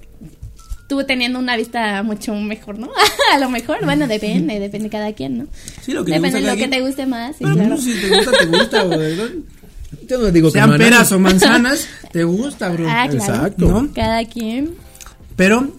tú 0.87 1.03
teniendo 1.03 1.39
una 1.39 1.57
vista 1.57 2.03
mucho 2.03 2.35
mejor, 2.35 2.77
¿no? 2.77 2.89
a 3.33 3.39
lo 3.39 3.49
mejor, 3.49 3.83
bueno, 3.85 4.07
depende, 4.07 4.59
depende 4.59 4.83
de 4.85 4.89
cada 4.91 5.13
quien, 5.13 5.39
¿no? 5.39 5.47
Sí, 5.81 5.93
lo 5.93 6.05
que 6.05 6.11
depende 6.13 6.41
de 6.41 6.47
lo 6.47 6.55
que 6.55 6.67
te 6.67 6.79
guste 6.81 7.07
más, 7.07 7.35
sí, 7.37 7.43
claro. 7.43 7.69
pues, 7.69 7.83
si 7.83 7.93
te 7.95 8.15
gusta, 8.15 8.31
te 8.37 8.45
gusta, 8.45 8.83
¿verdad? 8.95 9.29
Yo 10.07 10.19
no 10.19 10.31
digo 10.31 10.49
que 10.49 10.53
Sean 10.59 10.69
no, 10.69 10.77
¿no? 10.77 10.83
peras 10.83 11.11
o 11.11 11.19
manzanas, 11.19 11.87
te 12.11 12.23
gusta, 12.23 12.69
bro. 12.69 12.85
Ah, 12.87 13.07
claro. 13.09 13.33
Exacto. 13.33 13.67
¿No? 13.67 13.93
Cada 13.93 14.25
quien. 14.25 14.75
Pero, 15.35 15.71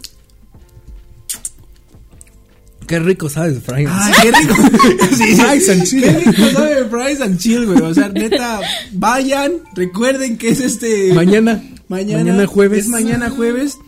Qué 2.86 3.00
rico 3.00 3.28
sabes, 3.28 3.62
Frank. 3.64 3.88
ay, 3.90 4.12
qué 4.22 4.32
rico. 4.32 4.54
sí. 5.16 5.36
Fries 5.36 5.68
and 5.70 5.82
chill. 5.84 6.02
Qué 6.02 6.10
rico 6.20 6.50
sabe 6.52 6.84
Fries 6.84 7.20
and 7.20 7.38
Chill, 7.38 7.66
güey. 7.66 7.80
O 7.80 7.92
sea, 7.92 8.08
neta, 8.10 8.60
vayan, 8.92 9.54
recuerden 9.74 10.38
que 10.38 10.50
es 10.50 10.60
este. 10.60 11.12
Mañana. 11.12 11.62
Mañana, 11.88 12.24
Mañana 12.24 12.46
jueves. 12.46 12.84
Es 12.84 12.88
mañana 12.88 13.30
jueves. 13.30 13.78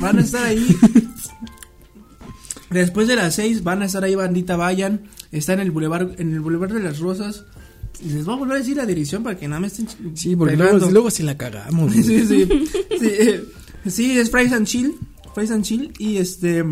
Van 0.00 0.18
a 0.18 0.22
estar 0.22 0.44
ahí. 0.44 0.66
Después 2.70 3.06
de 3.06 3.16
las 3.16 3.36
seis 3.36 3.62
van 3.62 3.82
a 3.82 3.86
estar 3.86 4.02
ahí, 4.02 4.16
bandita, 4.16 4.56
vayan. 4.56 5.08
Está 5.30 5.52
en 5.52 5.60
el 5.60 5.70
bulevar, 5.70 6.14
en 6.18 6.32
el 6.32 6.40
bulevar 6.40 6.72
de 6.72 6.80
las 6.80 6.98
Rosas. 6.98 7.44
Les 8.04 8.24
voy 8.24 8.34
a 8.34 8.38
volver 8.38 8.56
a 8.56 8.58
decir 8.60 8.76
la 8.76 8.86
dirección 8.86 9.22
para 9.22 9.38
que 9.38 9.48
nada 9.48 9.60
me 9.60 9.68
estén 9.68 9.88
Sí, 10.14 10.36
porque 10.36 10.56
luego, 10.56 10.90
luego 10.90 11.10
sí 11.10 11.22
la 11.22 11.36
cagamos. 11.36 11.92
sí, 11.94 12.02
sí, 12.02 12.24
sí, 12.26 12.46
eh, 13.00 13.44
sí, 13.86 14.18
es 14.18 14.30
Fries 14.30 14.52
and 14.52 14.66
Chill. 14.66 14.94
Fries 15.34 15.50
and 15.50 15.64
Chill. 15.64 15.92
Y 15.98 16.18
este. 16.18 16.64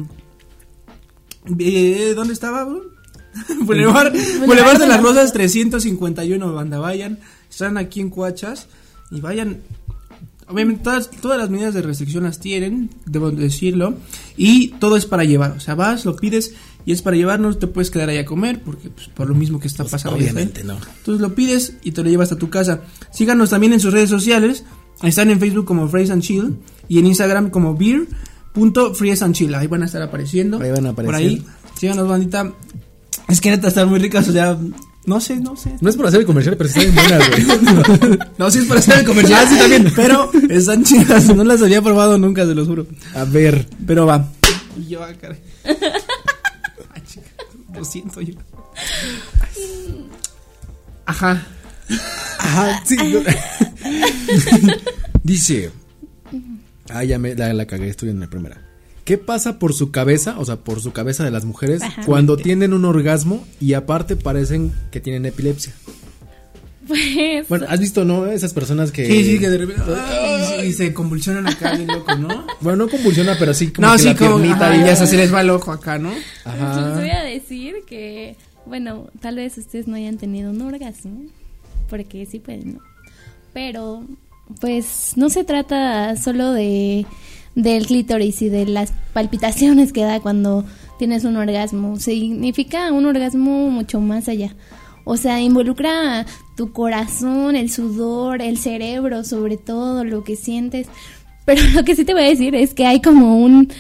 eh, 1.59 2.13
¿Dónde 2.15 2.35
estaba, 2.35 2.65
bro? 2.65 2.93
Boulevard, 3.65 4.13
Boulevard 4.47 4.79
de 4.79 4.87
las 4.87 5.03
Rosas 5.03 5.33
351, 5.33 6.53
banda, 6.53 6.79
vayan. 6.79 7.19
Están 7.49 7.79
aquí 7.79 8.01
en 8.01 8.11
Coachas. 8.11 8.67
Y 9.11 9.21
vayan. 9.21 9.61
Obviamente 10.49 10.83
todas, 10.85 11.11
todas 11.11 11.39
las 11.39 11.49
medidas 11.49 11.73
de 11.73 11.81
restricción 11.81 12.25
las 12.25 12.39
tienen, 12.41 12.91
debo 13.07 13.31
decirlo. 13.31 13.95
Y 14.37 14.69
todo 14.73 14.97
es 14.97 15.07
para 15.07 15.25
llevar. 15.25 15.53
O 15.53 15.61
sea, 15.61 15.75
vas, 15.75 16.05
lo 16.05 16.15
pides 16.17 16.53
y 16.85 16.93
es 16.93 17.03
para 17.03 17.17
llevar. 17.17 17.41
No 17.41 17.53
te 17.57 17.67
puedes 17.67 17.91
quedar 17.91 18.09
ahí 18.09 18.19
a 18.19 18.25
comer 18.25 18.63
porque 18.65 18.91
pues, 18.91 19.09
por 19.09 19.29
lo 19.29 19.35
mismo 19.35 19.59
que 19.61 19.69
está 19.69 19.85
pasando. 19.85 20.17
ahí, 20.17 20.23
Obviamente 20.25 20.61
¿eh? 20.63 20.65
no. 20.65 20.75
Entonces 20.75 21.21
lo 21.21 21.35
pides 21.35 21.75
y 21.83 21.93
te 21.93 22.03
lo 22.03 22.11
llevas 22.11 22.33
a 22.33 22.37
tu 22.39 22.51
casa. 22.51 22.81
Síganos 23.13 23.51
también 23.51 23.73
en 23.73 23.81
sus 23.81 23.93
redes 23.93 24.11
sociales. 24.11 24.65
Están 25.03 25.31
en 25.31 25.41
Facebook 25.41 25.65
como 25.65 25.89
Freeze 25.89 26.13
and 26.13 26.23
Chill 26.23 26.57
y 26.89 26.99
en 26.99 27.07
Instagram 27.07 27.51
como 27.51 27.75
beer.freeze 27.77 29.25
and 29.25 29.35
chill. 29.35 29.55
Ahí 29.55 29.67
van 29.67 29.83
a 29.83 29.87
estar 29.87 30.03
apareciendo. 30.03 30.61
Ahí 30.61 30.71
van 30.71 30.87
a 30.87 30.93
Por 30.95 31.05
aparecer. 31.07 31.29
ahí. 31.39 31.47
Síganos, 31.79 32.09
bandita. 32.09 32.53
Es 33.29 33.41
que 33.41 33.51
neta 33.51 33.69
están 33.69 33.89
muy 33.89 33.99
ricas, 33.99 34.29
o 34.29 34.33
sea, 34.33 34.59
no 35.07 35.21
sé, 35.21 35.37
no 35.41 35.57
sé. 35.57 35.75
No 35.81 35.89
es 35.89 35.97
por 35.97 36.07
hacer 36.07 36.21
el 36.21 36.27
comercial, 36.27 36.57
pero 36.57 36.69
están 36.69 36.83
bien 36.85 36.95
buenas, 36.95 37.29
güey. 37.31 38.19
No, 38.39 38.51
sí 38.51 38.59
es 38.61 38.67
para 38.67 38.81
hacer 38.81 38.99
el 39.01 39.07
comercial, 39.07 39.49
sí 39.49 39.57
también. 39.59 39.93
Pero 39.97 40.31
están 40.51 40.85
chidas, 40.85 41.35
no 41.35 41.43
las 41.45 41.63
había 41.63 41.81
probado 41.83 42.19
nunca, 42.19 42.45
se 42.47 42.55
los 42.55 42.69
juro. 42.69 42.87
A 43.15 43.25
ver. 43.25 43.67
Pero 43.87 44.07
va. 44.07 44.29
Y 44.79 44.89
yo, 44.91 45.03
ah, 45.03 45.13
caray. 45.21 45.39
Lo 47.83 47.87
siento 47.87 48.21
yo. 48.21 48.35
Ajá. 51.05 51.45
Ajá, 52.39 52.81
sí. 52.87 52.97
Dice. 55.25 55.73
Ah, 56.91 57.03
ya 57.03 57.19
me 57.19 57.35
la, 57.35 57.53
la 57.53 57.67
cagué, 57.67 57.89
estoy 57.89 58.11
en 58.11 58.21
la 58.21 58.31
primera. 58.31 58.63
¿Qué 59.05 59.19
pasa 59.19 59.59
por 59.59 59.75
su 59.75 59.91
cabeza, 59.91 60.39
o 60.39 60.45
sea, 60.45 60.59
por 60.61 60.81
su 60.81 60.93
cabeza 60.93 61.25
de 61.25 61.33
las 61.33 61.45
mujeres 61.45 61.83
Ajá. 61.83 62.05
cuando 62.07 62.37
tienen 62.37 62.73
un 62.73 62.85
orgasmo 62.85 63.45
y 63.59 63.75
aparte 63.75 64.15
parecen 64.15 64.73
que 64.93 65.01
tienen 65.01 65.27
epilepsia? 65.27 65.75
Pues. 66.89 67.49
Bueno, 67.49 67.67
¿has 67.69 67.79
visto, 67.79 68.05
no? 68.05 68.27
Esas 68.27 68.53
personas 68.53 68.91
que... 68.91 69.07
Sí, 69.07 69.25
sí, 69.25 69.39
que 69.39 69.49
de 69.49 69.59
repente. 69.59 69.83
ay, 69.97 70.67
y 70.67 70.73
se 70.73 70.93
convulsionan 70.93 71.47
acá, 71.47 71.77
bien 71.77 71.87
loco, 71.87 72.15
¿no? 72.17 72.45
Bueno, 72.61 72.85
no 72.85 72.89
convulsiona, 72.91 73.37
pero 73.39 73.55
sí 73.55 73.71
como 73.73 73.87
no, 73.87 73.93
que 73.95 73.99
sí, 74.01 74.05
la 74.07 74.17
como. 74.17 74.39
piernita 74.39 74.67
Ajá, 74.67 74.77
y 74.77 74.85
ya 74.85 74.97
se 74.97 75.17
les 75.17 75.33
va 75.33 75.43
el 75.43 75.51
ojo 75.51 75.71
acá, 75.71 75.99
¿no? 75.99 76.13
Ajá. 76.45 76.89
Les 76.89 76.99
voy 76.99 77.11
a 77.11 77.23
decir 77.23 77.75
que, 77.87 78.37
bueno, 78.67 79.11
tal 79.21 79.37
vez 79.37 79.57
ustedes 79.59 79.87
no 79.87 79.95
hayan 79.95 80.19
tenido 80.19 80.51
un 80.51 80.61
orgasmo, 80.63 81.23
porque 81.89 82.27
sí 82.27 82.41
pueden, 82.41 82.75
¿no? 82.75 82.81
Pero, 83.53 84.05
pues, 84.61 85.13
no 85.17 85.31
se 85.31 85.45
trata 85.45 86.17
solo 86.17 86.53
de 86.53 87.07
del 87.55 87.87
clítoris 87.87 88.41
y 88.43 88.49
de 88.49 88.67
las 88.67 88.93
palpitaciones 89.13 89.93
que 89.93 90.03
da 90.03 90.21
cuando 90.21 90.65
tienes 90.99 91.25
un 91.25 91.37
orgasmo. 91.37 91.99
Significa 91.99 92.93
un 92.93 93.07
orgasmo 93.07 93.69
mucho 93.71 94.01
más 94.01 94.29
allá. 94.29 94.55
O 95.05 95.17
sea, 95.17 95.41
involucra 95.41 96.27
tu 96.57 96.73
corazón, 96.73 97.57
el 97.57 97.71
sudor, 97.71 98.43
el 98.43 98.59
cerebro, 98.59 99.25
sobre 99.25 99.57
todo, 99.57 100.05
lo 100.05 100.25
que 100.25 100.37
sientes. 100.37 100.89
Pero 101.45 101.63
lo 101.75 101.85
que 101.85 101.97
sí 101.97 102.05
te 102.05 102.13
voy 102.13 102.23
a 102.23 102.29
decir 102.29 102.55
es 102.55 102.75
que 102.75 102.87
hay 102.87 103.01
como 103.01 103.39
un 103.39 103.73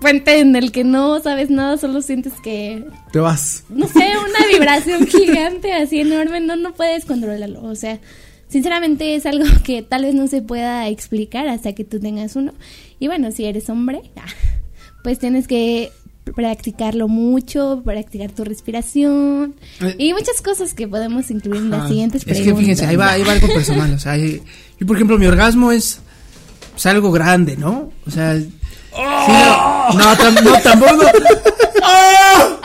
puente 0.00 0.40
en 0.40 0.56
el 0.56 0.72
que 0.72 0.82
no 0.82 1.20
sabes 1.20 1.50
nada, 1.50 1.76
solo 1.76 2.02
sientes 2.02 2.32
que, 2.42 2.84
Te 3.12 3.18
vas. 3.18 3.64
no 3.68 3.86
sé, 3.86 3.98
una 3.98 4.46
vibración 4.50 5.06
gigante 5.06 5.72
así 5.72 6.00
enorme, 6.00 6.40
no, 6.40 6.56
no 6.56 6.72
puedes 6.72 7.04
controlarlo. 7.04 7.62
O 7.64 7.74
sea, 7.74 8.00
sinceramente 8.48 9.14
es 9.14 9.26
algo 9.26 9.44
que 9.64 9.82
tal 9.82 10.04
vez 10.04 10.14
no 10.14 10.26
se 10.26 10.42
pueda 10.42 10.88
explicar 10.88 11.48
hasta 11.48 11.74
que 11.74 11.84
tú 11.84 12.00
tengas 12.00 12.36
uno. 12.36 12.52
Y 12.98 13.06
bueno, 13.06 13.30
si 13.30 13.44
eres 13.44 13.68
hombre, 13.68 14.02
ah, 14.16 14.26
pues 15.02 15.18
tienes 15.18 15.46
que 15.46 15.90
practicarlo 16.34 17.08
mucho, 17.08 17.82
practicar 17.84 18.30
tu 18.32 18.44
respiración 18.44 19.54
Eh. 19.80 19.94
y 19.98 20.12
muchas 20.12 20.40
cosas 20.42 20.74
que 20.74 20.86
podemos 20.88 21.30
incluir 21.30 21.62
en 21.62 21.70
las 21.70 21.80
Ajá. 21.80 21.88
siguientes 21.88 22.22
Es 22.22 22.24
preguntas. 22.24 22.54
que 22.54 22.60
fíjense, 22.60 22.86
ahí 22.86 22.96
va, 22.96 23.10
ahí 23.10 23.22
va 23.22 23.32
algo 23.32 23.48
personal. 23.48 23.92
O 23.94 23.98
sea, 23.98 24.16
yo, 24.16 24.38
yo, 24.78 24.86
por 24.86 24.96
ejemplo, 24.96 25.18
mi 25.18 25.26
orgasmo 25.26 25.72
es, 25.72 26.00
es 26.76 26.86
algo 26.86 27.10
grande, 27.12 27.56
¿no? 27.56 27.92
O 28.06 28.10
sea. 28.10 28.38
sí, 28.38 28.48
no, 28.96 29.92
no, 29.98 30.04
tam- 30.16 30.42
no, 30.42 30.60
tampoco. 30.62 31.04
¡Oh! 31.82 32.56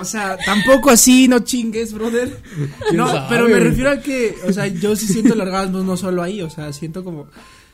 O 0.00 0.04
sea, 0.04 0.36
tampoco 0.44 0.90
así, 0.90 1.26
no 1.26 1.40
chingues, 1.40 1.92
brother. 1.92 2.40
No, 2.92 3.08
sabe? 3.08 3.26
pero 3.28 3.48
me 3.48 3.58
refiero 3.58 3.90
a 3.90 3.98
que, 4.00 4.36
o 4.46 4.52
sea, 4.52 4.68
yo 4.68 4.94
sí 4.94 5.06
siento 5.08 5.34
el 5.34 5.40
orgasmo 5.40 5.80
no 5.80 5.96
solo 5.96 6.22
ahí, 6.22 6.40
o 6.40 6.48
sea, 6.50 6.72
siento 6.72 7.02
como, 7.02 7.26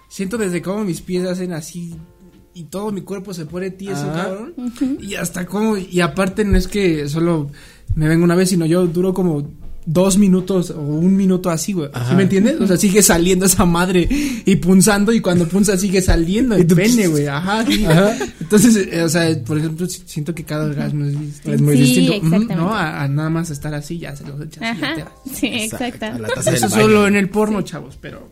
siento 0.08 0.38
desde 0.38 0.62
cómo 0.62 0.84
mis 0.84 1.02
pies 1.02 1.26
hacen 1.26 1.52
así 1.52 1.94
y 2.54 2.64
todo 2.64 2.92
mi 2.92 3.00
cuerpo 3.02 3.34
se 3.34 3.46
pone 3.46 3.70
tieso, 3.70 4.04
Ah. 4.10 4.24
cabrón. 4.24 4.54
Y 5.00 5.14
hasta 5.16 5.44
como, 5.46 5.76
y 5.76 6.00
aparte 6.00 6.44
no 6.44 6.56
es 6.56 6.68
que 6.68 7.08
solo 7.08 7.50
me 7.94 8.08
venga 8.08 8.24
una 8.24 8.34
vez, 8.36 8.48
sino 8.50 8.64
yo 8.66 8.86
duro 8.86 9.12
como 9.12 9.48
dos 9.86 10.16
minutos 10.16 10.70
o 10.70 10.80
un 10.80 11.14
minuto 11.14 11.50
así, 11.50 11.74
güey. 11.74 11.90
¿Sí 12.08 12.14
me 12.14 12.22
entiendes? 12.22 12.58
O 12.58 12.66
sea, 12.66 12.78
sigue 12.78 13.02
saliendo 13.02 13.44
esa 13.44 13.66
madre 13.66 14.08
y 14.46 14.56
punzando 14.56 15.12
y 15.12 15.20
cuando 15.20 15.46
punza 15.46 15.76
sigue 15.76 16.00
saliendo 16.00 16.54
el 16.54 16.66
pene, 16.66 17.06
güey. 17.08 17.26
Ajá, 17.26 17.66
sí. 17.66 17.84
Ajá. 17.84 18.16
Entonces, 18.40 18.88
eh, 18.90 19.02
o 19.02 19.08
sea, 19.10 19.38
por 19.44 19.58
ejemplo, 19.58 19.86
si- 19.86 20.02
siento 20.06 20.34
que 20.34 20.42
cada 20.44 20.64
orgasmo 20.64 21.04
es 21.04 21.20
distinto. 21.20 21.52
Es 21.52 21.60
muy 21.60 21.76
Sí, 21.76 21.82
distinto, 21.82 22.12
exactamente. 22.14 22.54
¿no? 22.56 22.72
A, 22.72 23.02
a 23.02 23.08
nada 23.08 23.28
más 23.28 23.50
estar 23.50 23.74
así, 23.74 23.98
ya 23.98 24.16
se 24.16 24.24
los 24.26 24.40
echas 24.40 24.62
y 24.62 24.80
ya 24.80 24.94
te 24.94 25.02
Ajá, 25.02 25.10
vas. 25.26 25.36
sí, 25.38 25.46
Exacto, 25.48 26.06
exacto. 26.06 26.50
Eso 26.50 26.68
solo 26.70 27.06
en 27.06 27.16
el 27.16 27.28
porno, 27.28 27.60
chavos, 27.62 27.98
pero... 28.00 28.26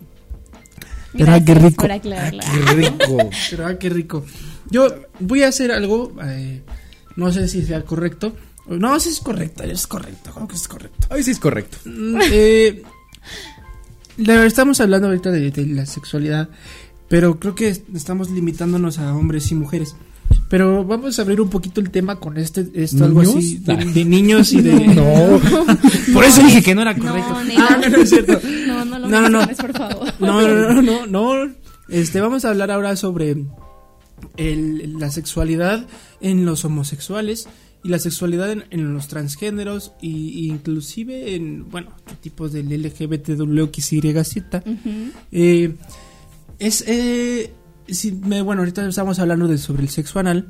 Pero, 1.13 1.27
Gracias 1.27 1.43
ah, 1.43 1.45
qué 1.45 1.55
rico. 1.55 1.83
por 1.83 1.93
aclararlo. 1.93 2.41
Qué 2.41 2.73
rico. 2.75 3.31
Pero 3.51 3.67
ah, 3.67 3.75
qué 3.79 3.89
rico. 3.91 4.25
Yo 4.71 4.87
voy 5.21 5.43
a 5.43 5.49
hacer 5.49 5.71
algo, 5.73 6.15
eh, 6.25 6.63
no 7.17 7.31
sé 7.33 7.49
si 7.49 7.63
sea 7.65 7.83
correcto. 7.83 8.35
No, 8.69 8.99
si 9.01 9.09
es 9.11 9.21
correcto, 9.21 9.65
es 9.65 9.87
correcto, 9.87 10.31
creo 10.33 10.49
que 10.49 10.55
es 10.55 10.69
correcto. 10.69 11.09
Hoy 11.11 11.23
sí 11.23 11.33
es 11.33 11.39
correcto. 11.39 11.79
Mm, 11.85 12.19
eh, 12.31 12.83
estamos 14.47 14.81
hablando 14.81 15.09
ahorita 15.09 15.31
de, 15.31 15.51
de 15.51 15.67
la 15.67 15.85
sexualidad, 15.87 16.49
pero 17.09 17.39
creo 17.39 17.55
que 17.55 17.69
est- 17.69 17.85
estamos 17.95 18.31
limitándonos 18.31 18.99
a 18.99 19.15
hombres 19.15 19.51
y 19.51 19.55
mujeres. 19.55 19.97
Pero 20.49 20.85
vamos 20.85 21.19
a 21.19 21.23
abrir 21.23 21.41
un 21.41 21.49
poquito 21.49 21.81
el 21.81 21.91
tema 21.91 22.17
con 22.17 22.37
este, 22.37 22.67
esto, 22.75 23.05
algo 23.05 23.23
así, 23.23 23.59
de, 23.59 23.75
de 23.77 24.05
niños 24.05 24.53
y 24.53 24.61
de... 24.61 24.73
No. 24.95 25.41
Por 26.15 26.25
eso 26.25 26.43
dije 26.43 26.63
que 26.63 26.75
no 26.75 26.83
era 26.83 26.95
correcto. 26.95 27.31
No, 27.31 27.39
ah, 27.67 27.77
no. 27.77 27.81
no, 27.81 27.89
no 27.89 28.03
es 28.03 28.11
cierto. 28.11 28.41
No, 28.67 28.85
no 28.85 28.99
lo 28.99 29.09
No, 29.09 29.29
no, 29.29 29.47
por 29.49 29.73
favor. 29.73 30.12
No, 30.27 30.41
no, 30.73 30.83
no, 30.83 31.07
no, 31.07 31.47
no. 31.47 31.53
Este, 31.89 32.21
vamos 32.21 32.45
a 32.45 32.51
hablar 32.51 32.71
ahora 32.71 32.97
sobre 32.97 33.37
el- 34.37 34.99
la 34.99 35.11
sexualidad 35.11 35.87
en 36.21 36.45
los 36.45 36.65
homosexuales 36.65 37.49
y 37.85 37.89
la 37.89 37.99
sexualidad 37.99 38.51
en, 38.53 38.65
en 38.71 38.95
los 38.95 39.09
transgéneros 39.09 39.93
y, 40.01 40.29
y 40.29 40.49
inclusive 40.51 41.35
en, 41.35 41.69
bueno, 41.69 41.91
tipos 42.21 42.53
del 42.53 42.69
LGBTWXYZ. 42.83 44.37
Ujú. 44.65 44.91
Eh, 45.33 45.75
es, 46.59 46.85
eh, 46.87 47.53
si 47.89 48.13
me- 48.13 48.43
bueno, 48.43 48.63
ahorita 48.63 48.87
estamos 48.87 49.19
hablando 49.19 49.49
de 49.49 49.59
sobre 49.59 49.83
el 49.83 49.89
sexo 49.89 50.19
anal. 50.21 50.47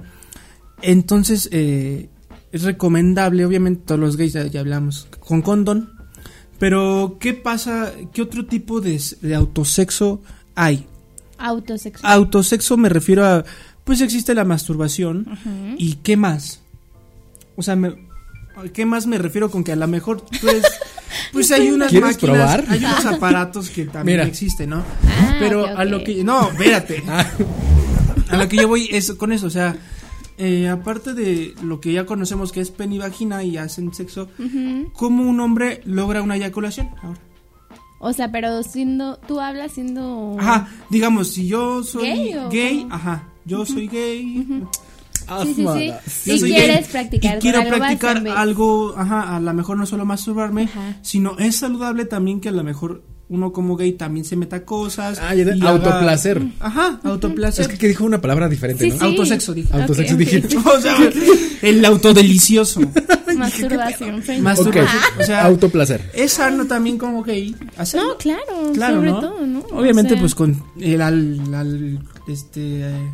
Entonces, 0.83 1.49
eh, 1.53 2.11
es 2.51 2.62
recomendable, 2.64 3.47
obviamente, 3.47 3.83
todos 3.87 4.01
los 4.01 4.16
gays 4.16 4.35
ya, 4.35 4.47
ya 4.47 4.61
hablamos 4.61 5.09
con 5.20 5.41
condón. 5.43 5.91
Pero, 6.63 7.17
¿qué 7.19 7.35
pasa? 7.35 7.91
¿Qué 8.13 8.23
otro 8.23 8.47
tipo 8.47 8.81
de, 8.81 9.01
autosexo 9.35 10.21
hay? 10.55 10.87
Autosexual. 11.37 12.13
Autosexo 12.13 12.77
me 12.77 12.89
refiero 12.89 13.27
a, 13.27 13.45
pues 13.83 14.01
existe 14.01 14.33
la 14.33 14.45
masturbación. 14.45 15.27
¿Y 15.77 15.95
qué 16.05 16.17
más? 16.17 16.61
O 17.57 17.63
sea, 17.65 17.75
me, 17.75 17.97
¿qué 18.73 18.87
más 18.87 19.09
me 19.09 19.19
refiero 19.19 19.51
con 19.51 19.65
que 19.65 19.73
a 19.73 19.77
lo 19.77 19.89
mejor 19.89 20.21
tú 20.21 20.49
eres- 20.49 20.63
Pues 21.33 21.51
hay 21.51 21.69
unas 21.69 21.91
¿Quieres 21.91 22.13
máquinas, 22.13 22.37
probar? 22.61 22.65
hay 22.69 22.85
unos 22.85 23.07
aparatos 23.17 23.69
que 23.69 23.87
también 23.87 24.19
Mira. 24.19 24.29
existen, 24.29 24.71
¿no? 24.71 24.85
Ah, 25.05 25.35
Pero 25.41 25.67
a 25.67 25.85
lo 25.85 26.05
que... 26.05 26.23
No, 26.23 26.49
espérate. 26.49 27.03
Ah, 27.09 27.29
A 28.29 28.37
lo 28.37 28.47
que 28.49 28.59
yo 28.59 28.69
voy 28.69 28.87
es 28.93 29.11
con 29.15 29.33
eso, 29.33 29.49
o 29.49 29.51
sea, 29.51 29.75
eh, 30.39 30.68
aparte 30.68 31.14
de 31.14 31.55
lo 31.62 31.80
que 31.80 31.93
ya 31.93 32.07
conocemos 32.07 32.53
que 32.53 32.61
es 32.61 32.70
pen 32.70 32.93
y 32.93 32.99
vagina 32.99 33.43
y 33.45 33.57
hacen 33.57 33.93
sexo. 33.95 34.28
¿cómo 34.95 35.28
un 35.28 35.41
hombre 35.41 35.80
logra 35.85 36.22
una 36.22 36.37
eyaculación? 36.37 36.91
Ahora. 37.03 37.20
O 38.01 38.12
sea, 38.12 38.33
pero 38.33 38.62
siendo, 38.64 39.16
tú 39.28 39.41
hablas 39.41 39.72
siendo... 39.72 40.37
Ajá, 40.39 40.68
digamos, 40.91 41.28
si 41.28 41.47
yo 41.47 41.85
soy 41.85 42.35
¿Gay 42.51 42.87
ajá, 42.91 43.28
yo 43.45 43.64
soy 43.64 43.87
gay, 43.87 44.45
Sí, 45.45 45.55
sí, 45.55 45.55
sí. 45.55 45.93
yo 46.26 46.35
Y 46.35 46.39
soy 46.41 46.51
quieres 46.51 46.76
gay, 46.80 46.93
practicar 46.93 47.37
y 47.37 47.41
quiero 47.41 47.61
algo 47.61 47.76
practicar 47.76 48.28
algo, 48.28 48.95
ajá, 48.97 49.37
a 49.37 49.41
lo 49.41 49.55
mejor 49.55 49.76
no 49.78 49.87
solo 49.87 50.05
masturbarme, 50.05 50.64
Ajá. 50.64 50.97
sino 51.03 51.39
es 51.39 51.57
saludable 51.57 52.05
también 52.05 52.41
que 52.41 52.49
a 52.49 52.53
lo 52.53 52.64
mejor 52.64 53.05
uno 53.29 53.53
como 53.53 53.77
gay 53.77 53.93
también 53.93 54.25
se 54.25 54.37
meta 54.37 54.64
cosas. 54.64 55.18
Ah, 55.23 55.35
y 55.35 55.41
haga- 55.43 55.70
autoplacer. 55.70 56.43
Ajá, 56.61 57.01
autoplacer. 57.05 57.62
Es 57.62 57.68
que, 57.68 57.79
que 57.79 57.89
dijo 57.89 58.05
una 58.05 58.20
palabra 58.20 58.49
diferente, 58.49 58.85
Sí, 58.85 58.91
¿no? 58.91 58.99
sí. 58.99 59.05
Autosexo, 59.05 59.55
dije. 59.55 59.73
Autosexo 59.75 60.14
Ok, 60.14 60.18
dije. 60.20 60.43
O 60.77 60.81
sea, 60.81 60.97
el 61.62 61.85
autodelicioso. 61.85 62.81
Masturbación. 63.37 64.23
Masturbación. 64.43 65.03
O 65.18 65.23
sea, 65.25 65.45
autoplacer. 65.47 66.11
es 66.12 66.33
sano 66.33 66.66
también 66.66 66.99
como 66.99 67.23
gay 67.23 67.55
hacerlo. 67.79 68.09
No, 68.09 68.18
claro, 68.18 68.73
Claro, 68.75 68.95
sobre 68.97 69.11
¿no? 69.11 69.20
todo, 69.20 69.47
¿no? 69.47 69.59
O 69.61 69.79
Obviamente, 69.81 70.12
sea, 70.12 70.20
pues 70.20 70.35
con 70.35 70.62
el 70.79 71.01
al, 71.01 71.55
al- 71.55 71.99
este 72.29 72.61
eh, 72.83 73.11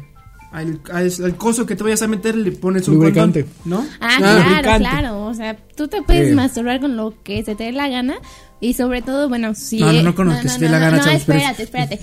al, 0.53 0.81
al- 0.93 1.13
al 1.25 1.37
coso 1.37 1.67
que 1.67 1.77
te 1.77 1.83
vayas 1.85 2.03
a 2.03 2.09
meter 2.09 2.37
le 2.37 2.53
pones 2.53 2.89
un 2.89 2.95
Lubricante. 2.95 3.45
condón, 3.45 3.85
¿no? 3.85 3.91
Ah, 4.01 4.09
Ah, 4.15 4.17
claro, 4.19 4.39
lubricante. 4.51 4.79
claro. 4.89 5.27
O 5.27 5.35
sea, 5.35 5.57
tú 5.77 5.89
te 5.89 6.03
puedes 6.03 6.29
Sí. 6.31 6.35
masturbar 6.35 6.81
con 6.81 6.97
lo 6.97 7.15
que 7.23 7.43
se 7.45 7.55
te 7.55 7.65
dé 7.65 7.73
la 7.73 7.89
gana. 7.89 8.17
Y 8.61 8.73
sobre 8.75 9.03
todo, 9.03 9.29
bueno, 9.29 9.55
si. 9.55 9.79
No, 9.79 9.93
no, 9.93 10.03
no 10.03 10.15
con 10.15 10.29
lo 10.29 10.41
que 10.41 10.49
se 10.49 10.59
te 10.59 10.65
dé 10.65 10.71
la 10.71 10.79
gana, 10.79 10.97
No, 10.99 11.05
chavos, 11.05 11.21
espérate, 11.21 11.63
espérate. 11.63 12.01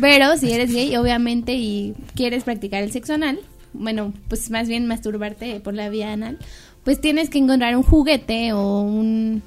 Pero 0.00 0.36
si 0.38 0.50
eres 0.52 0.72
gay, 0.72 0.96
obviamente, 0.96 1.52
y 1.54 1.94
quieres 2.14 2.44
practicar 2.44 2.82
el 2.82 2.90
sexo 2.90 3.14
anal, 3.14 3.38
bueno, 3.74 4.14
pues 4.28 4.50
más 4.50 4.66
bien 4.68 4.86
masturbarte 4.86 5.60
por 5.60 5.74
la 5.74 5.90
vía 5.90 6.12
anal, 6.12 6.38
pues 6.84 7.00
tienes 7.00 7.28
que 7.28 7.38
encontrar 7.38 7.76
un 7.76 7.82
juguete 7.82 8.52
o 8.54 8.80
un. 8.80 9.42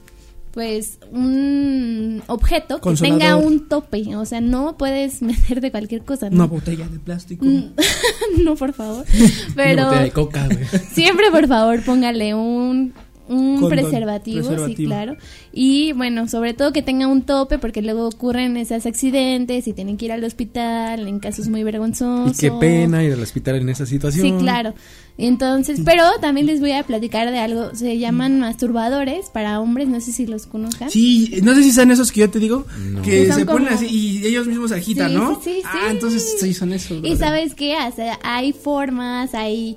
Pues 0.57 0.97
un 1.11 2.23
objeto 2.25 2.81
que 2.81 2.93
tenga 2.95 3.35
un 3.35 3.69
tope. 3.69 4.15
O 4.15 4.25
sea, 4.25 4.41
no 4.41 4.75
puedes 4.75 5.21
meterte 5.21 5.69
cualquier 5.69 6.01
cosa. 6.01 6.29
Una 6.29 6.37
¿no? 6.37 6.47
botella 6.47 6.87
de 6.87 6.97
plástico. 6.97 7.45
Mm, 7.45 7.75
no, 8.43 8.55
por 8.55 8.73
favor. 8.73 9.05
Una 9.13 9.53
Pero 9.55 9.83
botella 9.85 10.01
de 10.01 10.11
coca, 10.11 10.47
güey. 10.47 10.65
siempre, 10.91 11.29
por 11.29 11.47
favor, 11.47 11.83
póngale 11.83 12.33
un, 12.33 12.91
un 13.27 13.59
Condón, 13.59 13.69
preservativo, 13.69 14.41
sí, 14.41 14.47
preservativo. 14.47 14.89
claro. 14.89 15.17
Y 15.53 15.91
bueno, 15.91 16.27
sobre 16.27 16.55
todo 16.55 16.73
que 16.73 16.81
tenga 16.81 17.05
un 17.05 17.21
tope 17.21 17.59
porque 17.59 17.83
luego 17.83 18.07
ocurren 18.07 18.57
esos 18.57 18.83
accidentes 18.87 19.67
y 19.67 19.73
tienen 19.73 19.95
que 19.97 20.05
ir 20.05 20.11
al 20.11 20.23
hospital 20.23 21.07
en 21.07 21.19
casos 21.19 21.49
muy 21.49 21.61
vergonzosos. 21.61 22.35
Y 22.35 22.41
qué 22.41 22.51
pena 22.51 23.03
ir 23.03 23.13
al 23.13 23.21
hospital 23.21 23.57
en 23.57 23.69
esa 23.69 23.85
situación. 23.85 24.25
Sí, 24.25 24.43
claro. 24.43 24.73
Entonces, 25.17 25.79
pero 25.83 26.03
también 26.21 26.45
les 26.45 26.59
voy 26.59 26.73
a 26.73 26.83
platicar 26.83 27.31
de 27.31 27.39
algo. 27.39 27.73
Se 27.73 27.97
llaman 27.97 28.39
masturbadores 28.39 29.29
para 29.31 29.59
hombres, 29.59 29.87
no 29.87 29.99
sé 29.99 30.11
si 30.11 30.27
los 30.27 30.45
conozcan. 30.45 30.91
Sí, 30.91 31.39
no 31.41 31.55
sé 31.55 31.63
si 31.63 31.71
son 31.71 31.89
esos 31.89 32.11
que 32.11 32.19
yo 32.21 32.29
te 32.29 32.37
digo, 32.39 32.65
No. 32.91 33.01
que 33.01 33.25
se 33.33 33.45
ponen 33.45 33.65
como- 33.65 33.69
así 33.75 33.87
y 33.87 34.25
ellos 34.27 34.45
mismos 34.45 34.69
se 34.69 34.75
agitan, 34.77 35.09
Sí, 35.09 35.15
¿no? 35.15 35.35
sí, 35.43 35.51
sí, 35.55 35.61
Ah, 35.65 35.87
entonces 35.89 36.35
sí 36.39 36.53
son 36.53 36.71
esos. 36.73 37.03
Y 37.03 37.15
sabes 37.17 37.55
qué, 37.55 37.75
o 37.75 37.95
sea, 37.95 38.19
hay 38.23 38.53
formas, 38.53 39.33
hay 39.33 39.75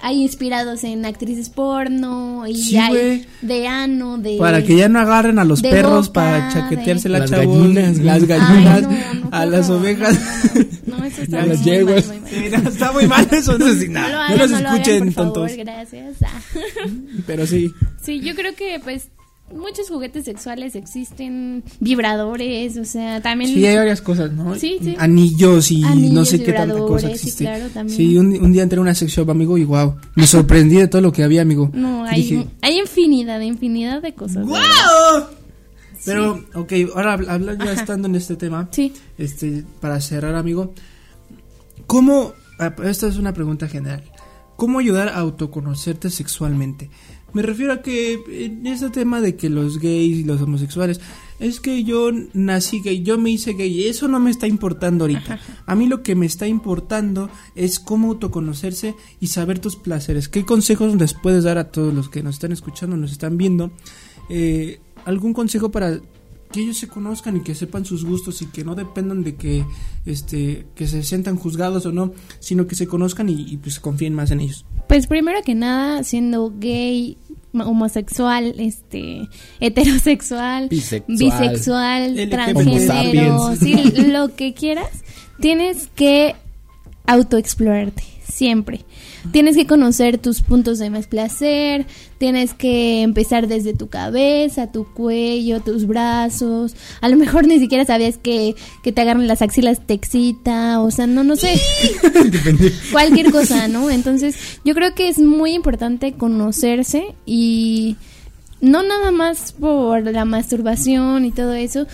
hay 0.00 0.22
inspirados 0.22 0.84
en 0.84 1.04
actrices 1.04 1.48
porno 1.50 2.46
y 2.46 2.54
Sí, 2.56 2.76
hay 2.76 2.90
güey. 2.90 3.26
de 3.42 3.66
ano, 3.66 4.18
de 4.18 4.36
Para 4.38 4.62
que 4.64 4.76
ya 4.76 4.88
no 4.88 5.00
agarren 5.00 5.38
a 5.38 5.44
los 5.44 5.60
de 5.62 5.70
perros 5.70 6.08
boca, 6.08 6.20
para 6.20 6.52
chaquetearse 6.52 7.08
la 7.08 7.20
Las 7.20 7.30
chavos, 7.30 7.58
gallinas, 7.58 7.98
las 7.98 8.20
Ay, 8.22 8.26
gallinas, 8.26 8.82
no, 8.82 8.90
no, 8.90 9.28
a 9.32 9.40
por 9.42 9.48
las 9.52 9.66
favor, 9.66 9.82
ovejas. 9.82 10.18
No, 10.86 10.96
no, 10.96 10.98
no, 10.98 11.04
eso 11.04 11.22
está 11.22 11.38
muy 11.40 11.48
las 11.48 11.58
mal, 11.58 11.64
yeguas. 11.66 12.06
muy 12.06 12.20
mal. 12.20 12.30
Sí, 12.30 12.44
no, 12.50 12.68
está 12.68 12.92
muy 12.92 13.06
mal 13.08 13.28
eso, 13.32 13.58
no, 13.58 13.74
si- 13.74 13.88
No 13.88 14.00
lo 14.02 14.08
no 14.08 14.20
hagan, 14.22 14.38
los 14.38 14.50
no 14.50 14.60
lo 14.60 14.68
hagan, 14.68 14.80
escuchen, 14.80 15.04
por 15.04 15.12
favor, 15.14 15.32
tontos. 15.34 15.56
gracias. 15.56 16.16
Ah. 16.24 16.40
Pero 17.26 17.46
sí. 17.46 17.72
Sí, 18.02 18.20
yo 18.20 18.34
creo 18.34 18.54
que 18.54 18.80
pues 18.82 19.08
muchos 19.54 19.88
juguetes 19.88 20.24
sexuales 20.24 20.74
existen, 20.76 21.62
vibradores, 21.80 22.76
o 22.76 22.84
sea, 22.84 23.20
también 23.22 23.52
Sí, 23.52 23.64
hay 23.66 23.76
varias 23.76 24.00
cosas, 24.02 24.32
¿no? 24.32 24.54
Sí, 24.56 24.78
sí. 24.82 24.94
Anillos 24.98 25.70
y 25.70 25.80
no 25.80 25.88
Anillos, 25.88 26.28
sé 26.28 26.38
qué 26.42 26.52
tanta 26.52 26.74
cosa 26.74 26.84
vibradores, 26.84 27.02
sí, 27.04 27.10
existe. 27.28 27.44
claro, 27.44 27.68
también. 27.70 27.96
Sí, 27.96 28.16
un, 28.18 28.26
un 28.42 28.52
día 28.52 28.62
entré 28.62 28.78
a 28.78 28.82
una 28.82 28.94
sex 28.94 29.12
shop, 29.12 29.30
amigo, 29.30 29.56
y 29.58 29.64
wow, 29.64 29.96
me 30.14 30.26
sorprendí 30.26 30.76
de 30.76 30.88
todo 30.88 31.00
lo 31.02 31.12
que 31.12 31.22
había, 31.24 31.42
amigo. 31.42 31.70
No, 31.72 32.04
hay, 32.04 32.22
Dije, 32.22 32.46
hay 32.62 32.78
infinidad, 32.78 33.40
infinidad 33.40 34.02
de 34.02 34.14
cosas. 34.14 34.46
verdad. 34.46 34.60
¡Wow! 35.20 35.24
Pero, 36.04 36.44
ok, 36.54 36.72
ahora 36.94 37.14
habla- 37.14 37.32
habla- 37.32 37.54
ya 37.64 37.72
estando 37.72 38.06
en 38.08 38.14
este 38.14 38.36
tema, 38.36 38.68
Sí. 38.70 38.92
este, 39.18 39.64
para 39.80 40.00
cerrar, 40.00 40.36
amigo, 40.36 40.72
¿cómo, 41.86 42.32
ah, 42.58 42.74
esta 42.84 43.08
es 43.08 43.16
una 43.16 43.32
pregunta 43.32 43.68
general, 43.68 44.04
¿cómo 44.56 44.78
ayudar 44.78 45.08
a 45.08 45.16
autoconocerte 45.18 46.10
sexualmente? 46.10 46.90
Me 47.34 47.42
refiero 47.42 47.72
a 47.72 47.82
que 47.82 48.46
en 48.46 48.66
ese 48.66 48.90
tema 48.90 49.20
de 49.20 49.36
que 49.36 49.50
los 49.50 49.78
gays 49.78 50.18
y 50.18 50.24
los 50.24 50.40
homosexuales, 50.40 51.00
es 51.38 51.60
que 51.60 51.84
yo 51.84 52.10
nací 52.32 52.80
gay, 52.80 53.02
yo 53.02 53.18
me 53.18 53.30
hice 53.30 53.52
gay, 53.52 53.86
eso 53.86 54.08
no 54.08 54.18
me 54.18 54.30
está 54.30 54.46
importando 54.46 55.04
ahorita. 55.04 55.38
A 55.66 55.74
mí 55.74 55.86
lo 55.86 56.02
que 56.02 56.14
me 56.14 56.26
está 56.26 56.46
importando 56.46 57.30
es 57.54 57.78
cómo 57.78 58.08
autoconocerse 58.08 58.94
y 59.20 59.28
saber 59.28 59.58
tus 59.58 59.76
placeres. 59.76 60.28
¿Qué 60.28 60.44
consejos 60.44 60.94
les 60.96 61.14
puedes 61.14 61.44
dar 61.44 61.58
a 61.58 61.70
todos 61.70 61.94
los 61.94 62.08
que 62.08 62.22
nos 62.22 62.36
están 62.36 62.52
escuchando, 62.52 62.96
nos 62.96 63.12
están 63.12 63.36
viendo? 63.36 63.70
Eh, 64.30 64.80
¿Algún 65.04 65.32
consejo 65.32 65.70
para 65.70 66.00
que 66.50 66.60
ellos 66.60 66.78
se 66.78 66.88
conozcan 66.88 67.36
y 67.36 67.40
que 67.40 67.54
sepan 67.54 67.84
sus 67.84 68.04
gustos 68.04 68.42
y 68.42 68.46
que 68.46 68.64
no 68.64 68.74
dependan 68.74 69.22
de 69.22 69.36
que 69.36 69.64
este 70.06 70.66
que 70.74 70.88
se 70.88 71.02
sientan 71.02 71.36
juzgados 71.36 71.84
o 71.86 71.92
no, 71.92 72.12
sino 72.40 72.66
que 72.66 72.74
se 72.74 72.86
conozcan 72.86 73.28
y, 73.28 73.42
y, 73.42 73.58
pues 73.58 73.80
confíen 73.80 74.14
más 74.14 74.30
en 74.30 74.40
ellos. 74.40 74.64
Pues 74.88 75.06
primero 75.06 75.42
que 75.42 75.54
nada, 75.54 76.02
siendo 76.02 76.52
gay, 76.58 77.18
homosexual, 77.52 78.54
este 78.58 79.28
heterosexual, 79.60 80.68
Bisexual. 80.68 81.18
bisexual, 81.18 82.28
transgénero, 82.30 83.54
sí, 83.56 83.74
lo 84.06 84.34
que 84.34 84.54
quieras, 84.54 84.90
tienes 85.40 85.88
que 85.94 86.34
autoexplorarte 87.06 88.02
siempre. 88.26 88.80
Tienes 89.32 89.56
que 89.56 89.66
conocer 89.66 90.18
tus 90.18 90.42
puntos 90.42 90.78
de 90.78 90.90
más 90.90 91.06
placer, 91.06 91.86
tienes 92.18 92.54
que 92.54 93.02
empezar 93.02 93.46
desde 93.46 93.74
tu 93.74 93.88
cabeza, 93.88 94.72
tu 94.72 94.84
cuello, 94.84 95.60
tus 95.60 95.86
brazos. 95.86 96.74
A 97.00 97.08
lo 97.08 97.16
mejor 97.16 97.46
ni 97.46 97.58
siquiera 97.58 97.84
sabías 97.84 98.18
que, 98.18 98.56
que 98.82 98.92
te 98.92 99.00
agarran 99.00 99.26
las 99.26 99.42
axilas 99.42 99.86
te 99.86 99.94
excita, 99.94 100.80
o 100.80 100.90
sea, 100.90 101.06
no, 101.06 101.24
no 101.24 101.36
sé. 101.36 101.60
Cualquier 102.92 103.30
cosa, 103.30 103.68
¿no? 103.68 103.90
Entonces, 103.90 104.36
yo 104.64 104.74
creo 104.74 104.94
que 104.94 105.08
es 105.08 105.18
muy 105.18 105.52
importante 105.52 106.12
conocerse 106.12 107.14
y 107.26 107.96
no 108.60 108.82
nada 108.82 109.10
más 109.10 109.52
por 109.52 110.04
la 110.04 110.24
masturbación 110.24 111.24
y 111.24 111.30
todo 111.30 111.52
eso, 111.54 111.86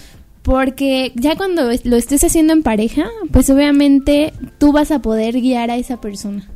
porque 0.43 1.13
ya 1.15 1.37
cuando 1.37 1.71
lo 1.85 1.97
estés 1.97 2.23
haciendo 2.23 2.53
en 2.53 2.63
pareja, 2.63 3.07
pues 3.33 3.49
obviamente 3.51 4.33
tú 4.59 4.73
vas 4.73 4.91
a 4.91 5.01
poder 5.01 5.41
guiar 5.41 5.71
a 5.71 5.77
esa 5.77 6.01
persona. 6.01 6.54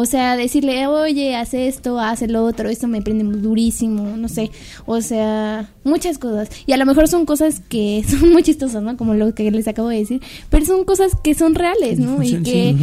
O 0.00 0.06
sea, 0.06 0.34
decirle, 0.34 0.86
oye, 0.86 1.36
haz 1.36 1.52
esto, 1.52 2.00
haz 2.00 2.22
el 2.22 2.34
otro, 2.36 2.70
esto 2.70 2.88
me 2.88 3.02
prende 3.02 3.22
durísimo, 3.38 4.16
no 4.16 4.28
sé. 4.28 4.50
O 4.86 5.02
sea, 5.02 5.68
muchas 5.84 6.16
cosas. 6.16 6.48
Y 6.64 6.72
a 6.72 6.78
lo 6.78 6.86
mejor 6.86 7.06
son 7.06 7.26
cosas 7.26 7.60
que 7.68 8.02
son 8.08 8.32
muy 8.32 8.42
chistosas, 8.42 8.82
¿no? 8.82 8.96
Como 8.96 9.12
lo 9.12 9.34
que 9.34 9.50
les 9.50 9.68
acabo 9.68 9.88
de 9.88 9.98
decir. 9.98 10.22
Pero 10.48 10.64
son 10.64 10.84
cosas 10.84 11.12
que 11.22 11.34
son 11.34 11.54
reales, 11.54 11.98
¿no? 11.98 12.22
Y 12.22 12.40
que, 12.42 12.74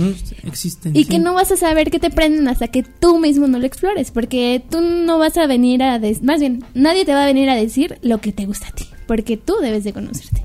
existen. 0.44 0.96
y 0.96 1.06
sí. 1.06 1.10
que 1.10 1.18
no 1.18 1.34
vas 1.34 1.52
a 1.52 1.58
saber 1.58 1.90
que 1.90 1.98
te 2.00 2.12
prenden 2.12 2.48
hasta 2.48 2.68
que 2.68 2.84
tú 2.84 3.18
mismo 3.18 3.48
no 3.48 3.58
lo 3.58 3.66
explores, 3.66 4.12
porque 4.12 4.64
tú 4.70 4.80
no 4.82 5.18
vas 5.18 5.38
a 5.38 5.48
venir 5.48 5.82
a, 5.82 5.98
des- 5.98 6.22
más 6.22 6.40
bien, 6.40 6.64
nadie 6.76 7.04
te 7.04 7.14
va 7.14 7.24
a 7.24 7.26
venir 7.26 7.50
a 7.50 7.56
decir 7.56 7.98
lo 8.04 8.20
que 8.22 8.32
te 8.32 8.46
gusta 8.46 8.68
a 8.68 8.72
ti, 8.72 8.86
porque 9.08 9.38
tú 9.38 9.56
debes 9.60 9.84
de 9.84 9.94
conocerte. 9.94 10.44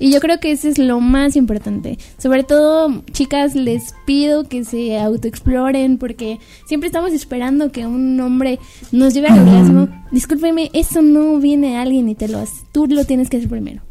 Y 0.00 0.10
yo 0.10 0.20
creo 0.20 0.40
que 0.40 0.50
eso 0.50 0.66
es 0.66 0.78
lo 0.78 0.98
más 0.98 1.36
importante. 1.36 1.98
Sobre 2.16 2.42
todo, 2.42 3.04
chicas, 3.12 3.54
les 3.54 3.94
pido 4.06 4.44
que 4.44 4.64
se 4.64 4.98
autoexploren 4.98 5.98
porque 5.98 6.38
siempre 6.66 6.86
estamos 6.86 7.12
esperando 7.12 7.70
que 7.70 7.86
un 7.86 8.18
hombre 8.18 8.58
nos 8.92 9.12
lleve 9.12 9.28
al 9.28 9.40
orgasmo. 9.40 9.88
Discúlpeme, 10.10 10.70
eso 10.72 11.02
no 11.02 11.38
viene 11.38 11.76
a 11.76 11.82
alguien 11.82 12.08
y 12.08 12.14
te 12.14 12.28
lo 12.28 12.38
hace. 12.38 12.54
Tú 12.72 12.86
lo 12.86 13.04
tienes 13.04 13.28
que 13.28 13.36
hacer 13.36 13.50
primero. 13.50 13.82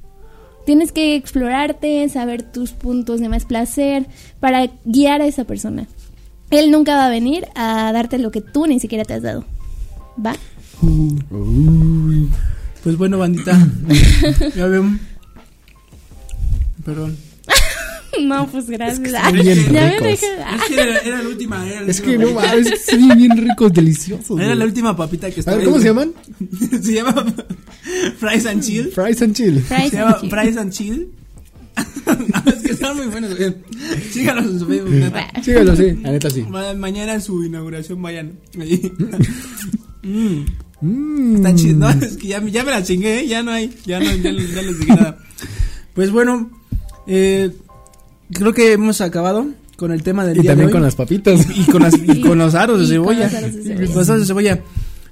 Tienes 0.66 0.92
que 0.92 1.16
explorarte, 1.16 2.10
saber 2.10 2.42
tus 2.42 2.72
puntos 2.72 3.20
de 3.20 3.30
más 3.30 3.46
placer 3.46 4.08
para 4.40 4.68
guiar 4.86 5.22
a 5.22 5.28
esa 5.28 5.44
persona. 5.44 5.86
Él 6.50 6.72
nunca 6.72 6.96
va 6.96 7.06
a 7.06 7.12
venir 7.12 7.46
a 7.54 7.92
darte 7.94 8.18
lo 8.18 8.32
que 8.32 8.42
tú 8.42 8.66
ni 8.66 8.80
siquiera 8.80 9.06
te 9.06 9.14
has 9.14 9.22
dado. 9.22 9.46
¿Va? 10.26 10.34
Pues 12.84 12.98
bueno, 12.98 13.20
bandita. 13.20 13.56
ya 14.56 14.66
veo. 14.66 14.86
Perdón. 16.90 17.18
No, 18.22 18.48
pues 18.52 18.68
gracias. 18.70 19.00
están 19.08 19.32
bien 19.34 19.56
ya 19.72 19.72
me 19.72 20.00
dejé- 20.02 20.12
Es 20.12 20.20
que 20.68 20.74
era, 20.74 20.98
era 20.98 21.22
la 21.24 21.30
última. 21.30 21.66
Era 21.66 21.82
la 21.84 21.92
Es 21.92 22.00
última 22.00 22.18
que 22.18 22.26
no 22.26 22.36
papita. 22.36 22.56
es 22.58 22.70
que 22.86 22.92
son 22.98 23.18
bien 23.18 23.38
ricos, 23.38 23.72
deliciosos. 23.74 24.38
Era 24.38 24.48
güey. 24.48 24.58
la 24.60 24.66
última 24.66 24.98
papita 24.98 25.30
que 25.30 25.36
A 25.36 25.40
estaba. 25.40 25.58
ver, 25.58 25.66
¿cómo 25.68 25.78
ahí, 25.78 25.84
se 25.84 25.92
güey. 25.92 26.08
llaman? 26.08 26.82
se 26.84 26.94
llama 26.94 27.26
Fries 28.18 28.46
and 28.48 28.64
Chill. 28.64 28.92
Fries 28.92 29.22
and 29.22 29.36
chill. 29.36 29.62
Fries 29.62 29.92
se 29.92 29.98
and 30.00 30.06
llama 30.08 30.18
chill. 30.20 30.30
Fries 30.32 30.58
and 30.58 30.72
Chill. 30.74 31.08
No, 32.08 32.52
es 32.52 32.62
que 32.64 32.72
están 32.72 32.98
muy 32.98 33.06
buenos. 33.06 33.32
Síganos 34.12 34.46
en 34.48 34.60
su 34.60 34.66
Facebook. 34.68 34.90
neta. 34.92 35.28
Sígalo, 35.44 35.76
sí, 35.78 35.92
la 36.02 36.12
neta 36.12 36.30
sí. 36.30 36.42
Ma- 36.42 36.74
Mañana 36.74 37.14
en 37.14 37.22
su 37.22 37.44
inauguración 37.46 38.02
vayan. 38.02 38.34
Ahí. 38.60 38.92
Mm, 40.04 40.46
Mm. 40.82 41.36
Están 41.36 41.56
chidos. 41.58 41.78
No, 41.78 41.90
es 41.90 42.16
que 42.18 42.28
ya, 42.30 42.42
ya 42.48 42.64
me 42.64 42.72
la 42.72 42.82
chingué, 42.84 43.20
¿eh? 43.20 43.28
ya 43.28 43.44
no 43.44 43.52
hay. 43.52 43.70
Ya 43.86 44.00
no, 44.00 44.06
ya, 44.06 44.32
ya 44.32 44.32
les 44.32 44.80
dije 44.80 44.94
nada. 44.96 45.18
Pues 45.94 46.10
bueno, 46.12 46.50
eh, 47.10 47.52
creo 48.32 48.54
que 48.54 48.72
hemos 48.74 49.02
acabado 49.02 49.48
con 49.76 49.92
el 49.92 50.04
tema 50.04 50.26
del 50.26 50.38
Y 50.38 50.42
día 50.42 50.52
también 50.52 50.68
de 50.68 50.72
hoy. 50.72 50.74
con 50.74 50.84
las 50.84 50.96
papitas. 50.96 51.46
y 51.56 51.64
con, 51.72 51.82
las, 51.82 51.96
y 51.98 52.22
con 52.22 52.38
los 52.38 52.54
aros 52.56 52.88
de 52.90 52.96
Y 52.96 52.98
con 53.00 53.08
cebolla. 53.16 53.26
los 53.26 53.34
aros 53.34 53.54
de 53.56 53.64
cebolla. 53.64 53.84
Y 53.84 53.88
con 53.88 53.96
los 53.98 54.10
aros 54.10 54.22
de 54.22 54.28
cebolla. 54.28 54.64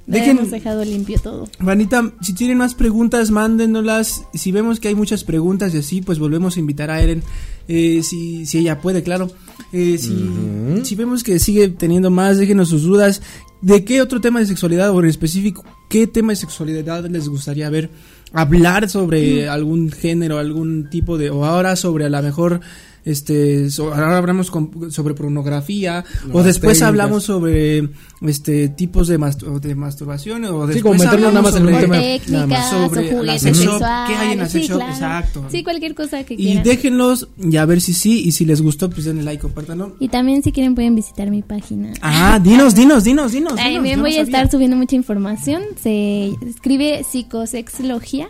Dejen, 0.06 0.38
hemos 0.38 0.52
dejado 0.52 0.86
limpio 0.86 1.20
todo. 1.20 1.50
Vanita, 1.60 2.14
si 2.22 2.32
tienen 2.34 2.58
más 2.58 2.76
preguntas, 2.76 3.30
mándenoslas. 3.30 4.24
Si 4.34 4.54
vemos 4.54 4.80
que 4.80 4.88
hay 4.88 4.96
muchas 4.96 5.26
preguntas 5.26 5.74
y 5.74 5.80
así, 5.80 6.02
pues 6.02 6.18
volvemos 6.18 6.56
a 6.56 6.60
invitar 6.62 6.90
a 6.90 7.02
Eren. 7.02 7.24
Eh, 7.68 8.02
si, 8.04 8.46
si 8.46 8.60
ella 8.60 8.80
puede, 8.80 9.04
claro. 9.04 9.30
Eh, 9.74 9.98
si, 9.98 10.14
Ujú. 10.14 10.86
si 10.86 10.96
vemos 10.96 11.24
que 11.24 11.40
sigue 11.40 11.68
teniendo 11.68 12.10
más, 12.10 12.38
déjenos 12.38 12.70
sus 12.70 12.84
dudas. 12.84 13.22
¿De 13.62 13.84
qué 13.84 14.02
otro 14.02 14.22
tema 14.22 14.40
de 14.40 14.46
sexualidad 14.46 14.92
o 14.92 15.00
en 15.02 15.08
específico, 15.10 15.66
qué 15.90 16.08
tema 16.08 16.32
de 16.32 16.38
sexualidad 16.38 17.06
les 17.10 17.28
gustaría 17.28 17.70
ver? 17.70 17.90
Hablar 18.34 18.90
sobre 18.90 19.48
algún 19.48 19.92
género, 19.92 20.38
algún 20.38 20.90
tipo 20.90 21.18
de. 21.18 21.30
O 21.30 21.46
ahora 21.46 21.76
sobre 21.76 22.06
a 22.06 22.10
lo 22.10 22.22
mejor. 22.22 22.62
Este, 23.08 23.70
so- 23.72 23.94
ahora 23.94 24.18
hablamos 24.18 24.52
con- 24.52 24.92
sobre 24.92 25.14
pornografía, 25.14 26.04
o 26.34 26.44
después 26.44 26.80
técnicas. 26.80 26.82
hablamos 26.82 27.24
sobre 27.24 27.88
este 28.22 28.68
tipos 28.68 29.08
de, 29.08 29.18
mastu- 29.18 29.60
de 29.62 29.76
masturbación, 29.76 30.44
o 30.46 30.68
Sí, 30.68 30.74
después 30.74 30.82
como 30.84 31.04
meternos 31.04 31.34
nada 31.34 31.42
más 31.42 31.56
en 31.56 31.62
el 31.68 31.74
sobre- 31.74 31.82
tema. 31.82 31.98
Técnicas 32.00 32.30
nada 32.32 32.48
más. 32.48 32.70
sobre 32.70 33.00
o 33.00 33.04
la 33.04 33.18
juguetes 33.18 33.42
sex 33.44 33.58
shop, 33.60 33.72
sexuales. 33.80 34.10
¿qué 34.10 34.16
hay 34.16 34.32
en 34.34 34.40
la 34.40 34.50
sex 34.50 34.66
sí, 34.66 34.70
shop? 34.72 34.78
claro. 34.78 34.94
Exacto. 34.94 35.46
Sí, 35.50 35.64
cualquier 35.64 35.96
cosa 35.96 36.24
que 36.26 36.34
Y 36.34 36.38
quieran. 36.38 36.64
déjenlos 36.64 37.28
y 37.42 37.56
a 37.58 37.66
ver 37.66 37.80
si 37.80 37.94
sí, 37.94 38.24
y 38.26 38.32
si 38.34 38.44
les 38.46 38.62
gustó, 38.62 38.90
pues 38.90 39.06
denle 39.06 39.24
like, 39.24 39.42
compártanlo. 39.42 39.96
Y 40.00 40.10
también 40.10 40.44
si 40.44 40.52
quieren 40.52 40.76
pueden 40.76 40.94
visitar 40.96 41.30
mi 41.32 41.42
página. 41.44 41.94
Ah, 42.02 42.40
dinos, 42.44 42.76
dinos, 42.76 43.04
dinos, 43.06 43.32
dinos. 43.32 43.56
También 43.56 43.98
no 44.00 44.04
voy 44.04 44.18
a 44.18 44.22
estar 44.22 44.52
subiendo 44.52 44.76
mucha 44.76 44.96
información. 44.98 45.62
Se 45.82 46.32
escribe 46.46 47.06
psicosexología. 47.10 48.28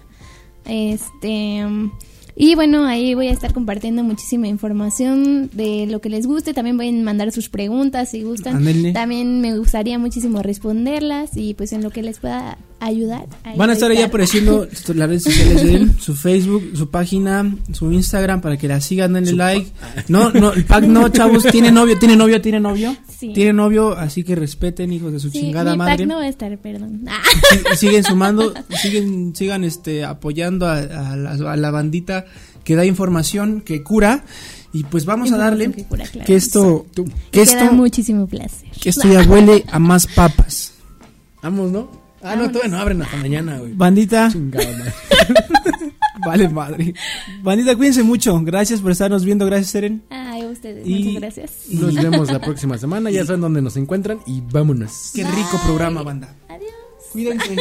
Este. 0.65 1.65
Y 2.39 2.53
bueno, 2.53 2.85
ahí 2.85 3.15
voy 3.15 3.29
a 3.29 3.31
estar 3.31 3.51
compartiendo 3.51 4.03
muchísima 4.03 4.47
información 4.47 5.49
de 5.53 5.88
lo 5.88 6.01
que 6.01 6.09
les 6.09 6.27
guste. 6.27 6.53
También 6.53 6.77
voy 6.77 6.89
a 6.89 7.03
mandar 7.03 7.31
sus 7.31 7.49
preguntas 7.49 8.11
si 8.11 8.21
gustan. 8.21 8.63
También 8.93 9.41
me 9.41 9.57
gustaría 9.57 9.97
muchísimo 9.97 10.43
responderlas 10.43 11.35
y 11.35 11.55
pues 11.55 11.73
en 11.73 11.81
lo 11.81 11.89
que 11.89 12.03
les 12.03 12.19
pueda 12.19 12.59
ayudar. 12.80 13.25
ahí 13.43 13.57
Van 13.57 13.69
a 13.69 13.73
estar 13.73 13.89
ahí 13.91 14.01
apareciendo 14.01 14.67
las 14.95 15.09
redes 15.09 15.23
sociales 15.23 15.63
de 15.63 15.75
él, 15.75 15.91
su 15.99 16.15
Facebook, 16.15 16.71
su 16.75 16.89
página, 16.89 17.55
su 17.73 17.91
Instagram 17.91 18.41
para 18.41 18.57
que 18.57 18.67
la 18.67 18.82
sigan, 18.82 19.13
denle 19.13 19.34
like. 19.34 19.71
No, 20.07 20.32
no, 20.32 20.53
el 20.53 20.65
pack 20.65 20.84
no, 20.86 21.09
chavos, 21.09 21.43
tiene 21.51 21.71
novio, 21.71 21.97
tiene 21.99 22.15
novio, 22.15 22.41
tiene 22.41 22.59
novio. 22.59 22.95
Sí. 23.19 23.32
Tiene 23.34 23.53
novio, 23.53 23.93
así 23.97 24.23
que 24.23 24.36
respeten, 24.36 24.91
hijos 24.93 25.11
de 25.11 25.19
su 25.19 25.30
Sí, 25.30 25.41
chingada 25.41 25.71
mi 25.71 25.78
madre. 25.80 25.97
pack 25.97 26.07
no 26.07 26.15
va 26.17 26.23
a 26.23 26.28
estar, 26.28 26.57
perdón. 26.59 27.05
Ah. 27.09 27.75
Siguen 27.75 28.03
sumando, 28.03 28.53
siguen, 28.82 29.36
sigan 29.36 29.63
este 29.63 30.05
apoyando 30.05 30.67
a, 30.67 30.78
a 30.78 31.15
la, 31.15 31.32
a 31.32 31.55
la 31.57 31.71
bandita 31.71 32.25
que 32.63 32.75
da 32.75 32.86
información, 32.86 33.61
que 33.61 33.82
cura. 33.84 34.23
Y 34.73 34.84
pues 34.84 35.05
vamos 35.05 35.32
a 35.32 35.38
darle 35.38 35.71
que 35.71 35.86
cura, 35.86 36.05
claro. 36.05 36.28
que 36.28 36.36
esto, 36.36 36.86
que 36.93 37.03
Que 37.32 37.45
da 37.45 37.51
esto, 37.63 37.73
muchísimo 37.73 38.28
placer. 38.28 38.69
que 38.80 38.89
esto 38.89 39.07
ya 39.11 39.23
huele 39.23 39.63
a 39.71 39.80
más 39.80 40.05
papas. 40.07 40.73
Vamos, 41.41 41.71
¿no? 41.71 41.89
Ah, 42.22 42.36
no, 42.36 42.49
todavía 42.51 42.72
no 42.72 42.78
abren 42.80 43.01
hasta 43.01 43.18
mañana, 43.18 43.57
güey. 43.59 43.74
Bandita, 43.74 44.30
Chingada 44.32 44.65
madre. 44.78 44.93
vale 46.26 46.49
madre. 46.49 46.93
Bandita, 47.43 47.76
cuídense 47.76 48.03
mucho. 48.03 48.39
Gracias 48.41 48.82
por 48.82 48.91
estarnos 48.91 49.24
viendo. 49.24 49.45
Gracias, 49.45 49.74
Eren. 49.76 50.03
Ay, 50.09 50.41
a 50.41 50.47
ustedes, 50.47 50.86
Y- 50.88 51.03
muchas 51.03 51.22
gracias. 51.22 51.51
Nos 51.70 51.93
vemos 52.01 52.32
la 52.32 52.39
próxima 52.39 52.78
semana. 52.78 53.11
Ya 53.11 53.26
saben 53.26 53.41
dónde 53.41 53.61
nos 53.61 53.78
encuentran 53.78 54.20
y 54.26 54.41
vámonos. 54.41 55.11
Qué 55.13 55.24
rico 55.24 55.59
programa, 55.63 56.01
banda. 56.03 56.34
Adiós. 56.49 56.72
Cuídense. 57.11 57.55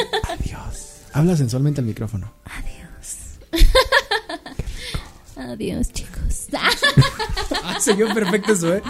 Habla 1.12 1.36
sensualmente 1.36 1.80
al 1.80 1.86
micrófono. 1.86 2.32
Adiós. 2.44 3.66
Adiós, 5.36 5.92
chicos. 5.92 6.46
Ah, 7.62 7.78
se 7.80 7.92
vio 7.94 8.12
perfecto 8.14 8.52
eso, 8.54 8.74
¿eh? 8.74 8.82